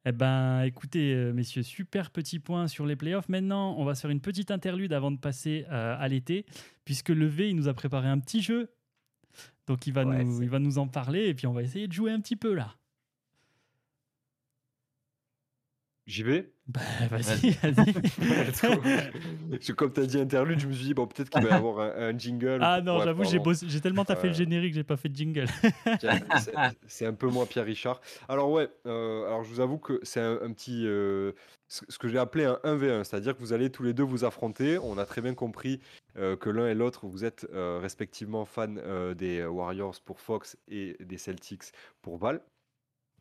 [0.04, 3.28] Eh ben, écoutez, euh, messieurs, super petit point sur les playoffs.
[3.28, 6.44] Maintenant, on va se faire une petite interlude avant de passer euh, à l'été,
[6.84, 8.74] puisque le V, il nous a préparé un petit jeu.
[9.68, 11.88] Donc, il va, Ouais, nous, il va nous en parler et puis on va essayer
[11.88, 12.76] de jouer un petit peu là.
[16.06, 16.80] J'y vais Bah,
[17.10, 17.92] vas-y, vas-y.
[18.48, 18.82] Let's go.
[19.50, 21.50] Parce que comme tu as dit interlude, je me suis dit, bon, peut-être qu'il va
[21.50, 22.58] y avoir un, un jingle.
[22.60, 23.50] ah non, j'avoue, j'ai pardon.
[23.52, 25.46] bossé- j'ai tellement taffé le Euh, générique, j'ai pas fait de jingle.
[26.88, 28.00] C'est- un peu moins Pierre Richard.
[28.28, 31.32] Alors ouais, euh, alors je vous avoue que c'est un, un petit, euh,
[31.68, 34.78] ce que j'ai appelé un 1v1, c'est-à-dire que vous allez tous les deux vous affronter.
[34.78, 35.80] On a très bien compris
[36.16, 40.56] euh, que l'un et l'autre, vous êtes euh, respectivement fans euh, des Warriors pour Fox
[40.68, 41.64] et des Celtics
[42.02, 42.40] pour Val.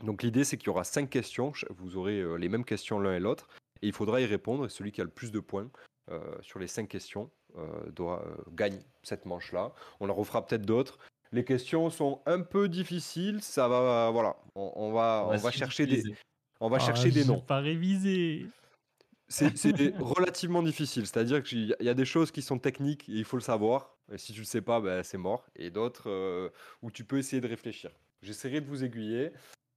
[0.04, 3.14] Donc l'idée c'est qu'il y aura cinq questions, vous aurez euh, les mêmes questions l'un
[3.16, 3.47] et l'autre,
[3.82, 5.70] et il faudra y répondre, et celui qui a le plus de points
[6.10, 9.74] euh, sur les cinq questions euh, doit euh, gagne cette manche-là.
[9.99, 10.97] On en refera peut-être d'autres.
[11.32, 15.86] Les questions sont un peu difficiles, ça va, voilà, on, on va, on va chercher
[15.86, 16.04] des,
[16.60, 17.39] on va Ah, chercher des noms.
[17.39, 18.45] pas révisé.
[19.30, 22.60] C'est c'est relativement difficile, c'est-à-dire qu'il y a- il y a des choses qui sont
[22.60, 23.95] techniques et il faut le savoir.
[24.12, 25.45] Et si tu le sais pas, ben, c'est mort.
[25.56, 26.49] Et d'autres euh,
[26.82, 27.91] où tu peux essayer de réfléchir.
[28.24, 29.32] J'essaierai de vous aiguiller.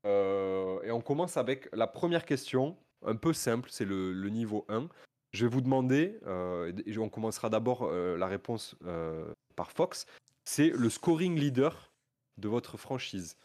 [0.05, 4.65] Euh, et on commence avec la première question, un peu simple, c'est le, le niveau
[4.69, 4.89] 1.
[5.33, 10.07] Je vais vous demander, euh, et on commencera d'abord euh, la réponse euh, par Fox,
[10.45, 11.93] c'est le scoring leader
[12.39, 13.37] de votre franchise.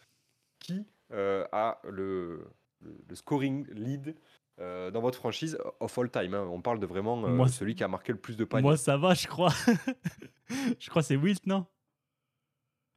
[0.60, 2.46] Qui euh, a le,
[3.14, 4.16] scoring lead
[4.60, 6.48] euh, dans votre franchise of all time hein?
[6.52, 8.64] On parle de vraiment euh, Moi, celui qui a marqué le plus de paniers.
[8.64, 9.54] Moi, ça va, je crois.
[10.80, 11.66] je crois que c'est Wilt, non?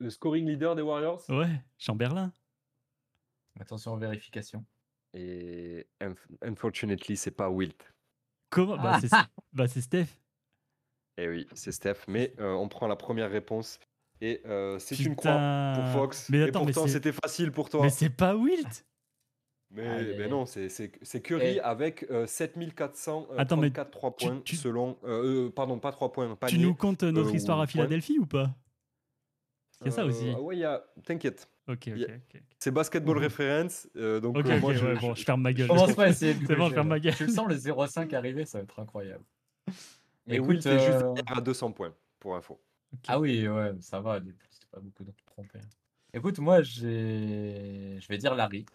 [0.00, 1.22] Le scoring leader des Warriors?
[1.30, 2.32] Ouais, Chamberlain.
[3.60, 4.64] Attention aux vérifications.
[5.14, 7.92] Et unf- unfortunately, c'est pas Wilt.
[8.50, 8.76] Comment?
[8.76, 9.10] Bah, c'est
[9.52, 10.06] bah, c'est Steph.
[11.18, 12.04] Eh oui, c'est Steph.
[12.08, 13.78] Mais euh, on prend la première réponse.
[14.20, 16.28] Et euh, c'est une croix pour Fox.
[16.30, 17.82] Mais attends, pourtant, c'était facile pour toi.
[17.82, 18.86] Mais c'est pas Wilt?
[19.74, 21.60] Mais, non, c'est- c'est c'est Curry Eh.
[21.60, 24.98] avec euh, 7434 Attends, mais 3 tu- points tu- selon.
[25.04, 26.28] euh, euh, pardon, pas 3 points.
[26.28, 26.58] Tu panier.
[26.58, 27.72] nous comptes notre euh, histoire à point.
[27.72, 28.54] Philadelphie ou pas?
[29.80, 30.30] Il y a ça Euh, aussi.
[30.36, 30.84] ah ouais, il y a.
[31.04, 31.48] T'inquiète.
[31.68, 32.42] Ok, ok.
[32.58, 33.24] C'est basketball Mhm.
[33.24, 33.88] reference.
[33.96, 35.68] euh, donc Ok, euh, moi, je, ouais, je- bon, je ferme ma gueule.
[35.68, 37.14] Commence pas à essayer de C'est bon, je ferme ma gueule.
[37.14, 39.24] Tu le sens, le 0,5 arriver, ça va être incroyable.
[40.28, 42.60] Et Écoute, Wilt est juste euh, à 200 points, pour info.
[43.08, 45.58] Ah oui, ouais, ça va, c'était pas beaucoup de tromper.
[46.12, 47.98] Écoute, moi, j'ai.
[48.00, 48.66] Je vais dire Larry.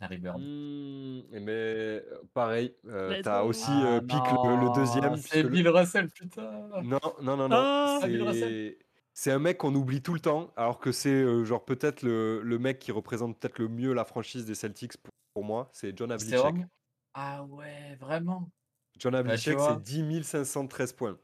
[0.00, 0.38] Larry Bird.
[0.40, 2.00] Hmm, mais euh,
[2.34, 5.16] pareil, euh, t'as aussi Ah euh, pique le, deuxième.
[5.16, 6.68] C'est puisque le- Bill Russell, putain.
[6.82, 7.56] Non, non, non, non.
[7.56, 8.24] Ah, Bill c'est...
[8.28, 8.76] Russell.
[9.14, 12.42] C'est un mec qu'on oublie tout le temps, alors que c'est euh, genre peut-être le,
[12.42, 15.96] le mec qui représente peut-être le mieux la franchise des Celtics pour, pour moi, c'est
[15.96, 16.66] John Havlicek.
[17.14, 18.52] Ah ouais, vraiment?
[18.98, 21.20] John Bah, Havlicek, c'est 10 513 points.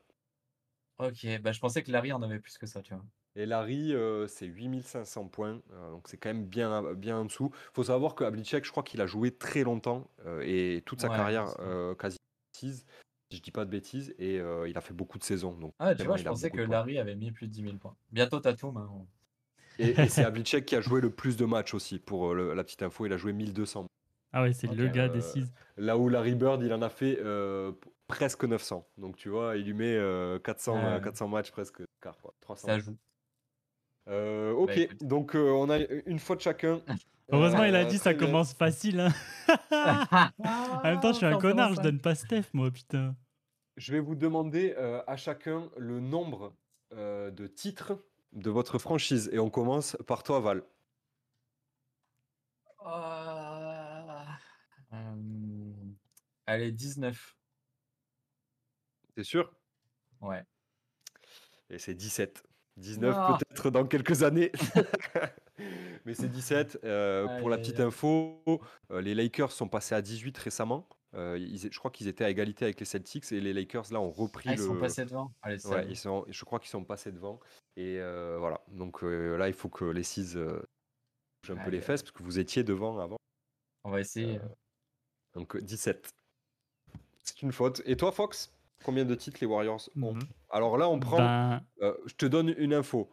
[0.99, 3.05] Ok, bah je pensais que Larry en avait plus que ça, tu vois.
[3.37, 7.51] Et Larry, euh, c'est 8500 points, euh, donc c'est quand même bien, bien en dessous.
[7.73, 11.09] faut savoir que Havlicek, je crois qu'il a joué très longtemps euh, et toute sa
[11.09, 11.55] Ouais, carrière
[11.99, 12.17] quasi
[13.31, 15.53] si je dis pas de bêtises, et euh, il a fait beaucoup de saisons.
[15.53, 16.61] Donc Ah, tu vois, je pensais que.
[16.61, 17.95] Larry avait mis plus de 10 000 points.
[18.13, 18.77] Bientôt Tatum.
[18.77, 18.91] Hein.
[18.93, 19.07] on-
[19.79, 22.55] Et, et c'est Havlicek qui a joué le plus de matchs aussi, pour euh, le-
[22.55, 23.87] la petite info, il a joué 1200.
[24.33, 25.47] Ah ouais, c'est le Ok, gars euh, des 6.
[25.77, 27.73] Là où Larry Bird, il en a fait euh,
[28.09, 28.87] presque 900.
[28.99, 31.01] Donc tu vois, il lui met euh, 400, Ah euh.
[31.01, 32.67] 400 matchs presque, quart, quoi, 300.
[32.67, 32.97] Ça joue.
[34.11, 35.05] Euh, ok, Bah, écoute.
[35.05, 36.83] donc euh, on a une fois de chacun.
[37.33, 38.99] Heureusement, il a Euh, dit ça commence facile.
[39.01, 39.13] hein.
[40.45, 43.15] en même temps, je suis un connard, je donne pas Steph, moi, putain.
[43.77, 46.53] Je vais vous demander euh, à chacun le nombre
[46.93, 47.93] euh, de titres
[48.33, 49.31] de votre franchise.
[49.33, 50.65] Et on commence par toi, Val.
[52.85, 54.27] Ah.
[54.93, 55.15] Euh,
[56.47, 57.37] Allez, 19.
[59.17, 59.53] C'est sûr?
[60.21, 60.43] Ouais.
[61.71, 62.43] Et c'est 17.
[62.81, 63.37] 19 Non.
[63.39, 64.51] peut-être dans quelques années.
[66.07, 66.79] Mais c'est 17.
[66.85, 68.43] Euh, pour la petite info,
[68.91, 70.89] euh, les Lakers sont passés à 18 récemment.
[71.15, 74.01] Euh, ils- je crois qu'ils étaient à égalité avec les Celtics et les Lakers là
[74.01, 74.65] ont repris Ah, ils le.
[74.65, 75.33] sont passés devant.
[75.43, 77.41] Allez, ça Ouais, ils sont, je crois qu'ils sont passés devant.
[77.77, 77.99] Et
[78.39, 78.61] voilà.
[78.69, 80.61] Donc là, il faut que les Six euh,
[81.43, 83.17] bougent un peu les fesses parce que vous étiez devant avant.
[83.85, 84.41] On va essayer.
[85.35, 86.11] Donc euh, 17.
[87.25, 87.83] C'est une faute.
[87.85, 88.53] Et toi, Fox?
[88.85, 90.23] Combien de titres les Warriors ont Mhm.
[90.49, 91.19] Alors là, on prend.
[91.19, 93.11] Ben, euh, je te donne une info.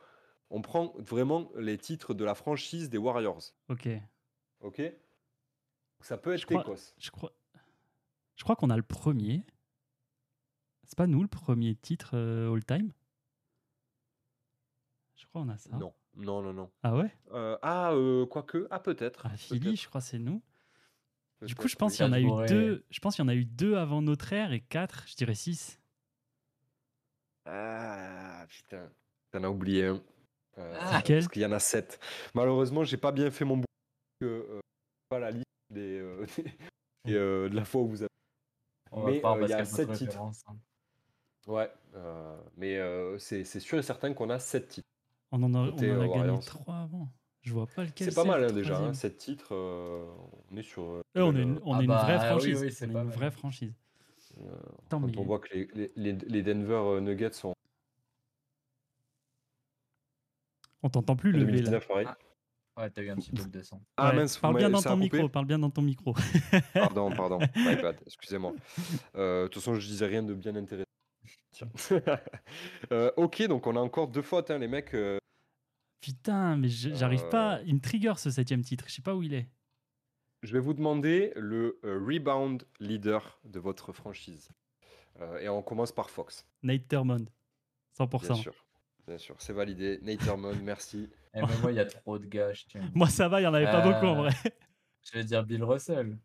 [0.49, 3.41] On prend vraiment les titres de la franchise des Warriors.
[3.69, 3.89] ok.
[4.61, 4.81] Ok?
[6.01, 6.75] Ça peut être Je crois-.
[6.97, 7.31] Je crois,
[8.35, 9.43] je crois qu'on a le premier.
[10.83, 12.93] C'est pas nous le premier titre euh, all-time
[15.15, 15.75] Je crois qu'on a ça.
[15.75, 16.71] Non, non, non, non.
[16.81, 17.11] Ah ouais?
[17.33, 19.25] Euh, ah, euh, quoique, ah peut-être.
[19.25, 20.41] Ah, Philly, je crois que c'est nous.
[21.45, 22.83] Du coup, je pense qu'il y en a eu deux.
[22.89, 25.35] Je pense qu'il y en a eu deux avant notre ère et quatre, je dirais
[25.35, 25.79] six.
[27.45, 28.89] Ah putain,
[29.31, 30.01] t'en as oublié un.
[30.57, 31.01] Euh, Ah.
[31.07, 31.99] Parce qu'il y en a sept.
[32.33, 33.65] Malheureusement, j'ai pas bien fait mon boulot.
[34.19, 34.59] Que, euh,
[35.09, 36.25] pas la liste des, euh,
[37.05, 38.09] des- euh, de la fois où vous avez.
[38.91, 40.19] On va Mais, euh, il y a sept titres.
[40.19, 40.31] hein.
[41.45, 41.71] Ouais,
[42.57, 42.79] mais
[43.19, 44.87] c'est sûr et certain qu'on a sept titres.
[45.31, 47.07] On en a, on en a gagné trois avant.
[47.47, 49.55] Je vois pas lequel C'est pas mal le hein, déjà, hein, sept titres.
[49.55, 50.05] euh,
[50.51, 50.83] on est sur.
[50.83, 52.61] euh, Eh, on est euh, une, on Ah est une bah, vraie oui, franchise.
[52.61, 53.15] oui, c'est on est pas une mal.
[53.15, 53.73] vraie franchise.
[54.41, 54.51] euh,
[54.87, 57.53] Attends, quand mais on voit que les, les, les- les Denver euh, Nuggets sont
[60.83, 61.39] on t'entend plus là.
[61.39, 62.07] 2019 pareil.
[62.77, 63.81] Ouais, t'as eu un petit peu de son.
[63.95, 65.29] Ah Ouais, mince, parle bien dans ton micro.
[65.29, 66.13] Parle bien dans ton micro.
[66.73, 68.53] Pardon, pardon, bad, excusez-moi.
[69.15, 70.83] Euh, De toute façon, je disais rien de bien intéressant.
[71.51, 71.69] Tiens.
[72.91, 74.93] Euh, ok, donc on a encore deux fautes, hein, les mecs.
[76.01, 77.57] Putain, mais j'arrive pas.
[77.57, 77.63] Euh.
[77.65, 78.85] Il me trigger ce septième titre.
[78.87, 79.47] Je sais pas où il est.
[80.43, 84.49] Je vais vous demander le euh, rebound leader de votre franchise.
[85.19, 86.45] Euh, et on commence par Fox.
[86.61, 87.25] Nate Thurmond.
[87.97, 88.25] 100%.
[88.27, 88.53] Bien sûr.
[89.07, 89.99] Bien sûr, c'est validé.
[90.03, 91.09] Nate Thurmond, merci.
[91.33, 92.81] Eh, moi, il y a trop de gars, je tiens.
[92.95, 94.31] Moi, ça va, il y en avait pas beaucoup en vrai.
[95.03, 96.17] Je vais dire Bill Russell.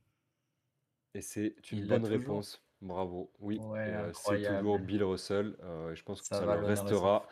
[1.15, 2.19] Et c'est une Il bonne toujours.
[2.19, 2.63] réponse.
[2.81, 3.31] Bravo.
[3.39, 5.57] Oui, Ouais, euh, c'est toujours Bill Russell.
[5.63, 7.29] euh, je pense que Ça ça, va, le restera.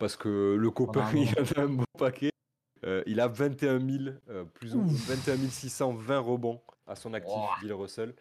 [0.00, 2.30] Parce que le copain, un il en a un beau paquet.
[2.84, 5.08] Euh, il a 21 000, euh, plus ou Ouf.
[5.08, 7.36] 21 620 rebonds à son actif.
[7.60, 8.14] Bill Russell.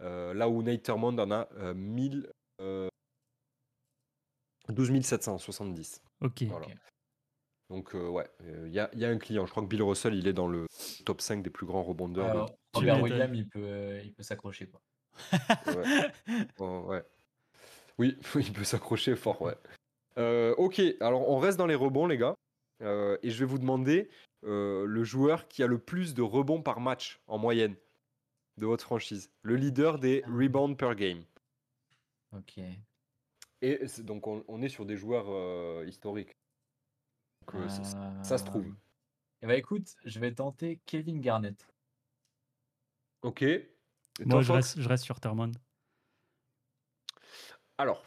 [0.00, 2.88] Euh, là où Nate Thurmond en a euh, 1000, euh,
[4.70, 6.02] 12 770.
[6.22, 6.44] Ok.
[6.44, 6.66] Voilà.
[7.68, 8.26] Donc, euh, ouais,
[8.64, 9.44] il y, a, y a un client.
[9.44, 10.66] Je crois que Bill Russell, il est dans le
[11.04, 12.24] top 5 des plus grands rebondeurs.
[12.24, 13.02] de- Alors, Tu Robert.
[13.02, 14.66] Williams, il peut, euh, il peut s'accrocher.
[14.68, 14.80] quoi.
[15.66, 15.84] Ouais.
[16.58, 17.04] Oh, ouais.
[17.98, 19.56] Oui, il peut s'accrocher fort, ouais.
[20.18, 22.34] Euh, ok, alors on reste dans les rebonds, les gars.
[22.82, 24.08] Euh, et je vais vous demander
[24.44, 27.74] euh, le joueur qui a le plus de rebonds par match en moyenne
[28.56, 29.30] de votre franchise.
[29.42, 31.24] Le leader des rebounds per game.
[32.36, 32.58] Ok.
[33.62, 36.36] Et c'est- donc on, on est sur des joueurs euh, historiques.
[37.46, 38.66] Donc, euh, ça- ça- ça se trouve.
[39.42, 41.66] Eh bah écoute, je vais tenter Kevin Garnett.
[43.22, 43.42] Ok.
[43.42, 43.66] Et
[44.24, 45.52] Moi, je reste, je reste sur Thurmond.
[47.78, 48.04] Alors,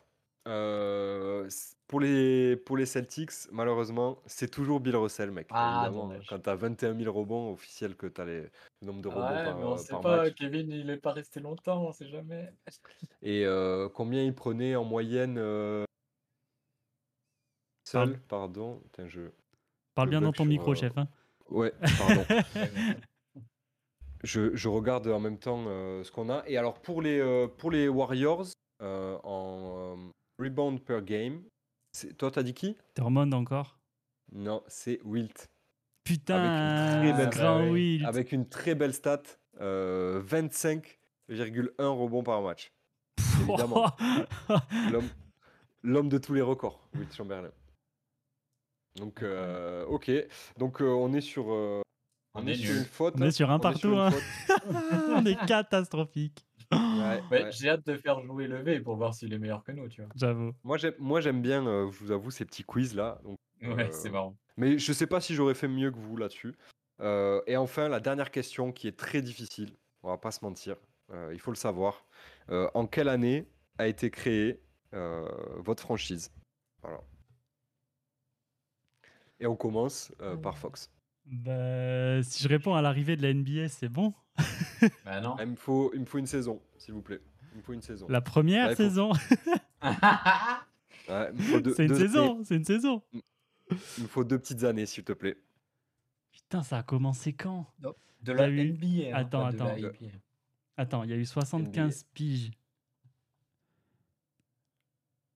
[0.47, 1.49] euh,
[1.91, 5.47] pour, les, pour les Celtics, malheureusement, c'est toujours Bill Russell, mec.
[5.51, 6.25] Ah, Évidemment, dommage.
[6.29, 8.49] quand t'as 21 000 rebonds, officiel que t'as les, le
[8.87, 10.35] nombre de rebonds Ouais, par, mais on euh, sait par pas, match.
[10.35, 12.53] Kevin, il est pas resté longtemps, on sait jamais.
[13.21, 15.83] Et euh, combien il prenait en moyenne euh,
[17.83, 18.79] seul Pardon.
[18.85, 19.21] Putain, je...
[19.93, 20.97] Parle Le bien dans ton sur, micro, euh, chef.
[20.97, 21.09] hein.
[21.49, 22.25] Ouais, pardon.
[24.23, 26.43] Je, je regarde en même temps euh, ce qu'on a.
[26.47, 28.45] Et alors, pour les, euh, pour les Warriors,
[28.81, 31.41] euh, en euh, rebound per game,
[32.17, 32.75] toi, t'as dit qui?
[32.95, 33.77] Thurmond encore?
[34.31, 35.49] Non, c'est Wilt.
[36.03, 37.69] Putain, très belle- grand.
[37.69, 38.05] Will.
[38.05, 39.21] avec une très belle stat,
[39.59, 42.71] euh, 25,1 rebonds par match.
[43.41, 43.91] évidemment.
[44.91, 45.09] L'homme,
[45.83, 47.51] l'homme de tous les records, Will Chamberlain.
[48.97, 50.11] Donc, euh, ok.
[50.57, 51.81] Donc, euh, on est sur, euh,
[52.33, 53.13] on On est est sur une faute.
[53.17, 54.11] On est sur un partout, une hein.
[55.15, 56.45] On est catastrophique.
[57.15, 57.51] Ouais, Ouais, ouais.
[57.51, 60.01] J'ai hâte de faire jouer le V pour voir s'il est meilleur que nous, tu
[60.01, 60.09] vois.
[60.15, 60.53] J'avoue.
[60.63, 63.19] Moi, j'aime, moi, j'aime bien, euh, je vous avoue, ces petits quiz là.
[63.23, 64.35] Donc, Ouais, euh, c'est marrant.
[64.57, 66.55] Mais je sais pas si j'aurais fait mieux que vous là-dessus.
[66.99, 69.71] Euh, et enfin, la dernière question qui est très difficile,
[70.03, 70.75] on va pas se mentir,
[71.11, 72.05] euh, il faut le savoir.
[72.49, 73.47] Euh, en quelle année
[73.77, 74.61] a été créée
[74.93, 76.31] euh, votre franchise?
[76.81, 77.01] Voilà.
[79.39, 80.91] Et on commence euh, par Fox.
[81.25, 84.13] Bah, si je réponds à l'arrivée de la NBA, c'est bon.
[85.05, 85.35] Bah non.
[85.37, 87.21] Ah, il, me faut, il me faut une saison, s'il vous plaît.
[87.53, 88.07] Il me faut une saison.
[88.09, 89.11] La première Ouais, faut- saison.
[91.09, 92.43] Ouais, il, me faut deux, c'est une deux- saison.
[92.43, 93.01] C'est une saison.
[93.11, 95.37] il me faut deux petites années, s'il te plaît.
[96.31, 97.65] Putain, ça a commencé quand?
[98.21, 99.09] De la T'as eu- NBA.
[99.09, 100.05] hein, Attends, pas de la attends.
[100.77, 102.51] Attends, il y a eu 75 piges.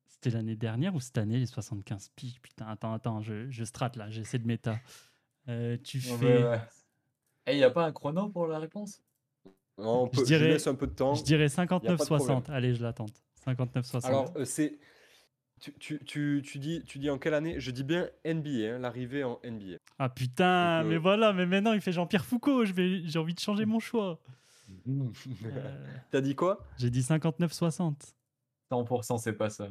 [0.07, 2.39] C'était l'année dernière ou cette année, les 75 piges?
[2.41, 4.79] Putain, attends, attends, je, je strate là, j'essaie de méta.
[5.49, 6.43] Euh, tu Ouais, fais.
[6.43, 6.61] ouais.
[7.47, 9.01] Eh, il n'y a pas un chrono pour la réponse?
[9.77, 11.13] Non, on Je peut, je, dirais- laisse un peu de temps.
[11.15, 12.49] Je dirais y a pas de 59-60.
[12.49, 13.11] Allez, je l'attente.
[13.45, 14.05] 59-60.
[14.05, 14.79] Alors, euh, c'est.
[15.59, 17.59] Tu, tu, tu, tu dis, tu dis en quelle année?
[17.59, 19.77] Je dis bien NBA, hein, l'arrivée en NBA.
[19.99, 23.19] Ah putain, Donc, euh, mais voilà, mais maintenant il fait Jean-Pierre Foucault, je vais- j'ai
[23.19, 24.19] envie de changer mon choix.
[25.45, 26.65] Euh, T'as dit quoi?
[26.77, 28.15] J'ai dit 59-60.
[28.71, 29.67] 100% c'est pas ça.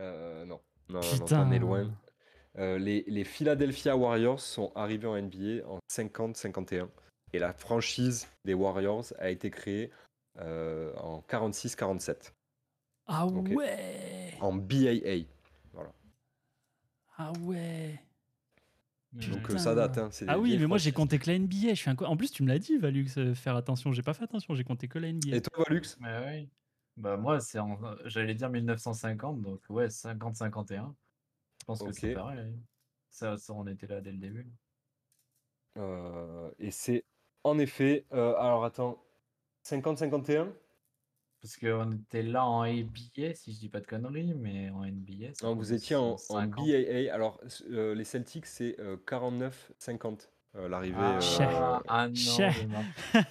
[0.00, 0.60] euh, Non.
[0.88, 1.44] Non, non, non, Putain.
[1.44, 1.90] t'en es loin.
[2.58, 6.88] Euh, les, les Philadelphia Warriors sont arrivés en NBA en 50-51.
[7.32, 9.90] Et la franchise des Warriors a été créée
[10.38, 12.32] euh, en 46-47,
[13.06, 13.50] Ah Ok.
[13.54, 15.26] ouais en BAA.
[17.18, 17.98] Ah ouais
[19.12, 19.98] Donc euh, ça date.
[19.98, 21.70] Hein, Ah oui, mais moi j'ai compté que la NBA.
[21.70, 23.92] Je suis un co- En plus, tu me l'as dit, Valux, faire attention.
[23.92, 25.36] J'ai pas fait attention, j'ai compté que la NBA.
[25.36, 25.96] Et toi, Valux?
[26.00, 26.48] Mais oui.
[26.98, 27.78] Bah moi, c'est en...
[28.06, 30.94] j'allais dire 1950, donc ouais, 50-51.
[31.68, 32.38] Je pense que c'est pareil.
[32.40, 32.52] hein.
[33.10, 34.46] Ça, ça, on était là dès le début.
[35.78, 37.04] Euh, Et c'est
[37.44, 38.06] en effet.
[38.12, 39.02] euh, alors attends.
[39.64, 40.52] 50-51
[41.42, 45.34] Parce qu'on était là en ABA, si je dis pas de conneries, mais en NBA.
[45.34, 46.64] ça Non, vous étiez en, en 50.
[46.66, 47.12] BAA.
[47.12, 47.40] Alors,
[47.70, 50.96] euh, les Celtics, c'est euh, 49-50 euh, l'arrivée.
[51.00, 51.82] Ah, euh, Cher.
[51.88, 52.54] ah non, Cher.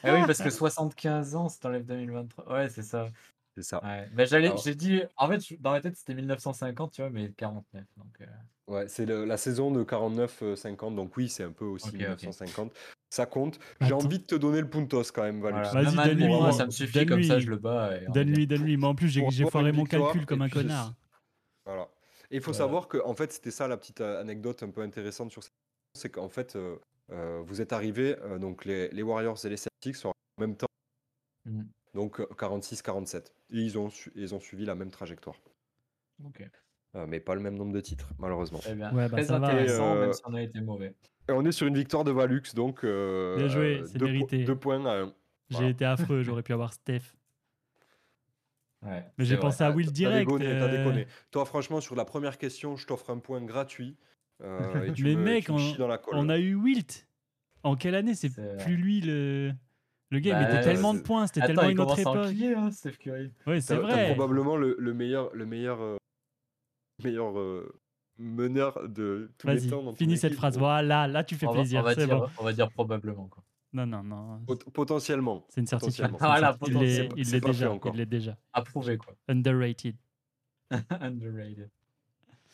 [0.03, 2.51] Ah oui, parce que 75 ans, c'est enlève 2023.
[2.53, 3.07] Ouais, c'est ça.
[3.55, 3.83] C'est ça.
[3.83, 4.09] Ouais.
[4.13, 7.31] Bah, j'allais, Alors- j'ai dit, en fait, dans ma tête, c'était 1950, tu vois, mais
[7.31, 7.83] 49.
[7.97, 8.25] Donc, euh,
[8.67, 10.95] Ouais, c'est le- la saison de 49-50.
[10.95, 12.01] Donc, oui, c'est un peu aussi Ok, ok.
[12.01, 12.73] 1950.
[13.09, 13.59] Ça compte.
[13.79, 14.03] J'ai Attends.
[14.03, 15.61] envie de te donner le puntos quand même, voilà.
[15.71, 16.51] Vas-y, donne-lui, moi, moi.
[16.51, 17.91] ça me suffit, comme ça, je le bats.
[18.09, 18.75] Donne-lui, donne-lui.
[18.77, 20.93] Moi en plus, j'ai foiré mon calcul comme un connard.
[21.65, 21.87] Voilà.
[22.31, 22.57] Et il faut Voilà.
[22.65, 25.51] savoir que, en fait, c'était ça la petite euh, anecdote un peu intéressante sur cette
[25.53, 26.75] saison, c'est qu'en fait, euh,
[27.11, 30.55] euh, vous êtes arrivés, euh, donc les, les Warriors et les Celtics sont en même
[30.57, 30.67] temps,
[31.45, 31.67] Mhm.
[31.93, 33.31] donc euh, 46-47.
[33.51, 35.35] Et ils ont, su- ils ont suivi la même trajectoire.
[36.25, 36.43] Ok.
[36.95, 38.59] Euh, mais pas le même nombre de titres, malheureusement.
[38.59, 38.89] Très bien.
[38.93, 39.47] Ouais, bah, Très ça va.
[39.47, 40.95] intéressant, Et, même euh, si on a été mauvais.
[41.27, 44.05] Et on est sur une victoire de Valux, donc euh, Bien joué, euh, c'est deux,
[44.05, 44.43] po- mérité.
[44.45, 45.05] deux points à un.
[45.49, 45.69] J'ai Voilà.
[45.69, 47.01] été affreux, j'aurais pu avoir Steph.
[48.81, 50.27] Ouais, Mais j'ai pensé à Will T'as direct.
[50.27, 51.07] déconné, t'as euh, déconné.
[51.31, 53.97] Toi, franchement, sur la première question, je t'offre un point gratuit.
[54.41, 56.15] euh, et tu Mais me, mec, tu me on- chies dans la colle.
[56.17, 57.07] On a eu Wilt.
[57.63, 58.13] En quelle année?
[58.13, 58.63] C'est C'est vrai.
[58.63, 59.53] plus lui le.
[60.11, 62.15] Le gars, il Bah, mettait tellement de points, c'était tellement il une autre époque.
[62.57, 63.31] hein, Steph Curry.
[63.47, 64.13] Ouais, c'est vrai.
[64.13, 65.97] probablement le, le meilleur, le meilleur, euh,
[67.03, 67.73] meilleur euh,
[68.17, 69.83] meneur de tous les Vas-y, temps.
[69.83, 70.37] ton finis cette équipe.
[70.39, 70.57] phrase.
[70.57, 71.79] Voilà, là tu fais on, va, plaisir.
[71.81, 72.27] on, va dire, bon.
[72.37, 73.27] on va dire probablement.
[73.27, 73.43] Quoi.
[73.73, 74.39] Non, non, non.
[74.45, 75.45] Pot- potentiellement.
[75.49, 76.05] C'est une certitude.
[76.19, 76.55] Voilà.
[76.67, 77.93] Il l'est- il fait encore.
[77.93, 78.37] Il l'est déjà.
[78.53, 79.15] Approuvé, quoi.
[79.27, 79.95] Underrated.
[81.01, 81.69] Underrated.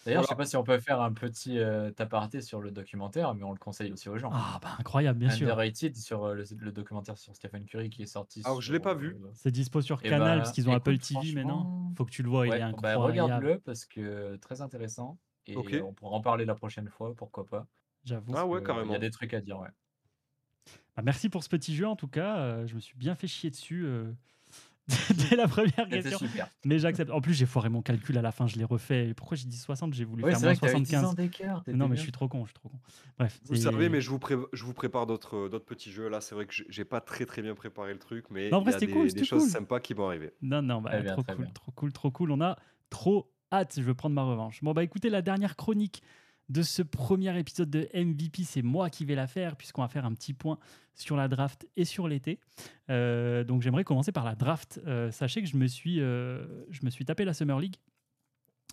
[0.05, 0.43] D'ailleurs, je sais Voilà.
[0.43, 3.59] pas si on peut faire un petit euh, aparté sur le documentaire, mais on le
[3.59, 4.31] conseille aussi aux gens.
[4.33, 5.47] Ah, bah incroyable, bien sûr.
[5.47, 8.41] Underrated sur euh, le, le documentaire sur Stephen Curry qui est sorti.
[8.43, 9.15] Alors, je sur, l'ai pas vu.
[9.23, 11.59] euh, C'est dispo sur Eh Canal bah, parce qu'ils ont Apple écoute, TV maintenant.
[11.63, 13.03] franchement, Faut que tu le vois, il ouais, est bah, incroyable.
[13.03, 15.19] regarde-le parce que très intéressant.
[15.47, 15.75] Et Ok.
[15.83, 17.67] on pourra en parler la prochaine fois, pourquoi pas.
[18.03, 18.33] J'avoue.
[18.35, 18.93] Ah ouais, Il carrément.
[18.93, 19.69] y a des trucs à dire, ouais.
[20.95, 22.65] Bah, merci pour ce petit jeu en tout cas.
[22.65, 23.85] je me suis bien fait chier dessus
[25.29, 26.17] dès la première question.
[26.17, 26.47] super.
[26.65, 27.11] Mais j'accepte.
[27.11, 29.09] En plus, j'ai foiré mon calcul à la fin, je l'ai refait.
[29.09, 30.99] Et Pourquoi j'ai dit 60 J'ai voulu Ouais, faire moins vrai que t'avais 10 ans
[31.11, 31.15] 75.
[31.15, 31.57] d'écart.
[31.59, 32.79] Mais t'étais non, mais je suis trop con, je suis trop con.
[33.17, 33.39] Bref.
[33.45, 36.09] Vous savez, mais je vous, pré- je vous prépare d'autres euh, d'autres petits jeux.
[36.09, 38.61] Là, c'est vrai que j'ai- pas très très bien préparé le truc, mais Non, en
[38.61, 39.51] il vrai, y a des, cool, des c'était choses cool.
[39.51, 40.33] sympas qui vont arriver.
[40.41, 41.51] Non, non, bah, bien, trop cool, bien.
[41.53, 42.31] trop cool, trop cool.
[42.31, 42.57] On a
[42.89, 43.73] trop hâte.
[43.77, 44.61] Je veux prendre ma revanche.
[44.63, 46.01] Bon, bah écoutez, la dernière chronique
[46.51, 50.05] de ce premier épisode de MVP, c'est moi qui vais la faire, puisqu'on va faire
[50.05, 50.59] un petit point
[50.93, 52.39] sur la draft et sur l'été.
[52.89, 54.81] Euh, donc j'aimerais commencer par la draft.
[54.85, 57.77] Euh, sachez que je me suis, euh, je me suis tapé la Summer League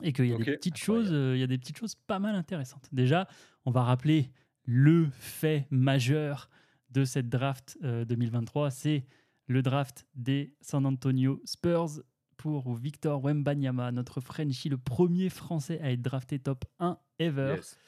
[0.03, 2.35] et qu'il y a des petites choses, il y a des petites choses pas mal
[2.35, 2.89] intéressantes.
[2.93, 3.29] Déjà,
[3.65, 4.31] on va rappeler
[4.65, 6.51] le fait majeur
[6.91, 9.05] de cette draft euh, 2023, c'est
[9.47, 12.03] le draft des San Antonio Spurs
[12.39, 17.55] pour Victor Wembanyama, notre Frenchie, le premier Français à être drafté top 1 ever.
[17.57, 17.79] Yes.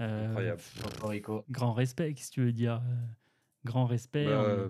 [0.00, 0.60] Euh, Incroyable.
[0.82, 1.44] Cocorico.
[1.50, 2.74] Grand respect, si tu veux dire.
[2.84, 2.94] euh,
[3.64, 4.24] grand respect.
[4.26, 4.68] Bah, euh,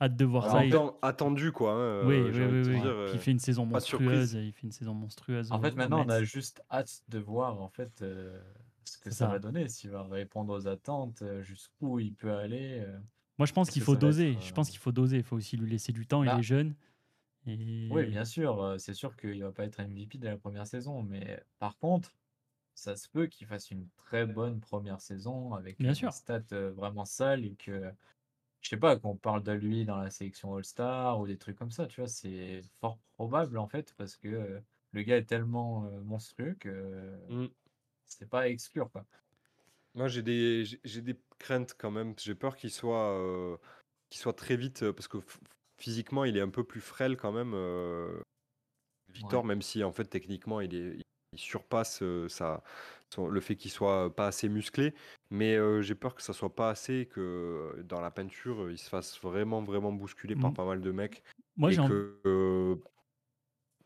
[0.00, 0.64] hâte de voir en ça.
[0.66, 1.72] Il- attendu quoi.
[1.74, 2.80] hein, oui, euh, oui, oui, oui.
[2.80, 4.32] dire, euh, il fait une saison monstrueuse.
[4.34, 5.52] Il fait une saison monstrueuse.
[5.52, 8.38] En fait, maintenant, on a juste hâte de voir en fait euh,
[8.84, 9.28] ce que ça, ça.
[9.28, 12.80] va donner, s'il va répondre aux attentes, jusqu'où il peut aller.
[12.80, 12.98] euh.
[13.38, 14.32] Moi, je pense qu'il faut doser.
[14.32, 15.18] être, Je pense qu'il faut doser.
[15.18, 16.24] Il faut aussi lui laisser du temps.
[16.24, 16.74] Bah, il est jeune.
[17.46, 17.88] Et...
[17.90, 21.02] Oui, bien sûr, euh, c'est sûr qu'il va pas être MVP dès la première saison,
[21.02, 22.12] mais par contre,
[22.74, 26.12] ça se peut qu'il fasse une très bonne première saison avec Bien sûr.
[26.12, 27.92] stats euh, vraiment sales et que,
[28.62, 31.72] je sais pas, qu'on parle de lui dans la sélection All-Star ou des trucs comme
[31.72, 34.60] ça, tu vois, c'est fort probable en fait parce que euh,
[34.92, 37.48] le gars est tellement euh, monstrueux que euh, Mm.
[38.06, 39.06] c'est pas à exclure quoi.
[39.94, 42.14] Moi, j'ai des, j'ai- j'ai des craintes quand même.
[42.18, 43.56] J'ai peur qu'il soit, euh,
[44.10, 45.38] qu'il soit très vite, euh, parce que f-
[45.82, 47.52] physiquement, il est un peu plus frêle quand même.
[47.54, 48.20] euh,
[49.08, 49.48] Victor, Ouais.
[49.48, 50.96] même si en fait techniquement, il, est,
[51.32, 52.62] il surpasse euh, sa-
[53.12, 54.94] son- le fait qu'il soit pas assez musclé.
[55.30, 58.78] Mais euh, j'ai peur que ça soit pas assez, que euh, dans la peinture, il
[58.78, 60.54] se fasse vraiment, vraiment bousculer par Mm.
[60.54, 61.22] pas mal de mecs.
[61.56, 61.90] Moi, j'ai envie...
[61.90, 62.76] que euh,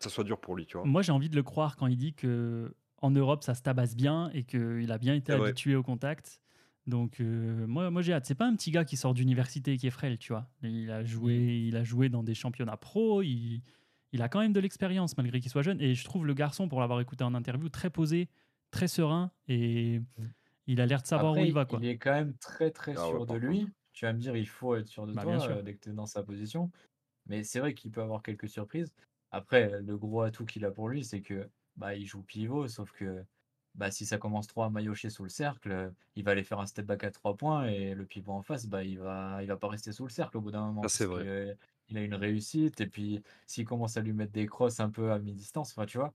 [0.00, 0.86] ça soit dur pour lui, tu vois.
[0.86, 3.96] Moi, j'ai envie de le croire quand il dit que en Europe, ça se tabasse
[3.96, 6.40] bien et qu'il a bien été habitué au contact.
[6.86, 8.26] Donc, euh, moi, moi j'ai hâte.
[8.26, 10.50] C'est pas un petit gars qui sort d'université et qui est frêle, tu vois.
[10.62, 11.50] Il a joué, Mm.
[11.66, 13.22] il a joué dans des championnats pro.
[13.22, 13.62] Il,
[14.12, 15.80] il a quand même de l'expérience malgré qu'il soit jeune.
[15.80, 18.28] Et je trouve le garçon, pour l'avoir écouté en interview, très posé,
[18.70, 20.00] très serein et
[20.66, 21.82] il a l'air de savoir Après, où il va, quoi.
[21.82, 23.68] il est quand même très très Ah ouais, sûr de lui.
[23.92, 25.58] Tu vas me dire, il faut être sûr de Bah, toi bien sûr.
[25.58, 26.70] euh, dès que tu es dans sa position.
[27.26, 28.92] Mais c'est vrai qu'il peut avoir quelques surprises.
[29.32, 32.92] Après, le gros atout qu'il a pour lui, c'est que bah, il joue pivot, sauf
[32.92, 33.24] que
[33.76, 36.60] bah, si ça commence trop à maillotcher sous le cercle, euh, il va aller faire
[36.60, 39.48] un step back à trois points et le pivot en face, bah, il va, il
[39.48, 40.88] va pas rester sous le cercle au bout d'un moment.
[40.88, 41.24] C'est vrai.
[41.24, 41.54] que, euh,
[41.88, 45.12] il a une réussite et puis s'il commence à lui mettre des crosses un peu
[45.12, 46.12] à mi-distance, enfin, tu vois,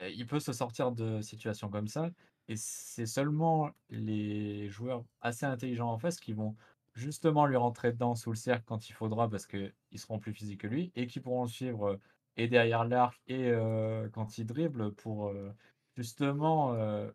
[0.00, 2.10] euh, il peut se sortir de situations comme ça.
[2.48, 6.56] Et c'est seulement les joueurs assez intelligents en face qui vont
[6.94, 10.60] justement lui rentrer dedans sous le cercle quand il faudra parce qu'ils seront plus physiques
[10.60, 11.98] que lui et qui pourront le suivre
[12.36, 15.54] et derrière l'arc et euh, quand il dribble pour euh,
[15.96, 17.10] justement euh,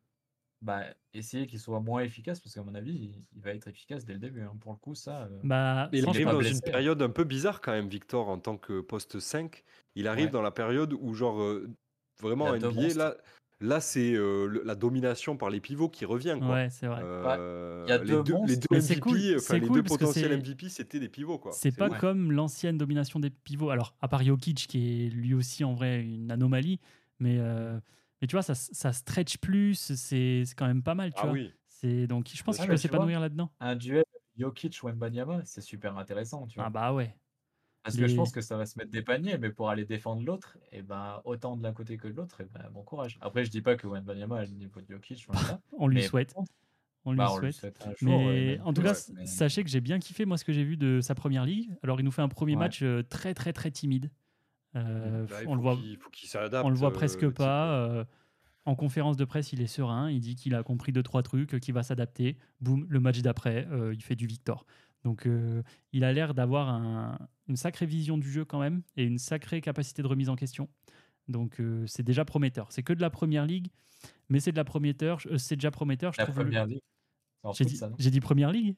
[0.62, 0.82] bah,
[1.14, 4.14] essayer qu'il soit moins efficace parce qu'à mon avis, il, il va être efficace dès
[4.14, 4.42] le début.
[4.42, 4.54] hein.
[4.60, 5.24] Pour le coup, ça.
[5.24, 8.58] euh, Bah, Il arrive dans une période un peu bizarre quand même, Victor, en tant
[8.58, 9.64] que poste 5.
[9.96, 10.32] Il arrive Ouais.
[10.32, 11.70] dans la période où, genre, euh,
[12.22, 12.98] vraiment deux NBA, monstres.
[12.98, 13.18] là,
[13.62, 16.54] là c'est euh, le- la domination par les pivots qui revient, quoi.
[16.56, 17.02] ouais, c'est vrai.
[17.04, 19.60] Euh, il y a les deux deux, les deux Mais c'est MVP, cool, enfin c'est
[19.60, 21.52] les cool deux parce que potentiels c'est- MVP, c'était des pivots, quoi.
[21.52, 23.70] C'est pas comme l'ancienne domination des pivots.
[23.70, 26.80] Alors, à part Jokic, qui est lui aussi en vrai une anomalie,
[27.20, 27.80] mais, euh,
[28.22, 31.34] mais tu vois, ça, ça stretch plus, c'est quand même pas mal, tu Ah vois.
[31.34, 31.52] oui.
[31.68, 33.52] C'est donc je pense Ah, qu'il peut s'épanouir là-dedans.
[33.60, 34.04] Un duel
[34.38, 36.66] Jokic ou Mbanyama, c'est super intéressant, tu vois.
[36.68, 37.16] Ah bah ouais.
[37.84, 40.22] Parce que je pense que ça va se mettre des paniers, mais pour aller défendre
[40.26, 43.18] l'autre, et ben autant de l'un côté que de l'autre, et ben bon courage.
[43.22, 45.96] Après, je dis pas que Wembanyama a le niveau de Jokic, de là, On lui
[45.98, 46.34] mais souhaite.
[47.06, 47.82] On lui bah, on lui souhaite.
[48.02, 48.20] jour.
[48.20, 50.44] Mais même en tout cas, ouais, s- mais- sachez que j'ai bien kiffé moi ce
[50.44, 51.72] que j'ai vu de sa première ligue.
[51.82, 52.60] Alors il nous fait un premier Ouais.
[52.60, 54.12] match euh, très très très timide.
[54.76, 56.66] Euh, Bah, il on le faut voit, qu'il faut qu'il s'adapte.
[56.66, 57.74] on le voit euh, presque pas.
[57.76, 58.06] euh,
[58.66, 60.12] en conférence de presse, il est serein.
[60.12, 62.38] Il dit qu'il a compris deux trois trucs, qu'il va s'adapter.
[62.60, 64.66] Boum, le match d'après, euh, il fait du Victor.
[65.04, 65.64] Donc euh,
[65.94, 67.18] il a l'air d'avoir un-
[67.48, 70.68] une sacrée vision du jeu quand même et une sacrée capacité de remise en question.
[71.30, 72.72] Donc euh, c'est déjà prometteur.
[72.74, 73.68] C'est que de la première ligue,
[74.28, 75.20] mais c'est de la prometteur.
[75.28, 76.12] euh, c'est déjà prometteur.
[76.14, 76.82] Je La trouve le- première ligue.
[77.42, 78.76] C'est en J'ai dit, ça, j'ai dit première ligue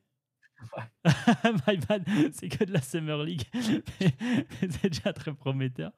[0.75, 0.83] Ouais.
[1.67, 2.03] My bad,
[2.33, 3.43] c'est que de la Summer League.
[4.01, 5.91] Mais c'est déjà très prometteur.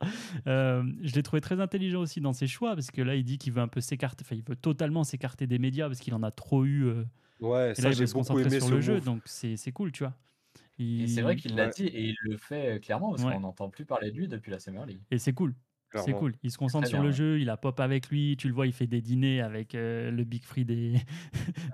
[0.48, 3.38] Euh, je l'ai trouvé très intelligent aussi dans ses choix, parce que là, il dit
[3.38, 6.24] qu'il veut un peu s'écarter, enfin, il veut totalement s'écarter des médias, parce qu'il en
[6.24, 6.84] a trop eu.
[6.86, 7.04] euh,
[7.40, 9.92] Ouais, et ça là, il veut se concentrer sur le jeu, donc c'est c'est cool,
[9.92, 10.14] tu vois.
[10.78, 11.72] Et c'est vrai Il- qu'il l'a Ouais.
[11.76, 13.34] dit, et il le fait euh, clairement, parce Ouais.
[13.34, 15.02] qu'on n'entend plus parler de lui depuis la Summer League.
[15.12, 15.56] Et c'est cool.
[16.00, 16.34] C'est cool.
[16.44, 17.16] Il se concentre sur bien, le ouais.
[17.16, 20.10] jeu, il a Pop avec lui, tu le vois, il fait des dîners avec euh,
[20.12, 21.02] le Big Free des, des Ouais,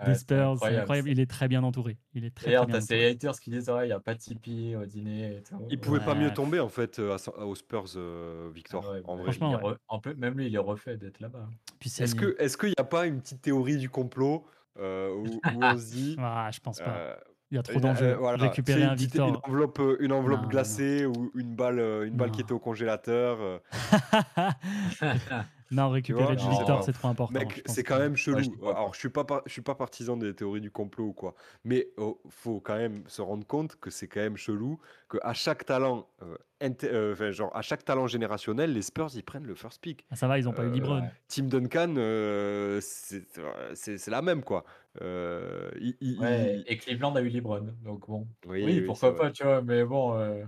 [0.08, 0.38] c'est Spurs.
[0.38, 1.10] C'est incroyable, incroyable.
[1.10, 1.98] Il est très bien entouré.
[2.14, 3.00] Il est très, très D'ailleurs, bien t'as entouré.
[3.00, 5.56] ces haters qui disent, ouais, il n'y a pas de Tipeee au dîner et tout.
[5.70, 8.90] Il pouvait pas mieux tomber en fait euh, aux Spurs, euh, Ah Victor.
[8.92, 9.24] ouais, en vrai.
[9.26, 11.48] Franchement, re- en peu- même lui, il est refait d'être là-bas.
[11.86, 14.46] Est-ce que est-ce qu'il n'y a pas une petite théorie du complot
[14.80, 17.18] euh, où, où on se dit Ah, je pense pas.
[17.48, 18.14] Euh, Il y a trop euh, d'enjeux.
[18.20, 19.30] voilà, Récupérer une un petite- Victor.
[19.30, 20.50] une enveloppe, euh, une enveloppe Non, non.
[20.50, 23.62] glacée ou une balle, euh, une balle qui était au congélateur.
[25.72, 26.50] non, récupérer non.
[26.50, 27.34] Victor, c'est trop important.
[27.34, 28.40] Mec, c'est que- quand même chelou.
[28.68, 31.36] Alors, je suis pas, par- je suis pas partisan des théories du complot ou quoi,
[31.64, 34.80] mais oh, faut quand même se rendre compte que c'est quand même chelou
[35.10, 36.38] que à chaque talent, euh,
[36.84, 40.06] euh, enfin, genre à chaque talent générationnel, les Spurs ils prennent le first pick.
[40.10, 41.04] Ah, ça va, ils n'ont pas eu Euh, LeBron.
[41.28, 44.64] Tim Duncan, euh, c'est la même quoi.
[45.02, 48.28] Euh, il- il- Ouais, il- et Cleveland a eu LeBron, donc bon.
[48.48, 49.20] Oui, Oui, oui, pourquoi vrai.
[49.20, 50.44] pas, tu vois, mais bon, euh,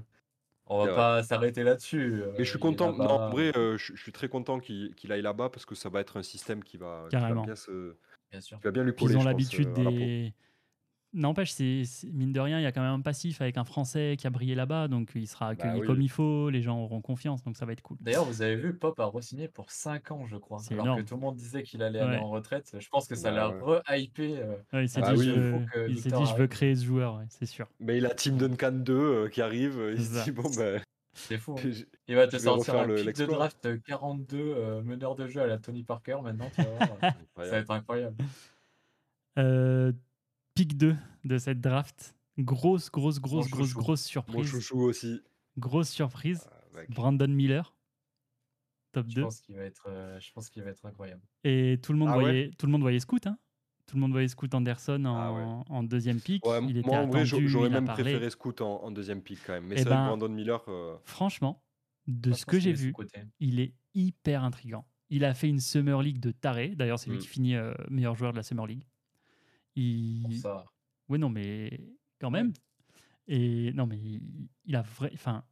[0.70, 2.24] on va pas s'arrêter là-dessus.
[2.38, 2.94] Mais je suis euh, content.
[2.94, 5.90] Non, en vrai, euh, je, je suis très content qu'il aille là-bas parce que ça
[5.90, 7.44] va être un système qui va, qui va Carrément.
[7.44, 7.96] bien se,
[8.32, 8.58] bien sûr.
[8.58, 9.16] qui va bien lui coller.
[9.16, 10.34] ils ont l'habitude euh, des.
[11.12, 11.82] N'empêche, c'est
[12.14, 14.30] mine de rien, il y a quand même un passif avec un Français qui a
[14.30, 15.88] brillé là-bas, donc il sera accueilli Bah oui.
[15.88, 17.98] comme il faut, les gens auront confiance, donc ça va être cool.
[18.00, 20.60] D'ailleurs, vous avez vu, Pop a re-signé pour 5 ans, je crois.
[20.60, 21.02] C'est Alors énorme.
[21.04, 22.76] que tout le monde disait qu'il allait aller en retraite.
[22.80, 23.80] Je pense que ça Bah l'a ouais.
[23.88, 24.38] re-hypé.
[24.38, 25.26] euh, Ouais, il s'est Ah dit, oui.
[25.34, 27.68] je Il dit, je veux créer ce joueur, ouais, c'est sûr.
[27.80, 29.82] Mais il a Tim Duncan 2 euh, qui arrive.
[29.96, 30.80] Il C'est se dit bon ben.
[31.16, 31.56] C'est fou.
[31.58, 31.70] hein.
[32.08, 35.42] Il va te sortir refaire un le- pick de draft 42 euh, meneur de jeu
[35.42, 37.00] à la Tony Parker maintenant, tu vas voir.
[37.02, 38.16] ça va être incroyable.
[39.38, 39.92] Euh,
[40.60, 40.96] pick 2
[41.26, 42.16] de cette draft.
[42.38, 43.80] Grosse, grosse, grosse, grosse, chouchou.
[43.80, 44.46] grosse Mon surprise.
[44.50, 45.22] chouchou aussi.
[45.58, 46.50] Grosse surprise.
[46.76, 46.82] Ah.
[46.90, 47.76] Brandon Miller,
[48.92, 49.22] top Je 2.
[49.24, 51.22] pense qu'il va être, euh, je pense qu'il va être incroyable.
[51.44, 53.26] Et tout le monde Ah ouais voyait, tout le monde voyait Scoot.
[53.28, 53.38] Hein
[53.86, 55.64] tout le monde voyait Scoot Anderson en, Ah ouais.
[55.70, 56.46] en deuxième pick.
[56.46, 58.04] Ouais, il était moi en vrai, j'aurais même parlé.
[58.04, 59.66] préféré Scoot en, en deuxième pick quand même.
[59.66, 60.64] Mais Eh c'est vrai ben, que Brandon Miller.
[60.68, 61.64] euh, Franchement,
[62.08, 63.22] de Moi, ce que j'ai vu, sous-coté.
[63.40, 64.86] il est hyper intriguant.
[65.10, 66.76] Il a fait une Summer League de taré.
[66.76, 67.22] D'ailleurs, c'est lui Mm.
[67.22, 68.84] qui finit euh, meilleur joueur de la Summer League.
[69.76, 69.84] Pour
[70.32, 70.40] Il...
[70.40, 70.66] ça.
[71.10, 71.80] Ouais, non, mais
[72.20, 72.54] quand même.
[73.28, 74.22] Et non, mais il,
[74.66, 75.12] il a vrai.
[75.14, 75.44] Enfin,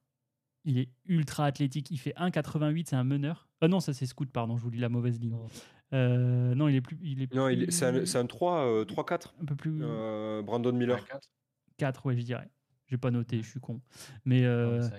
[0.66, 1.92] il est ultra athlétique.
[1.92, 3.48] Il fait 1,88, c'est un meneur.
[3.62, 5.32] Ah non, ça c'est Scoot, pardon, je vous lis la mauvaise ligne.
[5.32, 5.48] Non.
[5.94, 6.98] Euh, non, il est plus.
[7.02, 7.72] Il est Non, il est- plus-
[8.08, 9.34] c'est un, un 3, euh, 3-4.
[9.42, 9.80] un peu plus.
[9.82, 10.98] euh, Brandon Miller.
[10.98, 11.30] Un quatre.
[11.78, 12.50] 4, ouais, je dirais.
[12.88, 13.82] J'ai pas noté, je suis con.
[14.26, 14.90] Mais, euh, Non,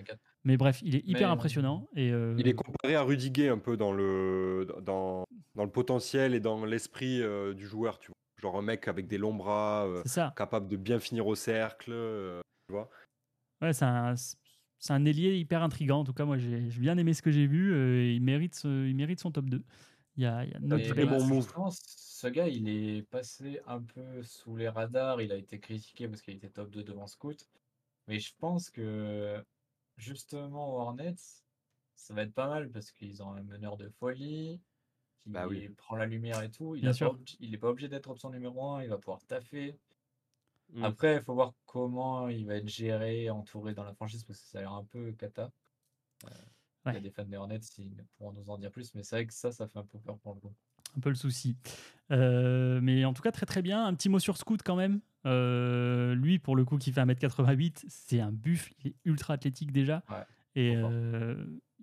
[0.45, 1.89] mais bref, il est hyper Mais- impressionnant.
[1.97, 5.25] Et, euh, Il est comparé à Rudy Gay un peu dans le, dans,
[5.55, 8.17] dans le potentiel et dans l'esprit euh, du joueur, tu vois.
[8.41, 10.03] Genre un mec avec des longs bras, euh,
[10.37, 11.93] capable de bien finir au cercle.
[11.93, 12.41] euh,
[13.61, 14.15] Ouais, c'est un,
[14.79, 16.01] c'est un ailier hyper intrigant.
[16.01, 17.73] En tout cas, moi, j'ai j'ai bien aimé ce que j'ai vu.
[17.75, 19.65] euh, il, mérite, ce- il mérite son top 2.
[20.17, 24.23] Il y a, il y a notre bon ce gars, il est passé un peu
[24.23, 25.21] sous les radars.
[25.23, 27.49] Il a été critiqué parce qu'il était top 2 devant Scoot.
[28.09, 29.45] Mais je pense que
[29.97, 31.15] justement, Hornets,
[31.95, 34.61] ça va être pas mal parce qu'ils ont un meneur de folie
[35.21, 35.69] qui Bah oui.
[35.71, 36.77] prend la lumière et tout.
[36.77, 37.17] Il sûr.
[37.17, 38.85] pas pas obligé d'être option numéro 1.
[38.85, 39.77] Il va pouvoir taffer.
[40.73, 40.85] Mm.
[40.85, 44.47] Après, il faut voir comment il va être géré, entouré dans la franchise parce que
[44.47, 45.51] ça a l'air un peu cata.
[46.25, 46.29] Euh,
[46.87, 48.95] Il y a des fans des Hornets, ils pourront nous en dire plus.
[48.95, 50.53] Mais c'est vrai que ça, ça fait un peu peur pour le coup.
[50.97, 51.57] un peu le souci.
[52.11, 53.85] Euh, mais en tout cas, très très bien.
[53.85, 55.01] Un petit mot sur Scoot quand même.
[55.27, 58.73] Euh, lui, pour le coup, qui fait 1m88, c'est un buffle.
[58.85, 60.03] Il est ultra athlétique déjà.
[60.11, 60.25] Ouais,
[60.55, 60.77] Et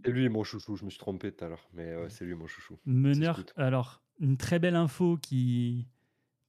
[0.06, 2.36] C'est lui mon chouchou, je me suis trompé tout à l'heure, mais euh, c'est lui
[2.36, 2.78] mon chouchou.
[2.86, 3.44] meneur.
[3.58, 5.88] Alors, une très belle info qui,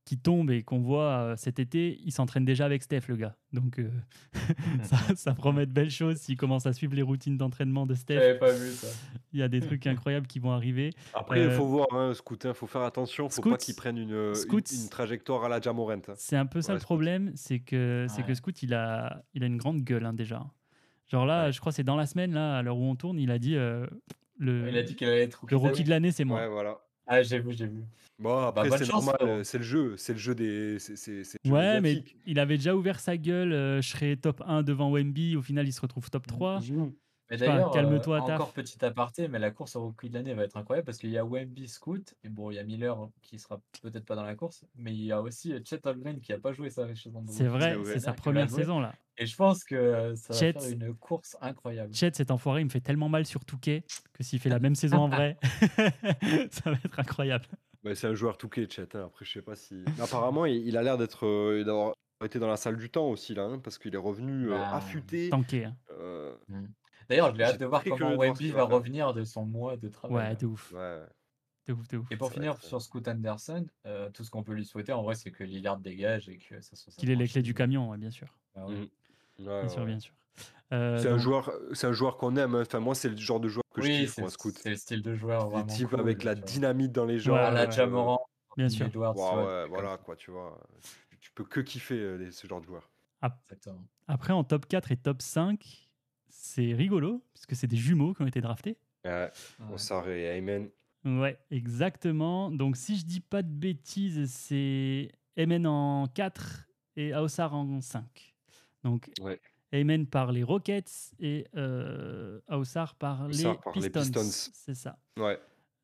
[0.04, 1.98] qui tombe et qu'on voit euh, cet été.
[2.04, 3.34] Il s'entraîne déjà avec Steph, le gars.
[3.52, 3.90] Donc, euh,
[4.82, 8.14] ça, ça promet de belles choses s'il commence à suivre les routines d'entraînement de Steph.
[8.20, 8.88] J'avais pas vu ça.
[9.32, 10.92] Il y a des trucs incroyables qui vont arriver.
[11.14, 13.96] Après, il Euh, faut voir, hein, Scoot, il faut faire attention, faut pas qu'il prenne
[13.98, 15.92] une, une- Scoot- une trajectoire à la Jamorant.
[15.92, 16.14] hein.
[16.16, 18.32] C'est un peu ça Ouais, le problème, c'est que, c'est que.
[18.34, 20.46] Scoot, il a, il a une grande gueule hein, déjà.
[21.08, 23.18] Genre là, je crois que c'est dans la semaine, là, à l'heure où on tourne,
[23.18, 23.86] il a dit euh,
[24.38, 26.40] le, Il a dit qu'il allait être le rookie de l'année, c'est moi.
[26.40, 26.78] Ouais, voilà.
[27.06, 27.84] Ah, j'ai vu, j'ai vu.
[28.18, 30.72] Bon, après, bonne c'est chance, normal, euh, c'est le jeu, c'est le jeu des.
[30.72, 33.52] le jeu Ouais, mais il avait déjà ouvert sa gueule.
[33.52, 35.36] euh, je serais top 1 devant Wemby.
[35.36, 36.60] Au final, il se retrouve top 3.
[37.30, 40.44] Mais d'ailleurs, calme-toi, euh, encore petit aparté, mais la course au rookie de l'année va
[40.44, 43.38] être incroyable parce qu'il y a Wemby Scoot, et bon, il y a Miller qui
[43.40, 46.32] sera peut-être pas dans la course, mais il y a aussi euh, Chet Holmgren qui
[46.32, 48.94] a pas joué sa saison C'est vrai, c'est sa va première saison là.
[49.18, 51.92] Et je pense que euh, ça va Chet- faire une course incroyable.
[51.94, 53.82] Chet, cet enfoiré, il me fait tellement mal sur Touquet
[54.12, 55.36] que s'il fait la même saison en vrai,
[56.50, 57.46] ça va être incroyable.
[57.84, 58.94] Ouais, c'est un joueur touqué, Chet.
[58.94, 59.04] hein.
[59.06, 59.84] Après, je sais pas si.
[60.00, 61.26] Apparemment, il, il a l'air d'être.
[61.26, 61.94] euh, d'avoir
[62.24, 64.76] été dans la salle du temps aussi, là, hein, parce qu'il est revenu euh, Bah,
[64.76, 65.28] affûté.
[65.30, 65.64] Tanké.
[65.66, 65.76] hein.
[65.92, 66.34] euh,
[67.08, 69.76] D'ailleurs, je l'ai hâte J'ai de voir comment Wemby qu'il va revenir de son mois
[69.76, 70.16] de travail.
[70.16, 70.34] Ouais, là.
[70.34, 70.72] de ouf.
[70.72, 71.02] ouais.
[71.66, 72.06] De ouf, de ouf.
[72.12, 75.14] Et pour finir sur Scoot Anderson, euh, tout ce qu'on peut lui souhaiter en vrai,
[75.16, 77.98] c'est que Lillard dégage et que ça soit Qu'il ait les clés du camion, ouais,
[77.98, 78.28] bien sûr.
[78.54, 78.74] Ah ouais.
[78.74, 78.78] Mm.
[78.80, 78.88] Ouais,
[79.44, 80.14] Bien ouais, sûr, bien sûr.
[80.72, 82.54] Euh, C'est un joueur, c'est un joueur qu'on aime.
[82.54, 82.62] hein.
[82.62, 84.56] Enfin, moi, c'est le genre de joueur que je kiffe, moi, Scoot.
[84.58, 86.42] c'est le style de joueur Des vraiment types cool, avec la vois.
[86.44, 87.36] dynamite dans les jambes.
[87.36, 87.70] La ouais.
[87.72, 88.26] Jamorant,
[88.56, 88.86] Bien sûr.
[88.86, 90.60] Edwards, trucs voilà, quoi, tu vois.
[91.10, 92.90] Tu, tu peux que kiffer euh, les- ce genre de joueur.
[93.22, 93.84] Exactement.
[94.08, 95.85] Après, en top 4 et top 5,
[96.28, 98.76] c'est rigolo, puisque c'est des jumeaux qui ont été draftés.
[99.04, 99.30] Ouais,
[99.60, 99.74] Ouais.
[99.74, 100.68] Ossar et Ayman.
[101.04, 102.50] Ouais, exactement.
[102.50, 106.66] Donc, si je dis pas de bêtises, c'est Emen en 4
[106.96, 108.34] et Aosar en 5.
[108.82, 109.40] Donc, Ouais.
[109.72, 114.20] Emen par les Rockets et euh, Aosar par, les, par les Pistons.
[114.22, 114.50] Pistons.
[114.54, 114.98] C'est ça.
[115.18, 115.38] Ouais.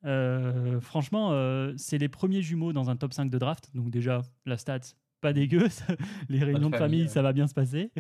[0.05, 3.71] Euh, franchement, euh, c'est les premiers jumeaux dans un top 5 de draft.
[3.75, 4.81] Donc, déjà, la stat,
[5.23, 5.69] pas dégueu.
[6.29, 7.91] les réunions de famille, ça va bien se passer.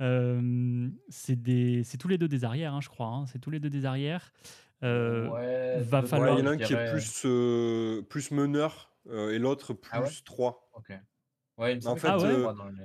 [0.00, 3.08] Euh, c'est des- c'est tous les deux des arrières, hein, je crois.
[3.08, 3.26] hein.
[3.26, 4.32] C'est tous les deux des arrières.
[4.84, 8.30] Euh, ouais, va falloir- Ouais, il y en a un qui est plus, euh, plus
[8.30, 10.10] meneur euh, et l'autre plus Ah ouais?
[10.24, 10.70] 3.
[10.74, 10.92] Ok.
[11.58, 12.76] Ouais, il me En fait, qu'il y en a euh, trois dans le-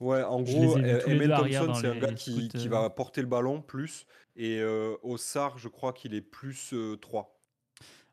[0.00, 2.70] Ouais, en gros, deux arrière Thompson, c'est un gars qui, scouts, qui euh.
[2.70, 4.06] va porter le ballon plus.
[4.34, 7.31] Et euh, Ossar, je crois qu'il est plus euh, 3.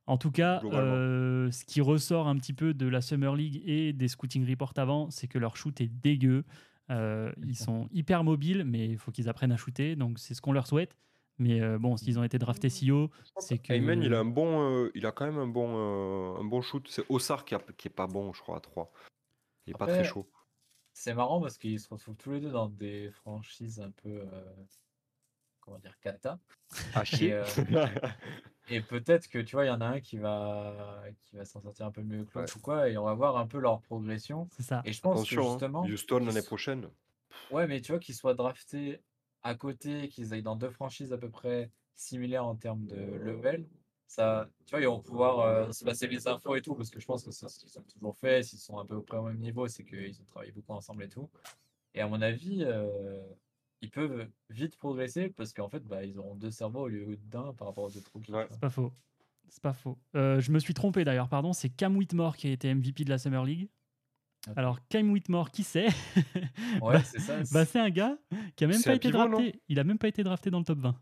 [0.10, 3.94] En tout cas, euh, ce qui ressort un petit peu de la Summer League et
[3.94, 6.44] des scouting reports avant, c'est que leur shoot est dégueu.
[6.90, 9.96] Euh, ils sont hyper mobiles, mais il faut qu'ils apprennent à shooter.
[9.96, 10.98] Donc c'est ce qu'on leur souhaite.
[11.38, 13.72] Mais euh, bon, s'ils ont été draftés si haut, c'est que.
[13.72, 16.62] Ayman, il a un bon, euh, il a quand même un bon, euh, un bon
[16.62, 16.86] shoot.
[16.90, 18.92] C'est Ossar qui, a- qui est pas bon, je crois, à 3.
[19.68, 20.28] Il est pas Après, très chaud.
[20.92, 24.22] C'est marrant parce qu'ils se retrouvent tous les deux dans des franchises un peu.
[25.70, 26.40] Comment dire, kata.
[26.96, 27.34] À chier.
[27.34, 27.46] euh,
[28.72, 31.62] Et peut-être que tu vois, il y en a un qui va, qui va s'en
[31.62, 33.82] sortir un peu mieux que l'autre ou quoi, et on va voir un peu leur
[33.82, 34.48] progression.
[34.52, 34.82] C'est ça.
[34.86, 35.84] Et je pense Attention, que hein, justement.
[35.84, 36.90] Houston qu'ils l'année prochaine.
[37.52, 39.00] Ouais, mais tu vois, qu'ils soient draftés
[39.44, 43.68] à côté, qu'ils aillent dans deux franchises à peu près similaires en termes de level,
[44.08, 47.00] ça, tu vois, ils vont pouvoir euh, se passer les infos et tout, parce que
[47.00, 48.42] je pense que c'est ce qu'ils ont toujours fait.
[48.42, 51.10] S'ils sont un peu près au même niveau, c'est qu'ils ont travaillé beaucoup ensemble et
[51.10, 51.30] tout.
[51.94, 53.22] Et à mon avis, euh,
[53.82, 57.54] ils peuvent vite progresser parce qu'en fait, bah, ils auront deux cerveaux au lieu d'un
[57.54, 57.90] par rapport aux.
[57.90, 58.02] Ouais.
[58.24, 58.48] tu vois.
[58.52, 58.94] C'est pas faux.
[59.50, 59.98] C'est pas faux.
[60.16, 61.54] Euh, je me suis trompé d'ailleurs, pardon.
[61.54, 63.70] C'est Cam Whitmore qui a été MVP de la Summer League.
[64.48, 64.54] Ok.
[64.58, 65.88] Alors, Cam Whitmore, qui c'est
[66.82, 67.40] Ouais, Bah- c'est ça.
[67.52, 68.18] bah, C'est un gars
[68.56, 69.62] qui a même pas été pivot, drafté.
[69.68, 70.96] Il a même pas été drafté dans le top 20.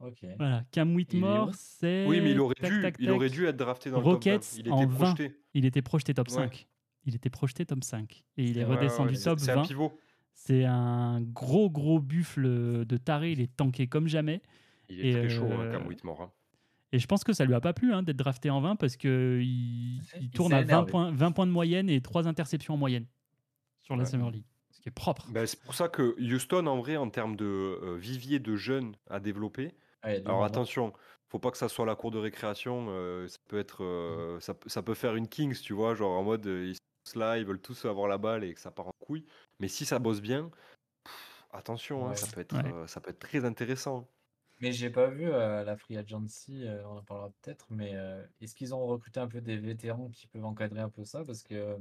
[0.00, 0.26] Ok.
[0.38, 0.64] Voilà.
[0.72, 2.06] Cam Whitmore, c'est.
[2.06, 4.62] Oui, mais il aurait, tac, dû, tac, il aurait dû être drafté dans Rockets le
[4.62, 4.66] top 20.
[4.66, 4.96] Il en était 20.
[5.14, 5.40] projeté.
[5.54, 6.34] Il était projeté top Ouais.
[6.34, 6.68] 5.
[7.06, 8.24] Il était projeté top 5.
[8.36, 9.62] Et il est Ouais, redescendu ouais, c'est- top C'est un 20.
[9.66, 9.98] pivot.
[10.34, 13.32] C'est un gros, gros buffle de taré.
[13.32, 14.42] Il est tanké comme jamais.
[14.88, 16.22] Il est Et, très chaud, hein, euh, Cam Whitmore.
[16.22, 16.32] hein.
[16.92, 18.96] Et je pense que ça lui a pas plu hein, d'être drafté en 20 parce
[18.96, 19.10] qu'il
[19.42, 20.90] il Il tourne à 20 énervé.
[20.90, 23.06] points, 20 points de moyenne et 3 interceptions en moyenne
[23.82, 24.06] sur la Ouais.
[24.06, 24.46] Summer League.
[24.70, 25.32] Ce qui est propre.
[25.32, 28.96] Ben, c'est pour ça que Houston, en vrai, en termes de euh, vivier de jeunes
[29.08, 30.44] à développer, Ah, il y a du Alors hein.
[30.44, 30.92] attention,
[31.28, 32.86] faut pas que ça soit la cour de récréation.
[32.90, 34.18] euh, ça peut être, Mmh.
[34.18, 36.76] euh, ça, peut- ça peut faire une Kings, tu vois, genre en mode euh, ils
[37.04, 39.26] tous là, ils veulent tous avoir la balle et que ça part en couille.
[39.60, 40.50] Mais si ça bosse bien,
[41.04, 42.16] pff, attention, hein, Ouais.
[42.16, 42.62] ça peut être, Ouais.
[42.64, 44.10] euh, ça peut être très intéressant.
[44.60, 48.24] Mais j'ai pas vu euh, la Free Agency, euh, on en parlera peut-être, mais euh,
[48.40, 51.24] est-ce qu'ils ont recruté un peu des vétérans qui peuvent encadrer un peu ça?
[51.24, 51.76] Parce que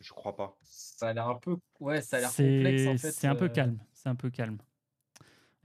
[0.00, 0.58] Je crois pas.
[0.62, 3.12] ça a l'air un peu, ouais, ça a l'air complexe en C'est fait.
[3.12, 3.78] c'est un peu calme.
[3.92, 4.58] C'est un peu calme.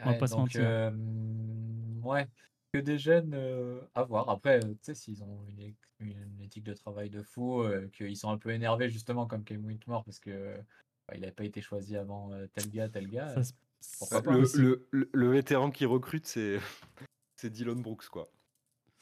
[0.03, 0.73] On va pas se mentir.
[2.03, 2.27] ouais,
[2.73, 4.29] que des jeunes euh, à voir.
[4.29, 8.29] Après, tu sais, s'ils ont une, une éthique de travail de fou, euh, qu'ils sont
[8.29, 10.57] un peu énervés justement comme Kevin Whitmore parce que euh,
[11.07, 13.35] bah, il n'avait pas été choisi avant euh, tel gars, tel gars.
[13.35, 13.53] Ça se-
[13.99, 14.37] pourquoi c'est pas?
[14.37, 16.59] le, le, le- le vétéran qui recrute, c'est
[17.37, 18.31] c'est Dylan Brooks, quoi.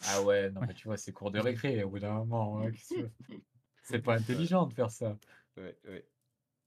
[0.04, 0.68] Ah ouais, non, Ouais.
[0.68, 2.60] mais tu vois, c'est cours de récré au bout d'un moment.
[2.62, 3.14] hein, qu'est-ce que tu veux?
[3.84, 5.20] C'est pas intelligent de faire ça.
[5.58, 6.10] Ouais, ouais.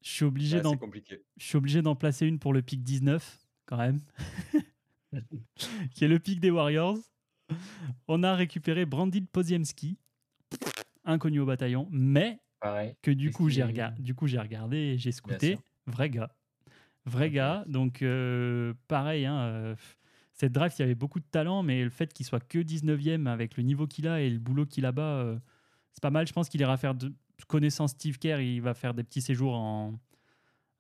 [0.03, 1.25] Je suis obligé Ouais, d'en c'est compliqué.
[1.39, 4.01] je suis obligé d'en placer une pour le pic 19, quand même,
[5.95, 6.99] qui est le pic des Warriors.
[8.09, 9.97] On a récupéré Brandil Poziemski,
[11.05, 12.95] inconnu au bataillon, mais Pareil.
[13.03, 15.59] que du coup j'ai qu'il- rega- du coup j'ai regardé et j'ai scouté.
[15.87, 16.31] Vrai gars.
[17.07, 17.65] Vrai gars.
[17.67, 19.75] Donc euh, pareil, hein, euh,
[20.35, 23.27] cette draft, il y avait beaucoup de talent, mais le fait qu'il soit que 19e
[23.27, 25.39] avec le niveau qu'il a et le boulot qu'il a bas, euh,
[25.95, 26.27] c'est pas mal.
[26.29, 27.13] Je pense qu'il ira faire, de,
[27.47, 29.99] connaissant Steve Kerr, il va faire des petits séjours en,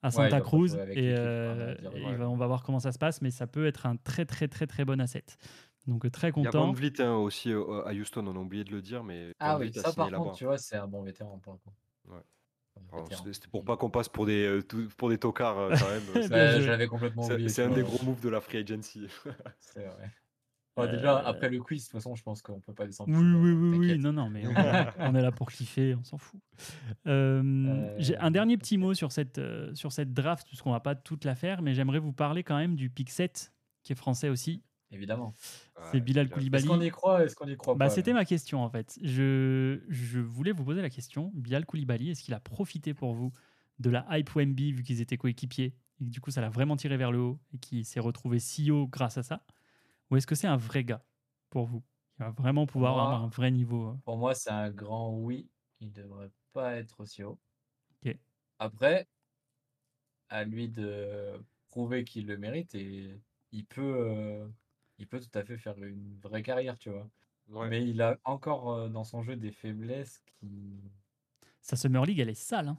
[0.02, 2.12] à Santa Cruz et, euh, va dire, et ouais.
[2.12, 4.24] il va- on va voir comment ça se passe, mais ça peut être un très
[4.24, 5.24] très très très bon asset.
[5.86, 6.66] Donc euh, très Il y a content.
[6.66, 9.54] Van Vliet hein, aussi euh, à Houston, on a oublié de le dire, mais Ah
[9.54, 11.72] Van oui, Vliet ça par contre, tu vois, c'est un bon vétéran pour le coup.
[12.14, 12.20] Ouais.
[13.32, 14.60] C'était pour pas qu'on passe pour des,
[14.96, 16.02] pour des tocards quand même.
[16.30, 17.48] Bah, je l'avais complètement oublié.
[17.48, 19.08] c'est un des gros moves de la free agency.
[19.60, 20.10] C'est vrai.
[20.86, 23.10] Bon, déjà, Euh, après le quiz, de toute façon, je pense qu'on peut pas descendre.
[23.12, 24.50] Oui, oui, oui, oui, non, non, mais on,
[24.98, 26.40] on est là pour kiffer, on s'en fout.
[27.06, 30.94] Euh, J'ai un dernier petit mot sur cette, euh, sur cette draft, puisqu'on va pas
[30.94, 33.52] toute la faire, mais j'aimerais vous parler quand même du pick 7,
[33.82, 34.62] qui est français aussi.
[34.90, 35.34] Évidemment.
[35.92, 36.66] C'est Bilal Est-ce Koulibaly.
[36.66, 38.98] qu'on y croit Est-ce qu'on y croit Bah, pas C'était ma question en fait.
[39.02, 41.30] Je, je voulais vous poser la question.
[41.34, 43.32] Bilal Koulibaly, est-ce qu'il a profité pour vous
[43.80, 46.74] de la hype Wemby vu qu'ils étaient coéquipiers et que du coup ça l'a vraiment
[46.76, 49.42] tiré vers le haut et qu'il s'est retrouvé si haut grâce à ça?
[50.10, 51.05] Ou est-ce que c'est un vrai gars
[51.51, 51.82] pour vous
[52.18, 55.12] Il va vraiment pouvoir Moi- avoir un vrai niveau euh, Pour moi, c'est un grand
[55.14, 55.48] oui.
[55.80, 57.39] Il devrait pas être aussi haut.
[58.05, 58.16] Ok.
[58.59, 59.06] Après,
[60.28, 63.20] à lui de prouver qu'il le mérite et
[63.52, 64.48] il peut, euh,
[64.98, 67.09] il peut tout à fait faire une vraie carrière, tu vois.
[67.48, 67.68] Ouais.
[67.68, 70.80] Mais il a encore euh, dans son jeu des faiblesses qui.
[71.62, 72.68] Sa Summer League, elle est sale.
[72.68, 72.78] hein.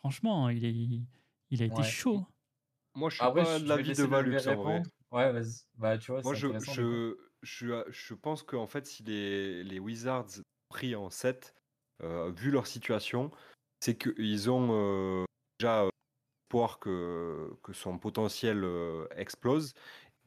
[0.00, 0.74] Franchement, il, est,
[1.50, 1.82] il a été Ouais.
[1.84, 2.26] chaud.
[2.94, 4.38] Moi, je suis Après, pas je de l'avis de Valux
[5.12, 5.62] Ouais, vas-y.
[5.76, 10.40] Bah, tu vois, Moi, je, je, je, je pense qu'en fait, si les, les Wizards
[10.68, 11.54] pris en 7,
[12.02, 13.30] euh, vu leur situation,
[13.80, 15.24] c'est qu'ils ont euh,
[15.58, 15.88] déjà euh,
[16.46, 19.74] espoir que, que son potentiel euh, explose.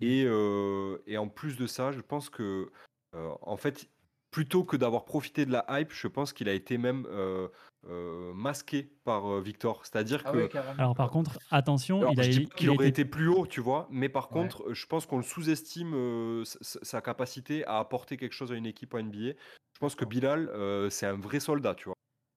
[0.01, 2.71] Et, euh, et en plus de ça, je pense que,
[3.13, 3.89] en fait,
[4.35, 7.47] plutôt que d'avoir profité de la hype, je pense qu'il a été même euh,
[7.87, 9.85] euh, masqué par euh, Victor.
[9.85, 10.49] C'est-à-dire Ah que.
[10.77, 13.47] Alors par contre, attention, Alors, il a, dis pas qu'il aurait été été plus haut,
[13.47, 14.41] tu vois, mais par Ouais.
[14.41, 18.65] contre, je pense qu'on le sous-estime euh, sa, capacité à apporter quelque chose à une
[18.65, 19.35] équipe en NBA.
[19.73, 21.95] Je pense que Bilal, euh, c'est un vrai soldat, tu vois.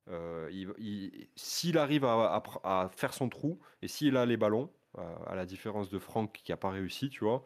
[0.09, 4.25] Euh, il- il- S'il arrive à, à pr- à faire son trou et s'il a
[4.25, 7.45] les ballons, euh, à la différence de Franck qui n'a pas réussi, tu vois,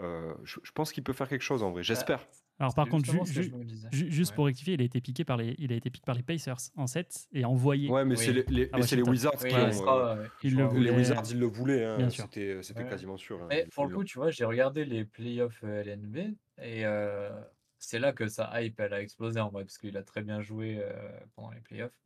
[0.00, 1.82] euh, je, je pense qu'il peut faire quelque chose en vrai.
[1.82, 2.26] J'espère.
[2.58, 3.52] Alors par contre, ju- ju-
[3.92, 4.34] ju- juste Ouais.
[4.36, 6.56] pour rectifier, il a été piqué par les, il a été piqué par les Pacers
[6.76, 7.90] en 7 et envoyé.
[7.90, 8.24] Ouais, mais Oui.
[8.24, 9.02] c'est les, les- Ah bah, les.
[9.02, 9.58] Wizards Oui, qui ont.
[9.58, 10.90] euh, le jouera- les.
[10.90, 11.84] Wizards, ils le voulaient.
[11.84, 12.08] hein.
[12.10, 12.88] C'était Ouais.
[12.88, 13.42] quasiment sûr.
[13.42, 16.16] hein, Mais pour le coup, tu vois, j'ai regardé les playoffs euh, LNB
[16.62, 17.30] et euh,
[17.78, 20.40] c'est là que sa hype elle a explosé en vrai parce qu'il a très bien
[20.40, 21.98] joué euh, pendant les playoffs.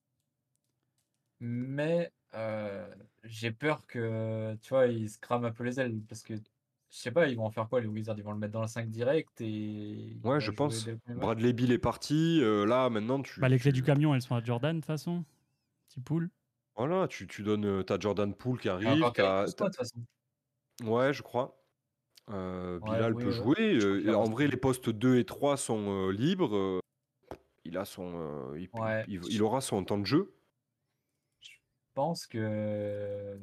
[1.39, 2.87] Mais euh,
[3.25, 6.35] j'ai peur que tu vois, il se crame un peu les ailes parce que
[6.91, 8.17] je sais pas, ils vont en faire quoi les Wizards?
[8.19, 10.87] Ils vont le mettre dans la 5 direct et Ouais, je pense.
[10.87, 10.99] le?
[11.15, 12.41] Bradley Bill est parti.
[12.43, 13.41] euh, là, maintenant, tu.
[13.41, 15.25] Bah, les clés tu- du camion, elles sont à Jordan de toute façon.
[15.89, 16.31] Petit pool.
[16.77, 17.65] Voilà, tu, tu donnes.
[17.65, 19.03] euh, T'as Jordan Poole qui Il y a arrive.
[19.05, 20.01] Kyle t'as- Kuzma, de toute façon.
[20.79, 21.57] t'as- Ouais, je crois.
[22.31, 23.35] Euh, Ouais, Bilal oui, peut ouais.
[23.35, 23.79] jouer.
[23.83, 26.81] Euh, en vrai, les postes 2 et 3 sont euh, libres.
[27.65, 29.05] il, a son, euh, il, Ouais.
[29.07, 30.33] il- il aura son temps de jeu.
[31.41, 31.51] Je
[31.95, 33.39] pense que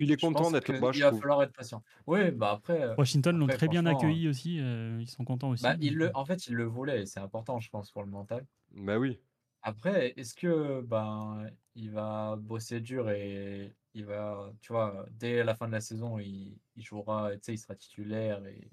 [0.00, 1.82] Il est content d'être là-bas, il va falloir être patient.
[2.06, 2.82] Oui, bah après.
[2.82, 4.58] euh, Washington l'ont très bien accueilli aussi.
[4.60, 5.62] euh, ils sont contents aussi.
[5.62, 8.10] Bah, il donc, le, en fait, il le voulait c'est important, je pense, pour le
[8.10, 8.44] mental.
[8.72, 9.18] Bah oui.
[9.62, 15.54] Après, est-ce que ben il va bosser dur et il va, tu vois, dès la
[15.54, 18.68] fin de la saison, il, il jouera, tu sais, il sera titulaire et,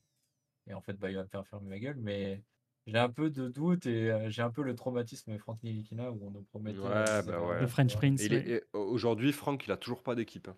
[0.68, 1.98] et en fait, bah, il va me faire fermer ma gueule.
[2.00, 2.42] Mais
[2.88, 6.20] j'ai un peu de doute et euh, j'ai un peu le traumatisme Franck Nilikina où
[6.26, 6.46] on nous.
[6.56, 7.62] Ouais, euh, bah ouais.
[7.62, 7.96] Le French.
[7.96, 8.22] Prince.
[8.28, 8.64] Ouais.
[8.74, 10.48] aujourd'hui, Franck, il a toujours pas d'équipe.
[10.50, 10.58] hein.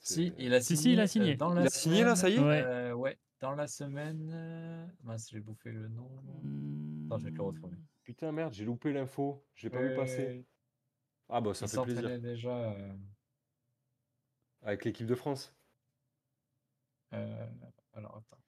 [0.00, 0.82] Si, il a Si, signé.
[0.82, 1.36] si, il a euh, signé.
[1.36, 2.62] dans Il a signé, là, ça y est Ouais.
[2.62, 4.30] euh, ouais, dans la semaine.
[4.32, 6.08] euh, Mince, j'ai bouffé le nom.
[7.06, 7.76] Attends, je vais te le retrouver.
[8.04, 9.44] Putain, merde, j'ai loupé l'info.
[9.54, 10.44] J'ai pas vu passer.
[11.28, 12.20] Ah bah ça il fait plaisir.
[12.20, 12.56] déjà.
[12.72, 12.92] euh,
[14.62, 15.52] Avec l'équipe de France.
[17.14, 17.46] euh,
[17.94, 18.42] alors, attends.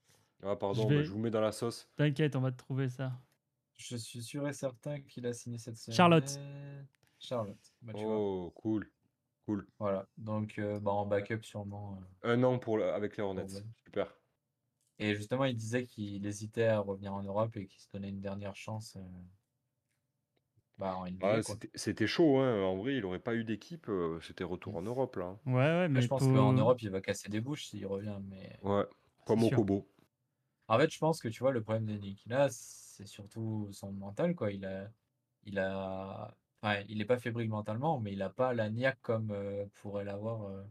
[0.44, 1.88] Ah pardon, vais- bah, je vous mets dans la sauce.
[1.96, 3.12] T'inquiète, on va te trouver ça.
[3.76, 5.96] Je suis sûr et certain qu'il a signé cette semaine.
[5.96, 6.38] Charlotte.
[7.18, 7.74] Charlotte.
[7.82, 8.16] Bah, tu vois.
[8.16, 8.88] Oh, cool.
[9.48, 9.66] Cool.
[9.78, 10.06] Voilà.
[10.18, 11.98] Donc, euh, bah, en backup, sûrement.
[12.22, 12.34] euh.
[12.34, 13.44] Un an pour le- avec les Hornets.
[13.54, 13.62] ouais.
[13.82, 14.14] Super.
[14.98, 18.20] Et justement, il disait qu'il hésitait à revenir en Europe et qu'il se donnait une
[18.20, 18.96] dernière chance.
[18.96, 19.00] euh,
[20.76, 21.54] Bah, en NBA, Ah, quoi.
[21.54, 22.62] c'était- C'était chaud, hein.
[22.62, 23.88] En vrai, il aurait pas eu d'équipe.
[23.88, 25.24] euh, C'était retour en Europe, là.
[25.26, 25.38] hein.
[25.46, 28.18] Ouais, ouais, Après, mais je pense qu'en Europe, il va casser des bouches s'il revient.
[28.28, 28.84] Mais Ouais.
[29.26, 29.56] Comme au sûr.
[29.56, 29.88] Kobo.
[30.68, 34.34] en fait, je pense que tu vois, le problème de Nikila, c'est surtout son mental,
[34.34, 34.52] quoi.
[34.52, 34.90] Il a,
[35.44, 39.30] il a, enfin, il est pas fébrile mentalement, mais il a pas la niaque comme
[39.32, 40.44] euh, pourrait l'avoir.
[40.47, 40.64] euh,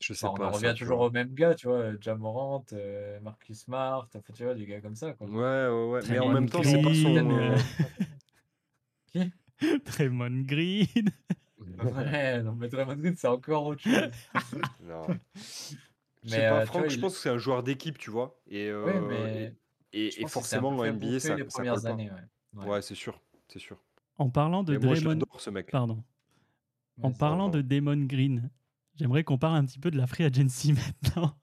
[0.00, 0.46] Je sais enfin, on pas.
[0.46, 1.02] en ça, revient tu toujours vois.
[1.02, 4.96] au même gars, tu vois, Jamorant, euh, Marcus Smart, enfin, tu vois, des gars comme
[4.96, 5.28] ça, quoi.
[5.28, 5.32] Ouais,
[5.68, 6.02] ouais, ouais.
[6.04, 7.10] Mais en Draymond même temps, c'est pas son.
[7.14, 7.56] Green, euh,
[9.06, 9.32] Qui?
[9.84, 11.12] Draymond Green.
[11.58, 14.10] Ouais, non, mais Draymond Green, c'est encore autre chose.
[14.80, 15.16] Non.
[16.24, 17.98] Je Mais pas, euh, tu Franck, vois, je il- pense que c'est un joueur d'équipe,
[17.98, 18.40] tu vois.
[18.46, 19.56] Et, Ouais, euh, mais
[19.92, 21.44] et, je et pense qu'il s'est un forcément, peu en fait NBA, bouffer ça, les
[21.48, 21.80] ça premières pas.
[21.86, 22.22] années, ouais.
[22.54, 23.20] Ouais, c'est sûr.
[23.48, 23.82] C'est sûr.
[24.20, 25.20] En parlant de moi, je Draymond.
[25.20, 25.70] l'adore, ce mec.
[25.70, 26.04] Pardon.
[27.02, 28.50] En parlant de Damon Green,
[28.94, 31.34] j'aimerais qu'on parle un petit peu de la free agency maintenant.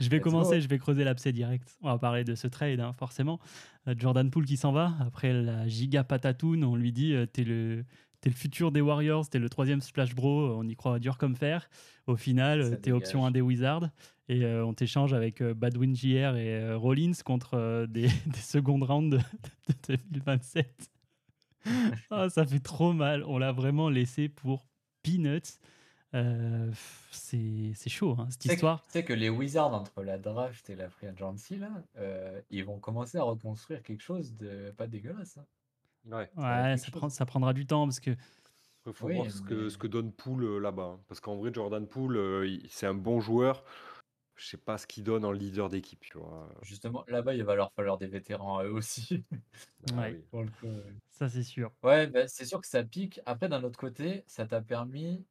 [0.00, 1.78] Je vais commencer, je vais creuser l'abcès direct.
[1.82, 3.38] On va parler de ce trade, hein, forcément.
[3.86, 4.94] Euh, Jordan Poole qui s'en va.
[4.98, 7.84] Après la giga patatoun, on lui dit euh, T'es le,
[8.20, 11.36] t'es le futur des Warriors, t'es le troisième splash bro, on y croit dur comme
[11.36, 11.68] fer.
[12.06, 13.32] Au final, t'es option 1 dégage.
[13.34, 13.90] des Wizards.
[14.30, 18.82] Et euh, on t'échange avec euh, Badwin JR et euh, Rollins contre des, des secondes
[18.82, 19.18] rounds de,
[19.88, 20.90] de 2027.
[22.10, 23.24] Ah, ça fait trop mal.
[23.24, 24.64] On l'a vraiment laissé pour
[25.02, 25.58] peanuts.
[27.10, 28.82] C'est chaud, hein, cette histoire.
[28.86, 31.70] Tu sais que les Wizards, entre la draft et la free agency, là,
[32.50, 35.36] ils vont commencer à reconstruire quelque chose de pas dégueulasse.
[35.36, 35.44] hein.
[36.10, 36.30] Ouais.
[36.36, 36.90] ça, chose.
[36.90, 38.10] prend, ça prendra du temps parce que
[38.86, 40.82] Il faut Oui, voir ce que, ce que donne Poole euh, là-bas.
[40.96, 41.00] hein.
[41.08, 43.64] Parce qu'en vrai, Jordan Poole, euh, il- c'est un bon joueur.
[44.36, 46.48] Je sais pas ce qu'il donne en leader d'équipe, tu vois.
[46.62, 49.24] Justement, là-bas, il va leur falloir des vétérans à eux aussi.
[49.92, 50.12] Ah Ouais.
[50.16, 50.24] oui.
[50.30, 50.94] pour le coup, ouais.
[51.10, 51.70] ça, c'est sûr.
[51.82, 53.20] Ouais, bah, c'est sûr que ça pique.
[53.26, 55.24] Après, d'un autre côté, ça t'a permis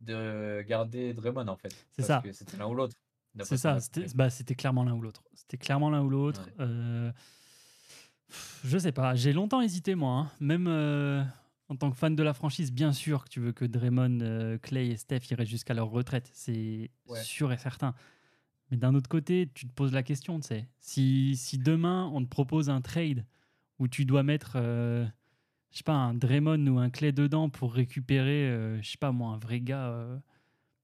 [0.00, 1.74] de garder Draymond, en fait.
[1.92, 2.22] C'est ça.
[2.32, 2.96] c'était l'un ou l'autre.
[3.44, 5.22] C'est ça, c'était bah, c'était clairement l'un ou l'autre.
[5.34, 6.44] C'était clairement l'un ou l'autre.
[6.46, 6.52] Ouais.
[6.66, 7.12] Euh,
[8.64, 10.12] je sais pas, j'ai longtemps hésité moi.
[10.20, 10.30] hein.
[10.40, 11.22] Même euh,
[11.68, 14.58] en tant que fan de la franchise, bien sûr que tu veux que Draymond, euh,
[14.58, 16.30] Clay et Steph ils restent jusqu'à leur retraite.
[16.32, 17.22] C'est Ouais.
[17.22, 17.94] sûr et certain.
[18.70, 20.66] Mais d'un autre côté, tu te poses la question, tu sais.
[20.80, 23.24] Si, si demain on te propose un trade
[23.78, 25.04] où tu dois mettre, euh,
[25.70, 29.32] je sais pas, un Draymond ou un Clay dedans pour récupérer, je sais pas moi,
[29.34, 29.94] un vrai gars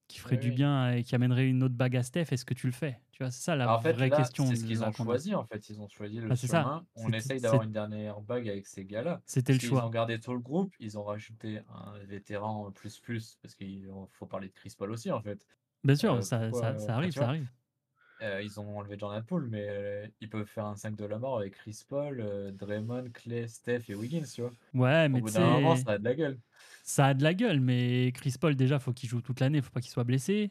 [0.08, 2.66] qui ferait du bien et qui amènerait une autre bague à Steph, est-ce que tu
[2.66, 3.00] le fais?
[3.12, 4.44] Tu vois, c'est ça la en fait, vraie là, question.
[4.44, 5.68] c'est ce qu'ils ont choisi, en fait.
[5.68, 6.86] Ils ont choisi le Ah, chemin.
[6.94, 9.22] On essaye d'avoir une dernière bague avec ces gars-là.
[9.26, 9.84] C'était le choix.
[9.86, 14.06] ont gardé tout le groupe, ils ont rajouté un vétéran plus plus, parce qu'il en-
[14.12, 15.44] faut parler de Chris Paul aussi en fait.
[15.84, 17.50] Bien sûr, Euh, ça, pourquoi, ça, euh, ça enfin, arrive, ça arrive.
[18.20, 21.18] Euh, ils ont enlevé Jordan Poole, mais euh, ils peuvent faire un 5 de la
[21.18, 24.50] mort avec Chris Paul, euh, Draymond, Clay, Steph et Wiggins, tu vois.
[24.74, 26.38] Ouais, Au mais bout d'un moment, ça a de la gueule.
[26.82, 29.70] ça a de la gueule, mais Chris Paul, déjà, faut qu'il joue toute l'année, faut
[29.70, 30.50] pas qu'il soit blessé.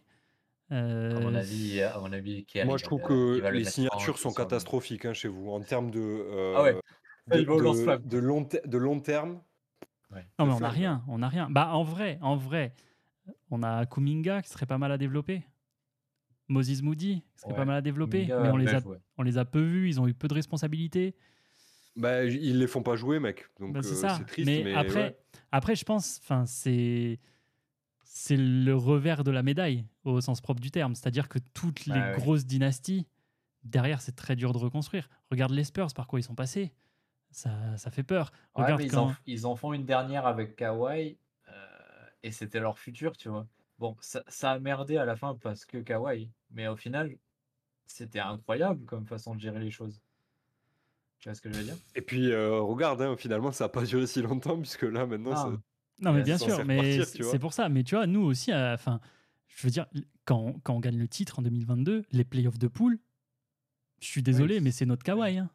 [0.70, 5.14] À mon avis, à mon avis, Moi, je trouve que les signatures sont catastrophiques hein,
[5.14, 6.76] chez vous en termes de, Ah ouais.
[7.28, 9.42] de, long, de long terme.
[10.12, 10.26] Ouais.
[10.40, 11.50] Non, mais on n'a rien, on n'a rien.
[11.50, 12.74] Bah, en vrai, en vrai,
[13.52, 15.44] on a Kuminga qui serait pas mal à développer.
[16.48, 18.98] Moses Moody qui serait Ouais, pas mal à développer, mais on les, a, joué.
[19.18, 21.16] on les a peu vus, ils ont eu peu de responsabilités.
[21.96, 23.46] Bah, ils les font pas jouer, mec.
[23.60, 24.16] Donc Bah, c'est euh, ça.
[24.18, 25.18] c'est triste, mais, mais, après, ouais.
[25.52, 27.20] après, je pense, enfin, c'est
[28.04, 30.96] c'est le revers de la médaille au sens propre du terme.
[30.96, 32.18] C'est-à-dire que toutes les Bah ouais.
[32.18, 33.06] grosses dynasties,
[33.64, 35.08] derrière, c'est très dur de reconstruire.
[35.30, 36.72] Regarde les Spurs, par quoi ils sont passés.
[37.30, 38.32] Ça, ça fait peur.
[38.56, 39.08] Ouais, Regarde mais ils, quand.
[39.10, 41.18] en, ils en font une dernière avec Kawhi
[41.50, 41.52] euh,
[42.24, 43.48] et c'était leur futur, tu vois.
[43.80, 47.16] Bon, ça, ça a merdé à la fin parce que Kawhi, mais au final,
[47.86, 50.02] c'était incroyable comme façon de gérer les choses.
[51.20, 51.76] Tu vois ce que je veux dire?
[51.96, 55.32] Et puis, euh, regarde, hein, finalement, ça n'a pas duré si longtemps, puisque là, maintenant,
[55.34, 55.36] Ah.
[55.36, 55.62] ça-
[56.00, 57.70] Non, mais bien sûr, mais c'est pour ça.
[57.70, 59.00] Mais tu vois, nous aussi, à- enfin,
[59.48, 59.88] je veux dire,
[60.26, 63.00] quand, on- quand on gagne le titre en 2022, les playoffs de poule,
[64.00, 64.62] je suis désolé, Oui.
[64.62, 65.38] mais c'est notre Kawhi.
[65.40, 65.50] hein.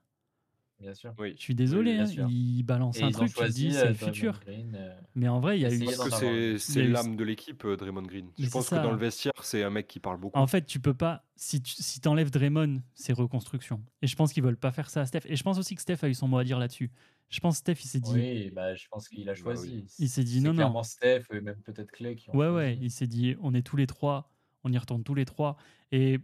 [0.82, 1.14] Bien sûr.
[1.18, 1.34] oui.
[1.36, 2.28] Je suis désolé, bien hein, sûr.
[2.28, 4.40] il balance Et un ils ont truc, tu dis, euh, c'est le Draymond futur.
[4.40, 5.84] Green, euh, Mais en vrai, il y a eu.
[5.84, 8.30] Parce que c'est l'âme de l'équipe, euh, Draymond Green.
[8.38, 10.38] Mais Je pense que dans le vestiaire, c'est un mec qui parle beaucoup.
[10.38, 11.24] En fait, tu peux pas.
[11.36, 13.82] Si tu si enlèves Draymond, c'est reconstruction.
[14.02, 15.22] Et je pense qu'ils veulent pas faire ça à Steph.
[15.26, 16.90] Et je pense aussi que Steph a eu son mot à dire là-dessus.
[17.30, 18.12] Je pense que Steph, il s'est dit.
[18.12, 19.42] Oui, bah, je pense qu'il a Bah oui.
[19.42, 19.84] choisi.
[19.98, 20.56] Il s'est dit, non, non.
[20.56, 22.56] clairement Steph et même peut-être Clay qui ont Ouais, choisi.
[22.56, 24.32] ouais, il s'est dit, on est tous les trois
[24.64, 25.56] on y retourne tous les trois.
[25.90, 26.20] Et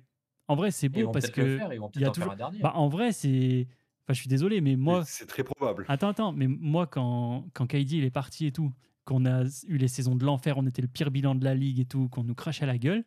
[0.47, 1.59] en vrai, c'est beau parce que
[1.95, 2.33] il y a toujours.
[2.33, 2.59] un dernier.
[2.61, 3.67] Bah, en vrai, c'est.
[4.09, 5.85] Enfin, je suis désolé, mais moi, C'est très probable.
[5.87, 8.73] Attends, attends, mais moi, quand, quand KD il est parti et tout,
[9.05, 11.79] qu'on a eu les saisons de l'enfer, on était le pire bilan de la ligue
[11.79, 13.05] et tout, qu'on nous crachait la gueule,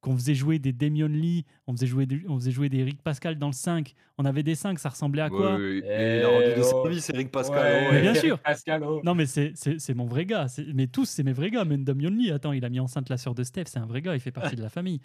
[0.00, 3.02] qu'on faisait jouer des Damian Lee, on faisait jouer des, on faisait jouer des Rick
[3.02, 5.56] Pascal dans le 5, on avait des 5, ça ressemblait à quoi?
[5.56, 6.62] Ouais, ouais, Eh et il a rendu des oh.
[6.62, 7.58] services, Eric Pascal.
[7.58, 8.38] Ouais, oh, Mais bien sûr.
[8.38, 9.00] Pascal, oh.
[9.02, 10.46] Non, mais c'est mon vrai gars.
[10.74, 11.64] Mais tous, c'est mes vrais gars.
[11.64, 14.00] Même Damian Lee, attends, il a mis enceinte la sœur de Steph, c'est un vrai
[14.00, 15.00] gars, il fait partie de la famille.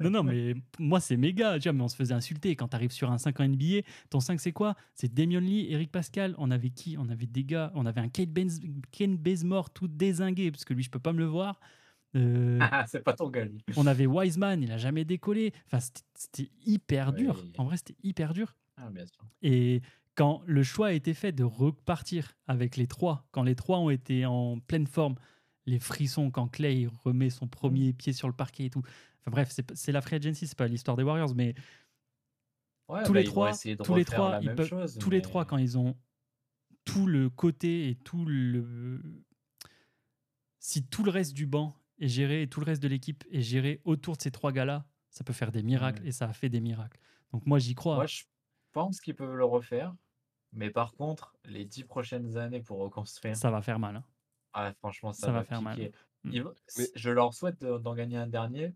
[0.00, 1.58] Non, non, mais moi, c'est méga.
[1.58, 2.56] Tu vois, mais on se faisait insulter.
[2.56, 4.74] Quand tu arrives sur un 5 en NBA, ton 5, c'est quoi?
[4.94, 6.34] C'est Damian Lee, Eric Pascal.
[6.38, 6.96] On avait qui?
[6.98, 7.70] On avait des gars.
[7.74, 8.60] On avait un Kate Benz,
[8.92, 11.60] Ken Bazemore tout dézingué, parce que lui, je peux pas me le voir.
[12.16, 13.44] Euh, Ah, c'est pas ton gars,
[13.76, 15.52] on avait Wiseman, il a jamais décollé.
[15.66, 17.38] Enfin, c'était- c'était hyper dur.
[17.42, 17.52] Oui.
[17.58, 18.56] En vrai, c'était hyper dur.
[18.78, 19.22] Ah, bien sûr.
[19.42, 19.82] Et
[20.14, 23.90] quand le choix a été fait de repartir avec les trois, quand les trois ont
[23.90, 25.16] été en pleine forme,
[25.68, 28.82] les frissons quand Clay remet son premier pied sur le parquet et tout.
[29.20, 31.54] Enfin bref, c'est la free agency, c'est pas l'histoire des Warriors, mais
[32.88, 33.52] Ouais, tous bah, les trois,
[33.84, 35.94] tous les trois, la ils même peuvent- chose, tous les trois quand ils ont
[36.86, 39.22] tout le côté et tout le,
[40.58, 43.42] si tout le reste du banc est géré et tout le reste de l'équipe est
[43.42, 46.08] géré autour de ces trois gars-là, ça peut faire des miracles Ouais.
[46.08, 46.98] et ça a fait des miracles.
[47.32, 47.96] Donc moi j'y crois.
[47.96, 48.22] Moi, je
[48.72, 49.94] pense qu'ils peuvent le refaire.
[50.52, 53.96] Mais par contre, les dix prochaines années pour reconstruire, Ça va faire mal.
[53.96, 54.04] hein.
[54.52, 55.76] Ah, franchement, ça, ça va, va faire mal.
[55.76, 55.92] piquer.
[56.24, 56.30] Mm.
[56.32, 58.74] Ils vont- Mais- Je leur souhaite de- d'en gagner un dernier.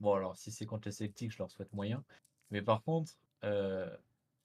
[0.00, 2.04] Bon, alors, si c'est contre les Celtics, je leur souhaite moyen.
[2.50, 3.12] Mais par contre,
[3.44, 3.88] euh,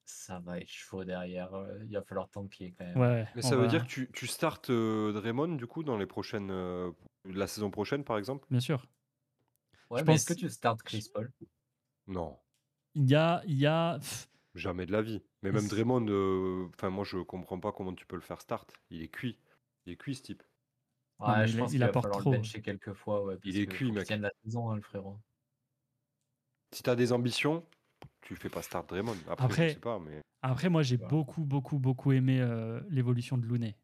[0.06, 1.54] ça va être chaud derrière.
[1.54, 2.98] euh, Il va falloir tanker quand même.
[2.98, 5.84] Ouais, ouais, Mais on ça veut dire que tu, tu startes euh, Draymond du coup
[5.84, 6.92] dans les prochaines euh,
[7.26, 8.46] la saison prochaine par exemple?
[8.50, 8.86] Bien sûr.
[9.90, 11.32] Ouais, Je mais pense- est-ce que tu startes Chris Paul?
[12.08, 12.40] Non,
[12.96, 14.00] Il y a, il y a,
[14.56, 15.22] jamais de la vie.
[15.44, 18.72] Mais même Draymond, euh, enfin moi je comprends pas comment tu peux le faire start.
[18.90, 19.38] Il est cuit,
[19.86, 20.44] il est cuit ce type.
[21.20, 22.32] Non, je il- pense il qu'il va apporte falloir trop.
[22.32, 23.24] le bencher quelques fois.
[23.26, 24.06] Ouais, Il est que cuit, mec.
[24.06, 25.20] tienne la saison, hein, le frérot.
[26.72, 27.66] Si t'as des ambitions,
[28.22, 29.16] tu fais pas start Draymond.
[29.28, 31.08] Après, Après- je sais pas, mais Après, moi, j'ai Ouais.
[31.08, 33.76] beaucoup, beaucoup, beaucoup aimé euh, l'évolution de Looney.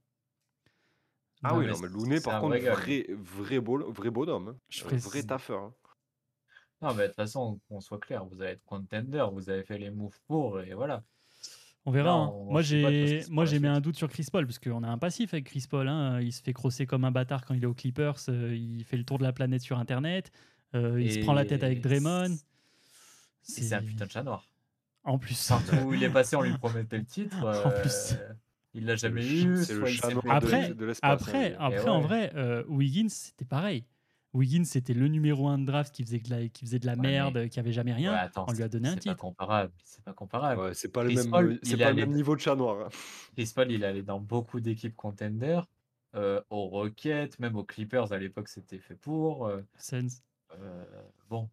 [1.44, 4.48] ah oui mais non mais c'est- Looney par contre vrai vrai vrai beau- vrai bonhomme,
[4.49, 4.57] hein.
[4.70, 5.62] Je Un ferais- vrai taffeur.
[5.64, 5.74] hein.
[6.82, 9.78] Non, mais de toute façon, qu'on soit clair, vous allez être contender, vous avez fait
[9.78, 11.03] les moves pour, et voilà.
[11.86, 12.12] On verra.
[12.12, 12.32] Hein.
[12.34, 14.88] on- Moi, de j'ai, moi, j'ai mis un doute sur Chris Paul parce qu'on a
[14.88, 15.88] un passif avec Chris Paul.
[15.88, 16.20] hein.
[16.22, 18.16] Il se fait crosser comme un bâtard quand il est aux Clippers.
[18.30, 20.32] euh, il fait le tour de la planète sur Internet.
[20.74, 22.36] euh, il se prend la tête avec Draymond.
[23.41, 24.48] C'est un putain de chat noir.
[25.03, 25.48] En plus.
[25.48, 27.38] Partout où il est passé, on lui promettait le titre.
[27.66, 28.14] En plus.
[28.14, 28.34] euh,
[28.74, 29.44] il l'a jamais eu.
[29.45, 31.10] de Après- de l'espace.
[31.10, 33.86] hein, Après, après Et en vrai, euh, Wiggins, c'était pareil.
[34.36, 36.94] Wiggins, c'était le numéro un de draft qui faisait de la, qui faisait de la
[36.94, 38.12] Ouais, mais- merde, qui avait jamais rien.
[38.14, 39.16] Ouais, attends, on lui a c'est- donné un C'est pas titre.
[39.18, 39.72] comparable.
[39.84, 40.62] C'est pas comparable.
[40.62, 42.56] Ouais, c'est pas le Chris même Paul, c'est pas le allait- même niveau de chat
[42.56, 42.86] noir.
[42.86, 42.90] hein.
[43.36, 45.62] Chris Paul, il allait dans beaucoup d'équipes contender,
[46.16, 49.48] euh, aux Rockets, même aux Clippers à l'époque, c'était fait pour.
[49.48, 50.22] euh, Sens.
[50.60, 50.84] euh,
[51.30, 51.49] bon.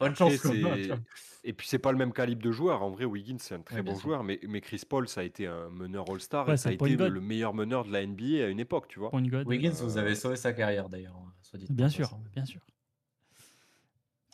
[0.00, 0.98] Euh, bonne Après, chance.
[1.42, 2.82] Et puis c'est pas le même calibre de joueur.
[2.82, 4.02] En vrai, Wiggins c'est un très Ouais, bon sûr.
[4.02, 6.68] joueur, mais, mais Chris Paul ça a été un meneur All-Star Ouais, et c'est ça
[6.68, 9.10] a été le, meilleur meneur de la NBA à une époque, tu vois.
[9.10, 9.46] Point God.
[9.46, 11.16] Wiggins, vous avez Euh, sauvé sa carrière d'ailleurs.
[11.16, 12.60] hein, soit dit en Bien sûr, bien sûr.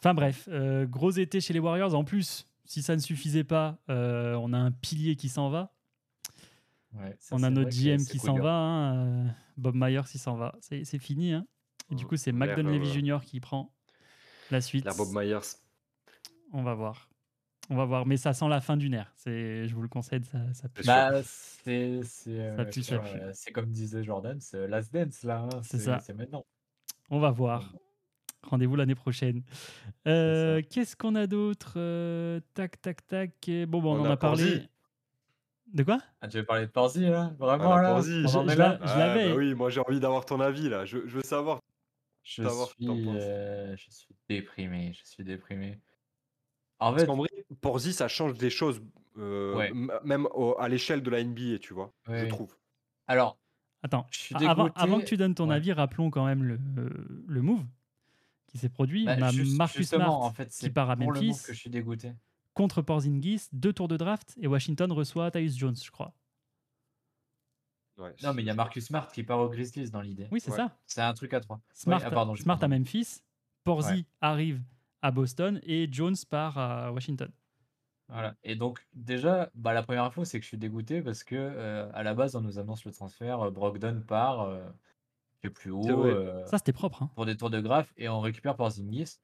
[0.00, 1.94] Enfin bref, euh, gros été chez les Warriors.
[1.94, 5.72] En plus, si ça ne suffisait pas, euh, on a un pilier qui s'en va.
[6.92, 8.44] Ouais, ça, on a notre GM qui s'en dur.
[8.44, 8.54] va.
[8.54, 10.54] hein, euh, Bob Myers, il s'en va.
[10.60, 11.32] C'est fini.
[11.32, 11.46] hein.
[11.90, 12.08] Et du Mm.
[12.08, 13.18] coup, c'est McDonald euh, Jr.
[13.24, 13.72] qui prend
[14.50, 14.84] la suite.
[14.84, 15.38] La Bob Myers.
[16.52, 17.08] On va voir.
[17.68, 18.06] On va voir.
[18.06, 19.12] Mais ça sent la fin d'une ère.
[19.16, 20.82] C'est- Je vous le concède, ça, ça pue.
[20.82, 21.22] C'est Bah,
[21.62, 25.48] c'est euh, c'est comme disait Jordan, c'est Last Dance là.
[25.52, 25.98] hein, C'est ça.
[26.00, 26.44] C'est maintenant.
[27.10, 27.72] On va voir.
[28.44, 29.42] Rendez-vous l'année prochaine.
[30.06, 30.62] Euh, ça.
[30.62, 33.32] Qu'est-ce qu'on a d'autre Euh, Tac, tac, tac.
[33.66, 34.44] Bon, bon, on, On en a a parlé.
[34.44, 34.68] Porzi.
[35.74, 35.98] De quoi?
[36.20, 37.34] Ah, tu veux parler de Porzi là?
[37.40, 37.88] Vraiment Ah, là?
[37.94, 38.22] Porzi.
[38.22, 39.28] Je- je là la- je Ah, l'avais.
[39.30, 40.84] bah oui, moi j'ai envie d'avoir ton avis là.
[40.84, 41.58] Je, je veux savoir.
[42.28, 44.92] Je suis, euh, je suis déprimé.
[44.94, 45.78] Je suis déprimé.
[46.80, 47.28] En Parce fait, qu'en vrai,
[47.60, 48.82] Porzi, ça change des choses,
[49.16, 49.72] euh, Ouais.
[50.04, 52.56] même au- à l'échelle de la NBA, tu vois, Ouais, je trouve.
[53.06, 53.38] alors,
[53.82, 54.80] Attends, Je suis a- avant, dégoûté.
[54.82, 55.54] avant que tu donnes ton Ouais.
[55.54, 56.58] avis, rappelons quand même le,
[57.28, 57.64] le move
[58.48, 59.04] qui s'est produit.
[59.04, 61.28] bah, on a juste- Marcus Smart en fait, c'est part à le Memphis.
[61.28, 62.12] move que je suis dégoûté.
[62.54, 66.12] contre Porzingis, deux tours de draft et Washington reçoit Tyus Jones, je crois.
[67.98, 70.28] Ouais, Non, mais il y a Marcus Smart qui part aux Grizzlies dans l'idée.
[70.30, 70.56] Oui, c'est Ouais.
[70.58, 70.76] ça.
[70.86, 71.60] C'est un truc à trois.
[71.72, 72.68] Smart, ah, pardon, à entendu.
[72.68, 73.22] Memphis,
[73.64, 74.04] Porzi Ouais.
[74.20, 74.62] arrive
[75.02, 77.30] à Boston et Jones part à Washington.
[78.08, 78.36] Voilà.
[78.44, 81.90] Et donc, déjà, bah, la première info, c'est que je suis dégoûté parce que euh,
[81.92, 83.40] à la base, on nous annonce le transfert.
[83.40, 84.64] euh, Brogdon part, euh,
[85.42, 87.02] fait plus C'est haut euh, Ça, c'était propre.
[87.04, 87.10] hein.
[87.14, 89.18] pour des tours de graphe et on récupère Porzingis.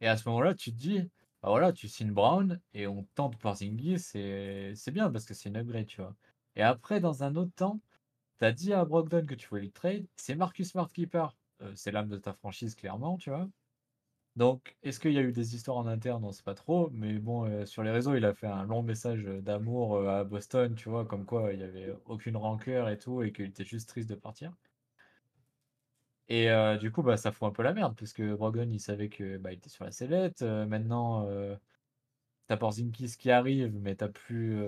[0.00, 1.00] Et à ce moment-là, tu te dis,
[1.42, 5.48] bah voilà, tu signes Brown et on tente Porzingis et c'est bien parce que c'est
[5.48, 6.14] une upgrade, tu vois.
[6.56, 7.80] Et après, dans un autre temps,
[8.40, 11.36] t'as dit à Brogdon que tu voulais le trade, c'est Marcus Smart qui part.
[11.62, 13.48] Euh, c'est l'âme de ta franchise, clairement, tu vois.
[14.36, 16.24] Donc, est-ce qu'il y a eu des histoires en interne?
[16.24, 18.82] On sait pas trop, mais bon, euh, sur les réseaux, il a fait un long
[18.82, 22.98] message d'amour euh, à Boston, tu vois, comme quoi il y avait aucune rancœur et
[22.98, 24.52] tout, et qu'il était juste triste de partir.
[26.28, 26.48] Et
[26.78, 29.36] du coup, bah, ça fout un peu la merde, parce que Brogdon, il savait que
[29.36, 30.42] bah, était sur la sellette.
[30.42, 31.28] Maintenant,
[32.46, 34.60] t'as Porzingis qui arrive, mais t'as plus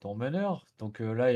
[0.00, 0.66] ton meneur.
[0.78, 1.32] Donc là,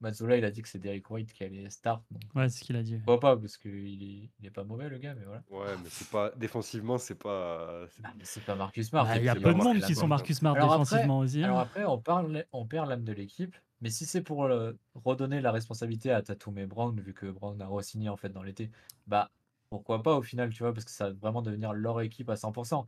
[0.00, 2.02] Mazzola, il a dit que c'est Derrick White qui allait start.
[2.10, 2.96] Donc, Ouais, c'est ce qu'il a dit.
[2.96, 5.42] pourquoi pas, parce qu'il est, il est pas mauvais, le gars, mais voilà.
[5.50, 7.86] Ouais, mais c'est pas défensivement, c'est pas.
[7.90, 9.04] c'est- Ah, mais c'est pas Marcus Smart.
[9.04, 11.40] Bah, Il y a peu de monde qui sont Marcus Smart après- défensivement aussi.
[11.42, 11.44] hein.
[11.46, 14.72] Alors après, on, parle, on perd l'âme de l'équipe, mais si c'est pour euh,
[15.04, 18.42] redonner la responsabilité à Tatum et Brown, vu que Brown a re-signé en fait dans
[18.42, 18.70] l'été,
[19.06, 19.30] bah
[19.68, 22.34] pourquoi pas au final, tu vois, parce que ça va vraiment devenir leur équipe à
[22.36, 22.86] 100%.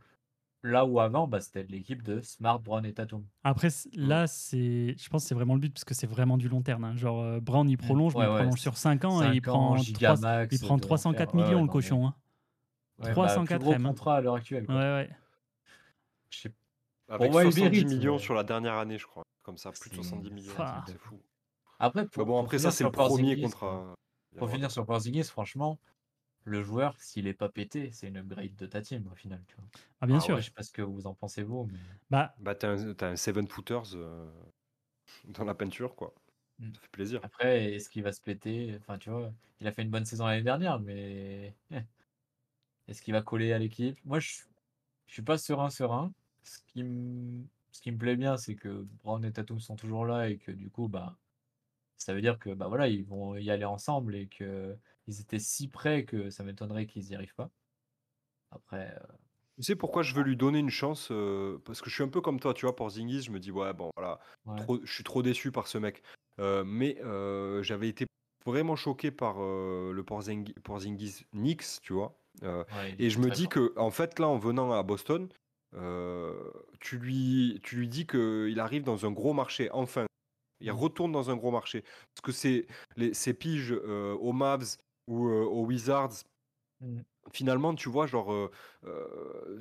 [0.65, 3.25] Là où avant, bah, c'était l'équipe de Smart, Brown et Tatum.
[3.43, 3.89] Après, Mm.
[4.07, 6.61] là, c'est, je pense que c'est vraiment le but parce que c'est vraiment du long
[6.61, 6.85] terme.
[6.85, 6.95] hein.
[6.95, 9.33] Genre, euh, Brown, il prolonge, mais Ouais, il ouais, prolonge sur 5 ans et il
[9.35, 11.35] Cinq prend, ans, 3, Gigamax il prend de 304 l'enfer.
[11.39, 11.99] Ouais, millions, ouais, le cochon.
[11.99, 12.15] mais- hein.
[12.99, 13.89] ouais, bah, 304 plus gros M, hein.
[13.89, 14.65] contrat à l'heure actuelle.
[14.65, 14.75] quoi.
[14.75, 15.09] Ouais, ouais.
[16.29, 16.53] Je sais-
[17.09, 19.23] Avec moi, il 70 mérite, millions mais- sur la dernière année, je crois.
[19.43, 20.53] Comme ça, plus de C'est- 70 millions.
[20.57, 20.85] Ah.
[20.87, 21.19] C'est fou.
[21.77, 23.93] Après, pour, bon, après, finir ça, c'est le premier contrat.
[24.37, 25.77] Pour finir sur Porzingis, franchement,
[26.43, 29.43] le joueur, s'il est pas pété, c'est une upgrade de ta team au final.
[29.47, 29.69] Tu vois.
[30.01, 30.37] Ah, bien sûr.
[30.37, 31.79] ouais, je sais pas ce que vous en pensez vous, mais
[32.09, 34.31] Bah, Bah, t'as un, un seven footers euh,
[35.25, 36.15] dans la peinture, quoi.
[36.59, 36.73] Mm.
[36.73, 37.21] Ça fait plaisir.
[37.21, 38.75] après, est-ce qu'il va se péter?
[38.79, 41.57] Enfin, tu vois, il a fait une bonne saison l'année dernière, mais
[42.87, 43.99] est-ce qu'il va coller à l'équipe?
[44.05, 44.31] Moi, je,
[45.07, 46.13] je suis pas serein, serein.
[46.43, 50.05] Ce qui me, ce qui me plaît bien, c'est que Brown et Tatum sont toujours
[50.05, 51.19] là et que du coup, bah,
[52.03, 54.77] ça veut dire que bah voilà, ils vont y aller ensemble et que
[55.07, 57.51] ils étaient si près que ça m'étonnerait qu'ils y arrivent pas.
[58.51, 59.13] Après, euh,
[59.57, 62.07] Tu sais pourquoi je veux lui donner une chance euh, Parce que je suis un
[62.07, 64.57] peu comme toi, tu vois, pour Zingis, je me dis, ouais, bon, voilà, ouais.
[64.61, 66.01] trop- je suis trop déçu par ce mec.
[66.39, 66.97] Euh, mais
[67.61, 68.07] j'avais été
[68.45, 72.19] vraiment choqué par le Porzingis, Porzingis Knicks, tu vois.
[72.41, 73.51] Ouais, et je me dis fort.
[73.51, 75.29] que, en fait, là, en venant à Boston,
[76.79, 80.05] tu, lui, tu lui dis qu'il arrive dans un gros marché, enfin.
[80.63, 80.75] Il Mm.
[80.77, 81.81] retourne dans un gros marché.
[81.81, 82.65] Parce que c'est
[82.95, 84.77] les, ces piges euh, aux Mavs
[85.07, 86.23] ou euh, aux Wizards,
[86.81, 87.01] Mm.
[87.31, 88.49] finalement, tu vois, genre, euh,
[88.85, 89.59] euh,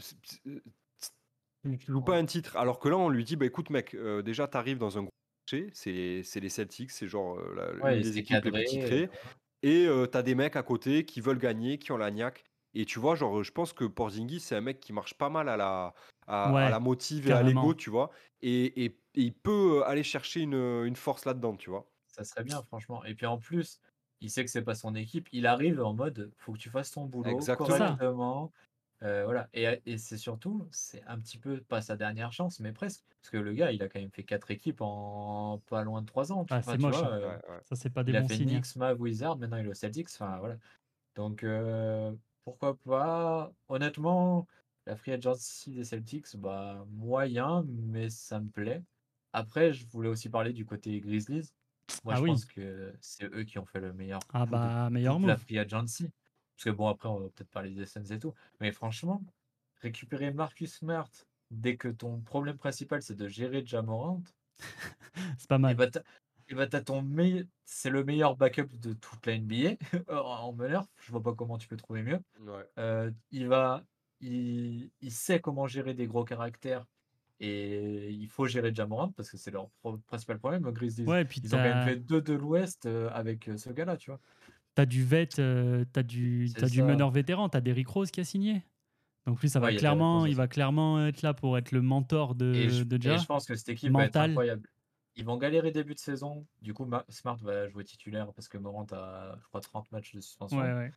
[1.62, 2.56] tu joues pas un titre.
[2.56, 5.10] Alors que là, on lui dit, bah écoute, mec, déjà, tu arrives dans un gros
[5.46, 9.10] marché, c'est les Celtics, c'est genre la- Ouais, c'est équipes les plus titrées.
[9.62, 12.44] Et tu as des mecs à côté qui veulent gagner, qui ont la niaque.
[12.74, 15.48] Et tu vois, genre, je pense que Porzingis, c'est un mec qui marche pas mal
[15.48, 15.94] à la,
[16.26, 18.10] à, la motive et à l'ego, tu vois.
[18.40, 21.86] Et, et- et il peut aller chercher une, une force là-dedans, tu vois.
[22.06, 23.04] Ça serait bien, franchement.
[23.04, 23.80] Et puis en plus,
[24.20, 25.28] il sait que c'est pas son équipe.
[25.32, 27.78] Il arrive en mode, faut que tu fasses ton boulot Exactement.
[27.78, 28.52] correctement.
[29.02, 29.48] Euh, voilà.
[29.52, 33.04] Et, et c'est surtout, c'est un petit peu pas sa dernière chance, mais presque.
[33.20, 36.06] Parce que le gars, il a quand même fait quatre équipes en pas loin de
[36.06, 36.44] trois ans.
[36.44, 37.12] tu- Ah, c'est moche, vois, hein.
[37.12, 37.60] euh, Ouais, ouais.
[37.64, 38.54] Ça, c'est pas des il a bons fait signes.
[38.54, 38.54] hein.
[38.56, 40.08] Knicks, Mav, Wizard, maintenant il est au Celtics.
[40.10, 40.58] Enfin, voilà.
[41.16, 43.52] Donc, euh, pourquoi pas?
[43.68, 44.46] Honnêtement,
[44.86, 48.82] la free agency des Celtics, bah, moyen, mais ça me plaît.
[49.32, 51.50] Après, je voulais aussi parler du côté Grizzlies.
[52.04, 52.24] Moi, Ah je oui.
[52.24, 54.90] pense que c'est eux qui ont fait le meilleur Ah coup de bah,
[55.26, 56.10] la free agency.
[56.56, 58.34] Parce que bon, après, on va peut-être parler des Suns et tout.
[58.60, 59.22] Mais franchement,
[59.76, 61.10] récupérer Marcus Smart
[61.50, 64.22] dès que ton problème principal, c'est de gérer Jamorant,
[65.38, 65.74] C'est pas et mal.
[65.74, 65.88] bah,
[66.52, 67.02] et bah, t'as ton
[67.64, 69.76] c'est le meilleur backup de toute la NBA
[70.12, 70.84] en meneur.
[71.00, 72.20] Je vois pas comment tu peux trouver mieux.
[72.40, 72.64] Ouais.
[72.78, 73.84] Euh, il va,
[74.20, 76.84] il, il sait comment gérer des gros caractères
[77.40, 81.06] et il faut gérer Jamorant parce que c'est leur pro- principal problème, Grizzlies.
[81.06, 83.70] Ouais, puis Ils ont quand même t'as fait deux de l'Ouest euh, avec euh, ce
[83.70, 84.20] gars-là, tu vois.
[84.76, 88.24] as du vet, euh, t'as du, t'as du meneur vétéran, t'as Derrick Rose qui a
[88.24, 88.62] signé.
[89.26, 92.34] Donc lui, ça va Ouais, clairement, il va clairement être là pour être le mentor
[92.34, 93.16] de, Et je, de et Ja.
[93.16, 94.30] je pense que cette équipe va être Mental.
[94.30, 94.68] incroyable.
[95.14, 96.46] Ils vont galérer début de saison.
[96.60, 100.14] Du coup, Ma- Smart va jouer titulaire parce que Morant a, je crois, 30 matchs
[100.14, 100.58] de suspension.
[100.58, 100.92] Ouais, ouais.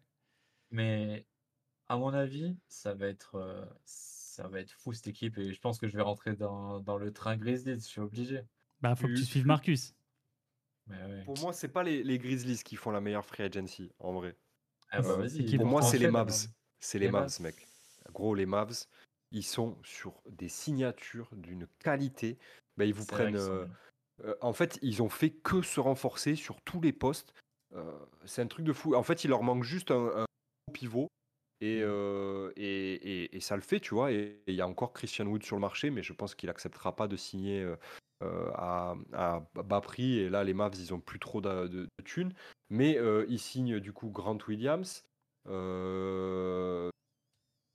[0.72, 1.26] Mais
[1.88, 5.38] à mon avis, ça va être, euh, ça va être fou cette équipe.
[5.38, 7.76] Et je pense que je vais rentrer dans, dans le train Grizzlies.
[7.76, 8.42] Je suis obligé.
[8.82, 9.94] Bah, faut que tu suives Marcus.
[10.88, 11.24] Mais ouais.
[11.24, 14.38] Pour moi, c'est pas les, les Grizzlies qui font la meilleure free agency, en vrai.
[14.92, 15.58] Ah bah euh.
[15.58, 16.48] Pour moi, c'est les Mavs.
[16.80, 17.42] C'est les Les Mavs, Mavs.
[17.42, 17.68] mec.
[18.14, 18.86] Gros, les Mavs,
[19.32, 22.38] ils sont sur des signatures d'une qualité.
[22.78, 23.36] Bah, ils vous prennent.
[23.36, 23.66] euh.
[24.24, 27.34] Euh, en fait, ils ont fait que se renforcer sur tous les postes.
[27.76, 27.92] Euh,
[28.26, 28.96] c'est un truc de fou.
[28.96, 30.26] En fait, il leur manque juste un, un
[30.74, 31.08] pivot.
[31.62, 34.12] Et, euh, et, et- et ça le fait, tu vois.
[34.12, 36.96] Et il y a encore Christian Wood sur le marché, mais je pense qu'il acceptera
[36.96, 37.66] pas de signer
[38.22, 40.20] à, à bas prix.
[40.20, 42.34] Et là, les Mavs, ils ont plus trop de, de, de thunes.
[42.70, 42.98] Mais
[43.30, 45.04] ils signent du coup Grant Williams.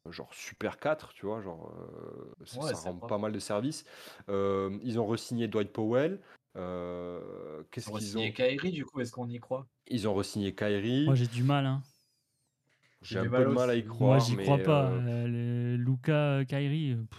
[0.08, 3.08] Genre Super 4, tu vois, genre euh, ça, Ouais, ça c'est rend propre.
[3.08, 3.84] pas mal de services.
[4.28, 6.20] Euh, ils ont re-signé Dwight Powell,
[6.56, 9.66] euh, qu'est-ce Ils ont qu'ils ont Kyrie, du coup, est-ce qu'on y croit?
[9.88, 11.04] Ils ont re-signé Kyrie.
[11.06, 11.66] Moi, j'ai du mal.
[11.66, 11.82] Hein.
[13.02, 14.08] J'ai un du peu de mal à y croire.
[14.10, 14.90] Moi, j'y crois pas.
[14.90, 17.18] euh, Euh, le Luca, Kyrie, pff,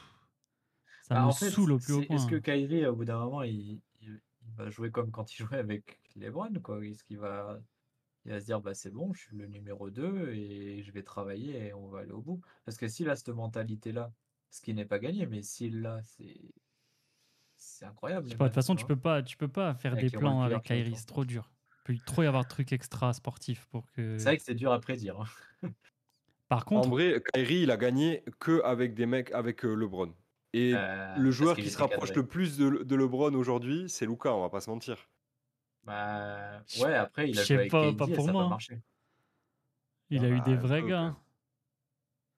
[1.02, 2.16] ça Bah, me en fait, saoule au plus haut point.
[2.16, 5.38] est-ce que Kyrie, au bout d'un moment, il, il- il va jouer comme quand il
[5.46, 6.84] jouait avec LeBron, quoi?
[6.86, 7.60] Est-ce qu'il va,
[8.26, 11.04] il va se dire, bah, c'est bon, je suis le numéro 2 et je vais
[11.04, 12.42] travailler et on va aller au bout.
[12.66, 14.14] Parce que s'il a cette mentalité-là,
[14.50, 16.40] ce qui n'est pas gagné, mais s'il l'a, c'est
[17.56, 18.30] c'est incroyable.
[18.30, 20.64] Pas, de toute façon, tu peux pas, tu peux pas faire Avec des plans avec
[20.64, 21.52] Kyrie, c'est trop dur.
[21.88, 24.18] Il peut trop y avoir de trucs extra sportifs pour que.
[24.18, 25.20] C'est vrai que c'est dur à prédire.
[25.22, 25.70] hein.
[26.50, 30.14] Par En contre, vrai, Kyrie, il a gagné que avec des mecs avec euh, LeBron.
[30.54, 32.22] Et Euh, le joueur qui se rapproche cadré.
[32.22, 35.10] le plus de, de LeBron aujourd'hui, c'est Luca, on va pas se mentir.
[35.84, 38.44] Bah, ouais, après, il a joué avec pas, KD pas et pour ça a moi,
[38.44, 38.50] pas hein.
[38.50, 38.82] marché.
[40.12, 41.02] il a eu Bah, des un vrais peu, gars.
[41.02, 41.18] hein.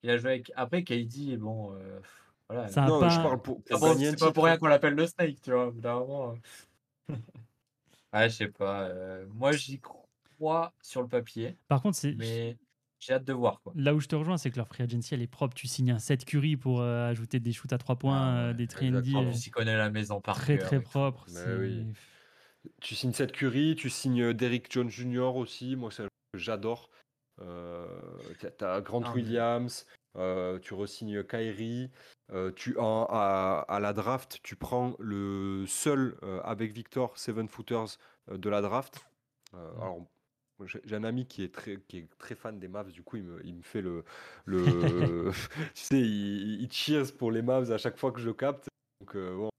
[0.02, 0.52] Il a joué avec.
[0.56, 2.00] Après, KD, et bon, euh,
[2.48, 2.70] voilà.
[2.70, 5.40] Ça Non, je parle pour, C'est pour pas, c'est pour rien qu'on l'appelle le Snake,
[5.42, 5.72] tu vois.
[5.72, 7.14] moment, euh.
[8.12, 8.88] Ouais, je sais pas.
[8.88, 12.58] euh, moi, j'y crois sur le papier, Par contre, c'est mais
[13.00, 13.74] j'ai hâte de voir, quoi.
[13.74, 15.54] là où je te rejoins, c'est que leur free agency elle est propre.
[15.54, 18.52] Tu signes un 7 Curry pour euh, ajouter des shoots à 3 points, Ah euh,
[18.54, 19.20] des 3 exactement.
[19.20, 21.24] D En plus, il connaît la maison par très cœur très et propre.
[21.28, 21.86] Mais c'est- oui.
[22.80, 25.36] Tu signes Seth Curry, tu signes Derrick Jones Jr.
[25.36, 25.76] aussi.
[25.76, 26.90] Moi, c'est que j'adore.
[27.40, 27.86] Euh,
[28.56, 29.86] t'as- Grant Ah, Williams,
[30.16, 31.90] euh, tu resignes Kyrie.
[32.32, 37.48] euh, tu, en- à, à la draft, tu prends le seul euh, avec Victor, Seven
[37.48, 37.98] Footers
[38.30, 39.04] euh, de la draft.
[39.54, 39.80] Euh, Mm.
[39.82, 40.06] alors,
[40.84, 43.24] j'ai un ami qui est très, qui est très fan des Mavs, du coup, il
[43.24, 44.04] me, il me fait le.
[44.46, 45.30] le
[45.74, 48.68] tu sais, il, il cheers pour les Mavs à chaque fois que je le capte.
[49.00, 49.50] Donc, euh, bon,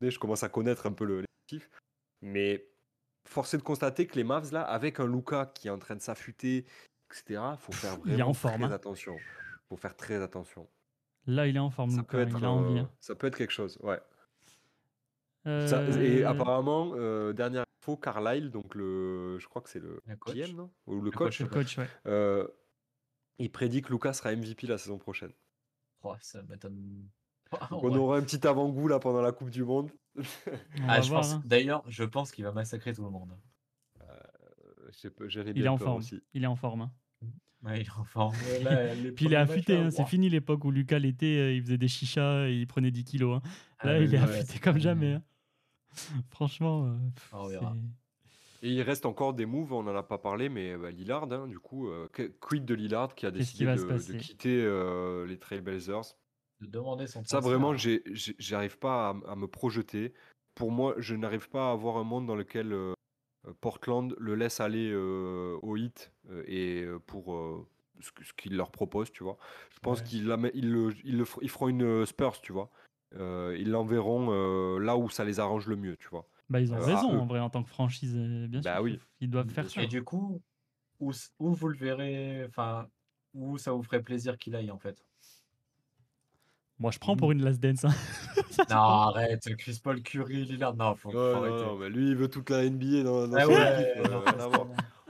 [0.00, 1.68] je commence à connaître un peu le l'effectif.
[2.22, 2.66] Mais
[3.24, 5.96] force est de constater que les Mavs, là, avec un Luca qui est en train
[5.96, 6.64] de s'affûter,
[7.10, 8.72] etc., il faut faire Il est vraiment en forme, très hein.
[8.72, 9.16] attention.
[9.68, 10.68] faut faire très attention.
[11.26, 12.78] Là, il est en forme, Ça peut, être, il a envie.
[12.78, 12.90] hein.
[13.00, 14.00] ça peut être quelque chose, ouais.
[15.44, 20.00] Ça- et Euh, apparemment, euh, dernière info, Carlisle, donc le, je crois que c'est le,
[20.06, 20.34] Le coach.
[20.34, 20.70] GM, non?
[20.86, 21.88] Ou le Le coach, coach, le coach, ouais.
[22.06, 22.48] euh,
[23.38, 25.32] il prédit que Lucas sera MVP la saison prochaine.
[26.02, 27.08] Oh, ça m'étonne.
[27.70, 29.90] On aura un petit avant-goût là pendant la Coupe du Monde.
[30.82, 31.22] Ah, va je voir.
[31.22, 31.32] pense.
[31.34, 31.42] hein.
[31.46, 33.36] D'ailleurs, je pense qu'il va massacrer tout le monde.
[34.02, 34.04] Euh,
[35.34, 35.98] Il est bien en peur forme.
[35.98, 36.20] aussi.
[36.34, 36.82] Il est en forme.
[36.82, 36.92] hein.
[37.62, 38.34] Ouais, il est en forme.
[38.46, 39.72] Ouais, là, les Puis il est premiers matchs, affûté.
[39.74, 39.90] là, hein.
[39.90, 40.06] C'est ouah.
[40.06, 43.40] fini l'époque où Lucas l'était, euh, il faisait des chichas et il prenait 10 kilos.
[43.44, 43.48] hein.
[43.78, 45.14] Ah, Là, mais il est ouais, affûté c'est comme jamais.
[45.14, 45.22] hein.
[46.30, 46.96] Franchement, euh,
[47.32, 47.74] On verra.
[47.74, 51.30] c'est- Et il reste encore des moves, on n'en a pas parlé, mais bah, Lillard,
[51.32, 53.82] hein, du coup, euh, que- quid de Lillard qui a Qu'est-ce décidé qui va se
[53.82, 54.18] de, de passer?
[54.18, 56.16] quitter euh, les Trailblazers?
[56.60, 60.14] De demander son Ça, vraiment, j'arrive pas à, à me projeter.
[60.54, 62.94] Pour moi, je n'arrive pas à avoir un monde dans lequel euh,
[63.46, 67.66] euh, Portland le laisse aller euh, au hit euh, et pour euh,
[68.00, 69.36] ce, ce qu'il leur propose, tu vois.
[69.74, 70.08] Je pense Ouais.
[70.08, 72.70] qu'ils la met- ils le- ils le f- ils feront une Spurs, tu vois.
[73.16, 76.28] Euh, ils l'enverront euh, là où ça les arrange le mieux, tu vois.
[76.48, 78.14] Bah, ils ont Euh, raison en vrai en tant que franchise,
[78.48, 78.82] bien Bah sûr.
[78.82, 78.98] oui.
[79.20, 79.82] Ils doivent faire ça.
[79.82, 80.42] Et du coup,
[81.00, 82.88] où, où vous le verrez, enfin,
[83.34, 85.04] où ça vous ferait plaisir qu'il aille en fait?
[86.78, 87.84] Moi, je prends pour une last dance.
[87.84, 87.94] hein.
[88.70, 91.66] Non, arrête, Chris Paul, Curry, Lillard, non, faut, faut Ouais, non, arrêter.
[91.66, 94.08] non, mais lui, il veut toute la NBA dans, dans Ah son ouais, équipe, euh,
[94.10, 94.22] non,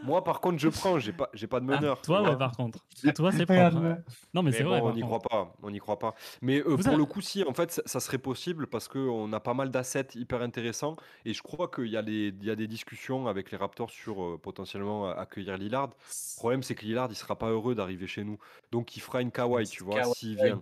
[0.06, 2.00] Moi, par contre, je prends, j'ai pas, j'ai pas de meneur.
[2.00, 2.78] tu Toi, ouais, par contre.
[3.14, 3.96] Toi, c'est ouais.
[4.34, 4.80] Non, mais, Mais c'est bon, vrai.
[4.80, 6.14] on n'y croit pas, on n'y croit pas.
[6.42, 9.32] Mais euh, pour avez- le coup, si, en fait, ça, ça serait possible parce qu'on
[9.32, 12.50] a pas mal d'assets hyper intéressants et je crois qu'il y, a des- il y
[12.50, 15.88] a des discussions avec les Raptors sur euh, potentiellement accueillir Lillard.
[15.88, 18.38] Le problème, c'est que Lillard, il sera pas heureux d'arriver chez nous.
[18.72, 20.60] Donc, il fera une Kawhi, tu vois, s'il vient.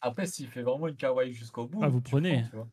[0.00, 2.38] Après, s'il fait vraiment une Kawhi jusqu'au bout, Ah, vous tu prenez.
[2.40, 2.68] prends, tu vois.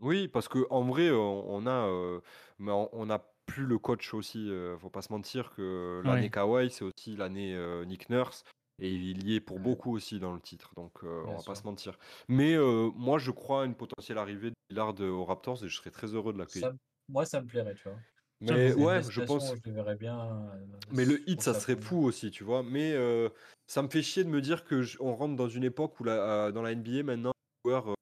[0.00, 2.20] Oui, parce que en vrai, on, on a, euh,
[2.58, 4.50] mais on, on a plus le coach aussi.
[4.50, 6.30] euh, faut pas se mentir que l'année Ouais.
[6.30, 8.44] Kawhi, c'est aussi l'année euh, Nick Nurse.
[8.78, 11.54] Et il y est pour beaucoup aussi dans le titre, donc euh, on va pas
[11.54, 11.98] se mentir.
[12.28, 15.68] Mais euh, moi, je crois à une potentielle arrivée de Lillard euh, aux Raptors et
[15.68, 16.74] je serais très heureux de l'accueillir.
[17.08, 17.98] Moi, ça me plairait, tu vois.
[18.42, 19.54] Mais ouais, je pense.
[19.64, 20.50] Je verrais bien.
[20.92, 22.62] Mais le hit, ça serait fou aussi, tu vois.
[22.62, 23.30] Mais euh,
[23.66, 26.52] ça me fait chier de me dire que on rentre dans une époque où la,
[26.52, 27.32] dans la NBA maintenant,
[27.64, 27.94] les joueurs, euh,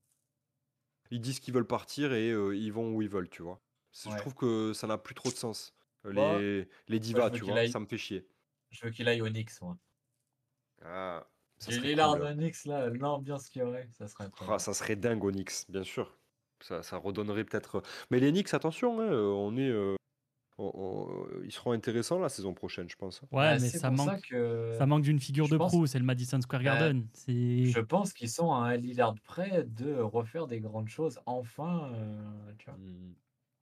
[1.13, 3.61] ils disent qu'ils veulent partir et euh, ils vont où ils veulent, tu vois.
[3.95, 5.73] Je trouve que ça n'a plus trop de sens.
[6.05, 8.27] Les, les divas, tu vois, aille- ça me fait chier.
[8.71, 9.77] Je veux qu'il aille au Knicks, moi.
[10.85, 11.27] Ah,
[11.67, 12.35] cool, au hein.
[12.35, 15.85] Knicks, là, l'ambiance qu'il y aurait, ça serait Ah, ça serait dingue au Knicks, bien
[15.85, 16.19] sûr.
[16.61, 17.83] Ça, ça redonnerait peut-être.
[18.11, 19.97] Mais les Knicks, attention, hein, on est, euh,
[20.59, 23.21] on- on- ils seront intéressants la saison prochaine, je pense.
[23.23, 25.87] Ouais, Bah, mais ça manque, que ça manque d'une figure je de pense- proue.
[25.87, 27.07] C'est le Madison Square Bah, Garden.
[27.27, 31.93] Je pense qu'ils sont à un Lillard près de refaire des grandes choses, enfin.
[31.95, 32.79] euh, tu vois.
[32.79, 33.15] Mm.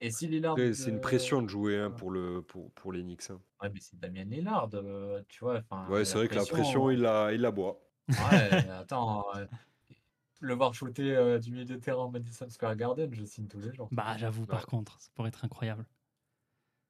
[0.03, 0.55] Et si Lillard.
[0.57, 1.95] C'est une euh, pression de jouer hein, ouais.
[1.95, 3.29] pour, le, pour, pour les Knicks.
[3.29, 3.41] hein.
[3.61, 5.59] Ouais, mais c'est Damien Lillard, euh, tu vois.
[5.69, 7.79] enfin, Ouais, c'est vrai que la pression, il la, il la boit.
[8.09, 8.15] Ouais,
[8.69, 9.25] attends.
[9.35, 9.45] euh,
[10.41, 13.59] le voir shooter euh, du milieu de terrain au Madison Square Garden, je signe tous
[13.61, 13.87] les jours.
[13.91, 15.85] Bah, j'avoue, par contre, ça pourrait être incroyable.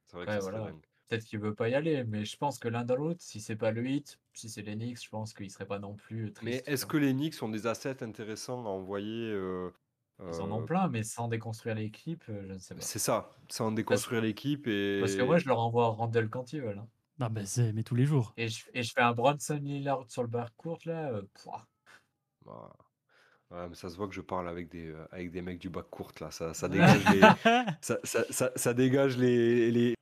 [0.06, 0.72] C'est vrai que Ouais, ça serait voilà.
[0.72, 0.88] dingue.
[1.10, 3.56] Peut-être qu'il veut pas y aller, mais je pense que l'un dans l'autre, si c'est
[3.58, 6.62] pas le hit, si c'est les Knicks, je pense qu'il serait pas non plus Mais
[6.62, 6.68] triste.
[6.68, 9.72] est-ce que les Knicks ont des assets intéressants à envoyer euh,
[10.20, 12.82] Ils en ont euh, plein, mais sans déconstruire l'équipe, euh, je ne sais pas.
[12.82, 15.00] C'est ça, sans déconstruire l'équipe et.
[15.02, 16.80] Parce que moi, je leur envoie Randall quand ils veulent.
[16.80, 16.88] hein.
[17.20, 18.34] Non, mais, c'est- mais tous les jours.
[18.38, 21.12] Et je, et je fais un Bronson Lillard sur le bar court, là.
[21.12, 21.66] euh, pouah.
[22.46, 22.74] Bah,
[23.52, 25.70] Ouais, mais ça se voit que je parle avec des, euh, avec des mecs du
[25.70, 26.32] bac courte là.
[26.32, 27.22] Ça, ça dégage les,
[27.82, 29.94] ça, ça, ça, ça dégage les, les...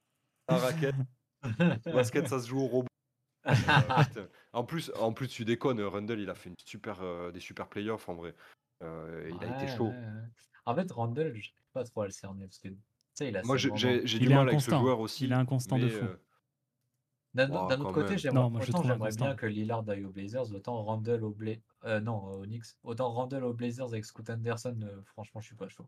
[0.50, 0.94] la raquette.
[1.42, 2.86] Le basket, ça se joue au robot.
[3.46, 7.40] Euh, en, plus, en plus, tu déconnes, Rundle, il a fait une super, euh, des
[7.40, 8.34] super playoffs en vrai.
[8.82, 9.88] Euh, il a été chaud.
[9.88, 10.28] ouais, ouais.
[10.66, 12.44] En fait, Randall, je n'arrive pas trop à le cerner.
[12.46, 12.76] Parce que, tu
[13.14, 15.24] sais, il a Moi, j'ai- du mal avec ce joueur aussi.
[15.24, 16.04] Il est inconstant de mais, fou.
[16.04, 16.16] euh,
[17.34, 21.52] D'un Oh, autre côté, j'aimerais bien que Lillard aille aux Blazers, autant Randall aux Bla...
[21.84, 22.64] euh, non, aux Knicks.
[22.82, 25.86] Autant Randall aux Blazers avec Scoot Anderson, euh, franchement, je suis pas chaud.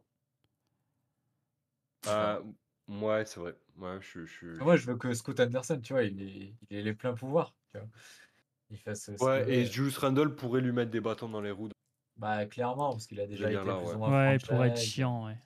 [2.07, 2.41] ah,
[2.89, 3.57] ouais, c'est vrai.
[3.79, 6.83] Ouais, je, je, Moi, je veux que Scoot Anderson, tu vois, il ait, il ait
[6.83, 7.53] les pleins pouvoirs.
[7.73, 7.89] Tu vois.
[8.71, 11.69] Il fasse Ouais, et Julius Randle pourrait lui mettre des bâtons dans les roues.
[12.17, 13.95] Bah, clairement, parce qu'il a déjà été là, plus ouais.
[13.95, 15.37] ou moins Ouais, pour être chiant, ouais.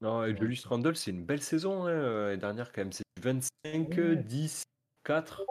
[0.00, 0.36] Non, et.
[0.36, 1.84] Julius Randle, c'est une belle saison.
[1.84, 1.88] Hein.
[1.90, 3.50] euh, L'année dernière, quand même, c'est 25,
[3.96, 4.16] Ouais.
[4.16, 4.62] 10,
[5.04, 5.44] 4.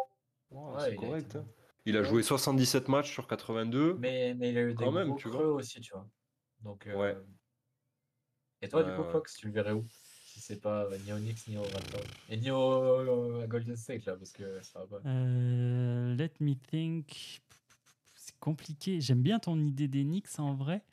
[0.52, 1.26] Ouais, c'est il a correct.
[1.28, 1.46] été hein.
[1.86, 2.06] Il a Ouais.
[2.08, 3.96] joué 77 matchs sur 82.
[4.00, 5.40] Mais, mais il a eu des Quand même, gros tu vois.
[5.40, 6.08] creux aussi, tu vois.
[6.62, 7.18] Donc, euh, Ouais.
[8.62, 9.12] Et toi, du coup, ouais.
[9.12, 9.86] Fox, tu le verrais où?
[9.90, 12.02] Si c'est pas euh, ni au Knicks, ni au Raptors.
[12.30, 15.10] Et ni au euh, à Golden State, là, parce que ça va pas.
[15.10, 17.42] Euh, let me think.
[18.40, 19.02] Compliqué.
[19.02, 20.84] J'aime bien ton idée des Knicks en vrai.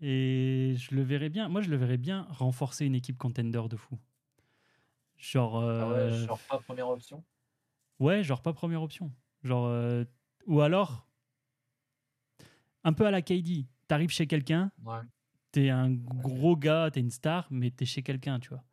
[0.00, 1.48] Et je le verrais bien.
[1.48, 3.98] Moi, je le verrais bien renforcer une équipe contender de fou.
[5.16, 5.56] Genre.
[5.56, 7.24] Ah ouais, euh, genre pas première option?
[8.00, 9.12] Ouais, genre pas première option.
[9.44, 10.04] Genre, euh,
[10.46, 11.06] ou alors,
[12.84, 13.66] un peu à la KD.
[13.86, 15.00] T'arrives chez quelqu'un, Ouais,
[15.52, 18.64] t'es un gros gars, t'es une star, mais t'es chez quelqu'un, tu vois.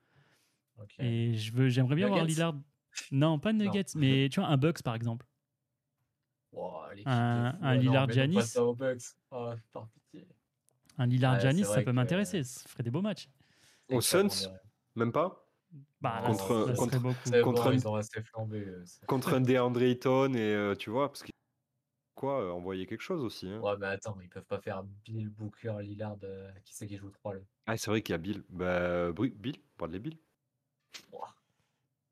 [0.97, 2.55] Et je veux, j'aimerais bien voir Lillard.
[3.11, 3.65] Non, pas Non.
[3.65, 5.27] Nuggets, mais tu vois, un Bucks par exemple.
[6.51, 7.57] Wow, un- fou.
[7.61, 9.15] un Ah Lillard Bucks.
[9.31, 9.53] Oh.
[10.97, 13.30] Un Lillard Ouais, Giannis, c'est ça peut que- m'intéresser, ça ferait des beaux matchs.
[13.89, 14.49] Aux Suns.
[14.95, 15.45] Même pas?
[16.01, 17.15] Bah, là, Contre- ça serait contre- beaucoup.
[17.26, 18.65] C'est Contre bon, un- flambés.
[19.07, 21.30] Contre DeAndre Ayton et euh, tu vois, parce que
[22.15, 23.47] quoi, euh, envoyer quelque chose aussi.
[23.47, 23.59] hein.
[23.59, 26.17] Ouais, mais attends, ils peuvent pas faire Bill Booker, Lillard.
[26.23, 27.41] euh, Qui c'est qui joue 3 là?
[27.67, 28.43] Ah, c'est vrai qu'il y a Bill.
[28.49, 30.17] Bah, Bill, Bradley Bill.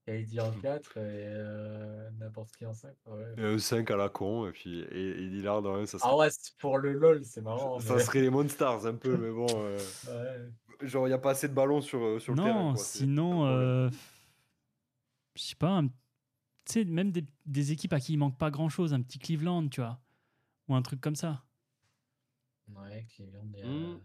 [0.07, 2.93] KD en 4 et euh, n'importe qui en 5.
[3.07, 3.33] Ouais.
[3.37, 6.09] Et un 5 à la con, et puis et, et Lillard dans un, ça serait,
[6.11, 7.79] Ah ouais, c'est pour le LOL, c'est marrant.
[7.79, 9.47] ça mais- serait les Monstars un peu, mais bon.
[9.51, 9.77] euh,
[10.81, 10.87] Ouais.
[10.87, 12.53] genre, il n'y a pas assez de ballons sur, euh, sur le terrain.
[12.71, 13.89] Non, sinon, euh,
[15.35, 15.93] je sais pas, un- tu
[16.67, 19.67] sais, même des, des équipes à qui il manque pas grand chose, un petit Cleveland,
[19.67, 19.99] tu vois,
[20.69, 21.43] ou un truc comme ça.
[22.75, 23.65] Ouais, Cleveland, il y a...
[23.67, 23.99] Hmm.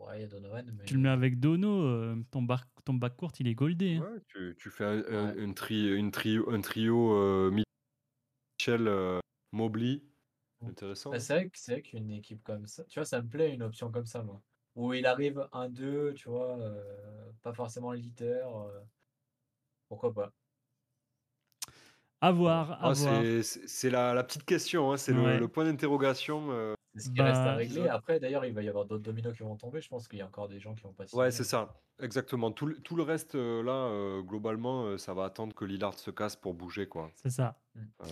[0.00, 0.84] Ouais, il y a Donovan, mais...
[0.84, 3.96] Tu le mets avec Dono, euh, ton, bar, ton backcourt, il est goldé.
[3.96, 4.00] hein.
[4.00, 5.42] Ouais, tu, tu fais un, un- Ouais.
[5.42, 9.20] une tri, une trio, un trio euh, Mitchell, euh,
[9.52, 10.02] Mobley.
[10.66, 11.10] Intéressant.
[11.10, 13.54] Bah, c'est vrai que c'est vrai qu'une équipe comme ça, tu vois, ça me plaît
[13.54, 14.40] une option comme ça, moi.
[14.76, 18.56] Où il arrive 1-2, tu vois, euh, pas forcément leader.
[18.66, 18.80] euh,
[19.88, 20.32] Pourquoi pas
[22.20, 23.24] À voir, à Ah, voir.
[23.42, 26.50] c'est la, la petite question, hein, c'est le- le, point d'interrogation.
[26.50, 26.74] euh.
[27.00, 27.88] C'est ce qui reste à Bah, régler.
[27.88, 29.80] Après, d'ailleurs, il va y avoir d'autres dominos qui vont tomber.
[29.80, 31.20] Je pense qu'il y a encore des gens qui vont pas signer.
[31.22, 32.50] Ouais, c'est ça, exactement.
[32.52, 35.94] Tout, le- tout le reste, euh, là, euh, globalement, euh, ça va attendre que Lillard
[35.98, 37.10] se casse pour bouger, quoi.
[37.16, 37.56] C'est ça.
[37.76, 38.04] Euh,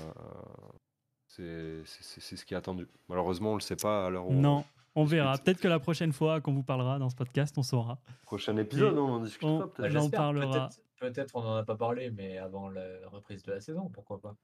[1.27, 2.89] c'est c'est- c'est- c'est ce qui est attendu.
[3.09, 5.37] Malheureusement, on le sait pas à l'heure où Non, on verra.
[5.39, 7.99] Peut-être que la prochaine fois qu'on vous parlera dans ce podcast, on saura.
[8.23, 9.91] Prochain épisode, Et on en discutera on- peut-être.
[9.93, 10.21] J'en j'espère.
[10.21, 10.69] parlera.
[10.69, 14.21] Peut-être, peut-être on en a pas parlé, mais avant la reprise de la saison, pourquoi
[14.21, 14.35] pas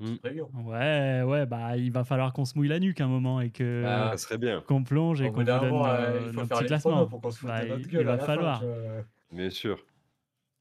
[0.00, 0.66] Mm.
[0.66, 3.82] Ouais, ouais, bah il va falloir qu'on se mouille la nuque un moment et que
[3.82, 6.46] Bah, Ça serait bien, qu'on plonge et qu'on vous donne nos, euh, il faut nos
[6.46, 6.90] faire petits les classements.
[6.92, 8.26] promos pour qu'on se foute Bah, de notre il- gueule il à va la fin,
[8.26, 8.60] falloir.
[8.60, 8.74] tu vois.
[9.32, 9.78] bien sûr.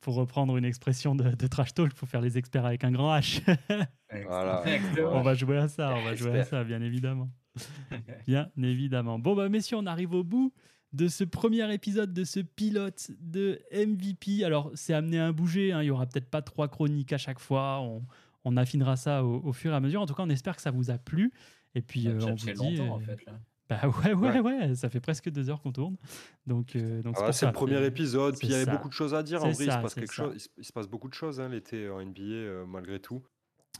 [0.02, 2.91] Pour reprendre une expression de, de trash talk, il faut faire les experts avec un
[2.91, 3.41] grand H.
[4.28, 4.64] Voilà.
[4.66, 5.12] Exactement.
[5.16, 7.30] on va jouer à ça, on va jouer à ça, bien évidemment.
[8.28, 9.18] Bien évidemment.
[9.20, 10.54] Bon, bah, messieurs, on arrive au bout
[10.94, 14.44] de ce premier épisode de ce pilote de MVP.
[14.45, 15.72] Alors, c'est amené à bouger.
[15.74, 15.82] hein.
[15.82, 17.80] Il y aura peut-être pas trois chroniques à chaque fois.
[17.82, 18.04] On,
[18.48, 20.02] on affinera ça au, au fur et à mesure.
[20.02, 21.32] En tout cas, on espère que ça vous a plu.
[21.76, 22.78] Et puis, euh, on fait vous dit.
[22.78, 23.34] longtemps, en euh, fait, là.
[23.69, 25.98] Bah ouais, ouais, ouais, ça fait presque deux heures qu'on tourne.
[26.45, 28.72] Donc, euh, donc Ah, pour c'est le premier épisode, puis il y avait ça.
[28.72, 29.44] beaucoup de choses à dire.
[29.44, 30.24] En C'est vrai, il, se passe c'est quelque ça.
[30.24, 33.02] chose, il, se, il se passe beaucoup de choses hein, l'été en NBA, euh, malgré
[33.02, 33.22] tout.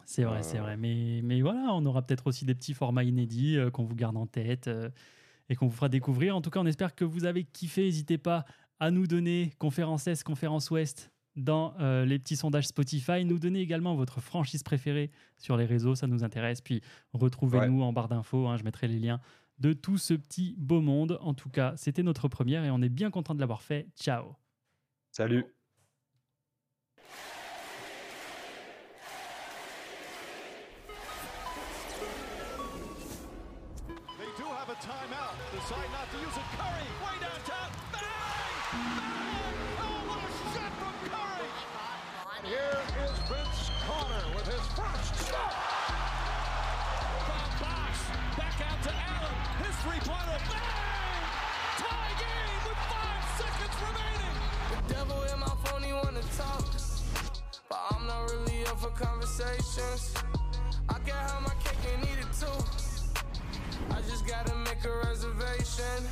[0.06, 0.76] C'est vrai, c'est vrai.
[0.76, 4.18] Mais, mais voilà, on aura peut-être aussi des petits formats inédits euh, qu'on vous garde
[4.18, 4.90] en tête euh,
[5.50, 6.36] et qu'on vous fera découvrir.
[6.36, 7.84] En tout cas, on espère que vous avez kiffé.
[7.84, 8.44] N'hésitez pas
[8.80, 13.24] à nous donner conférence Est, conférence Ouest dans euh, les petits sondages Spotify.
[13.24, 16.60] Nous donner également votre franchise préférée sur les réseaux, ça nous intéresse.
[16.62, 16.82] Puis
[17.14, 19.22] retrouvez-nous en barre d'infos, hein, je mettrai les liens
[19.60, 21.18] de tout ce petit beau monde.
[21.22, 23.88] En tout cas, c'était notre première et on est bien content de l'avoir fait.
[23.96, 24.36] Ciao
[25.12, 25.46] Salut
[58.98, 60.14] conversations.
[60.90, 62.64] I can have my cake and eat it too.
[63.92, 66.04] I just gotta make a reservation.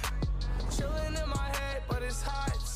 [0.69, 2.74] Chillin' in my head, but it's hot.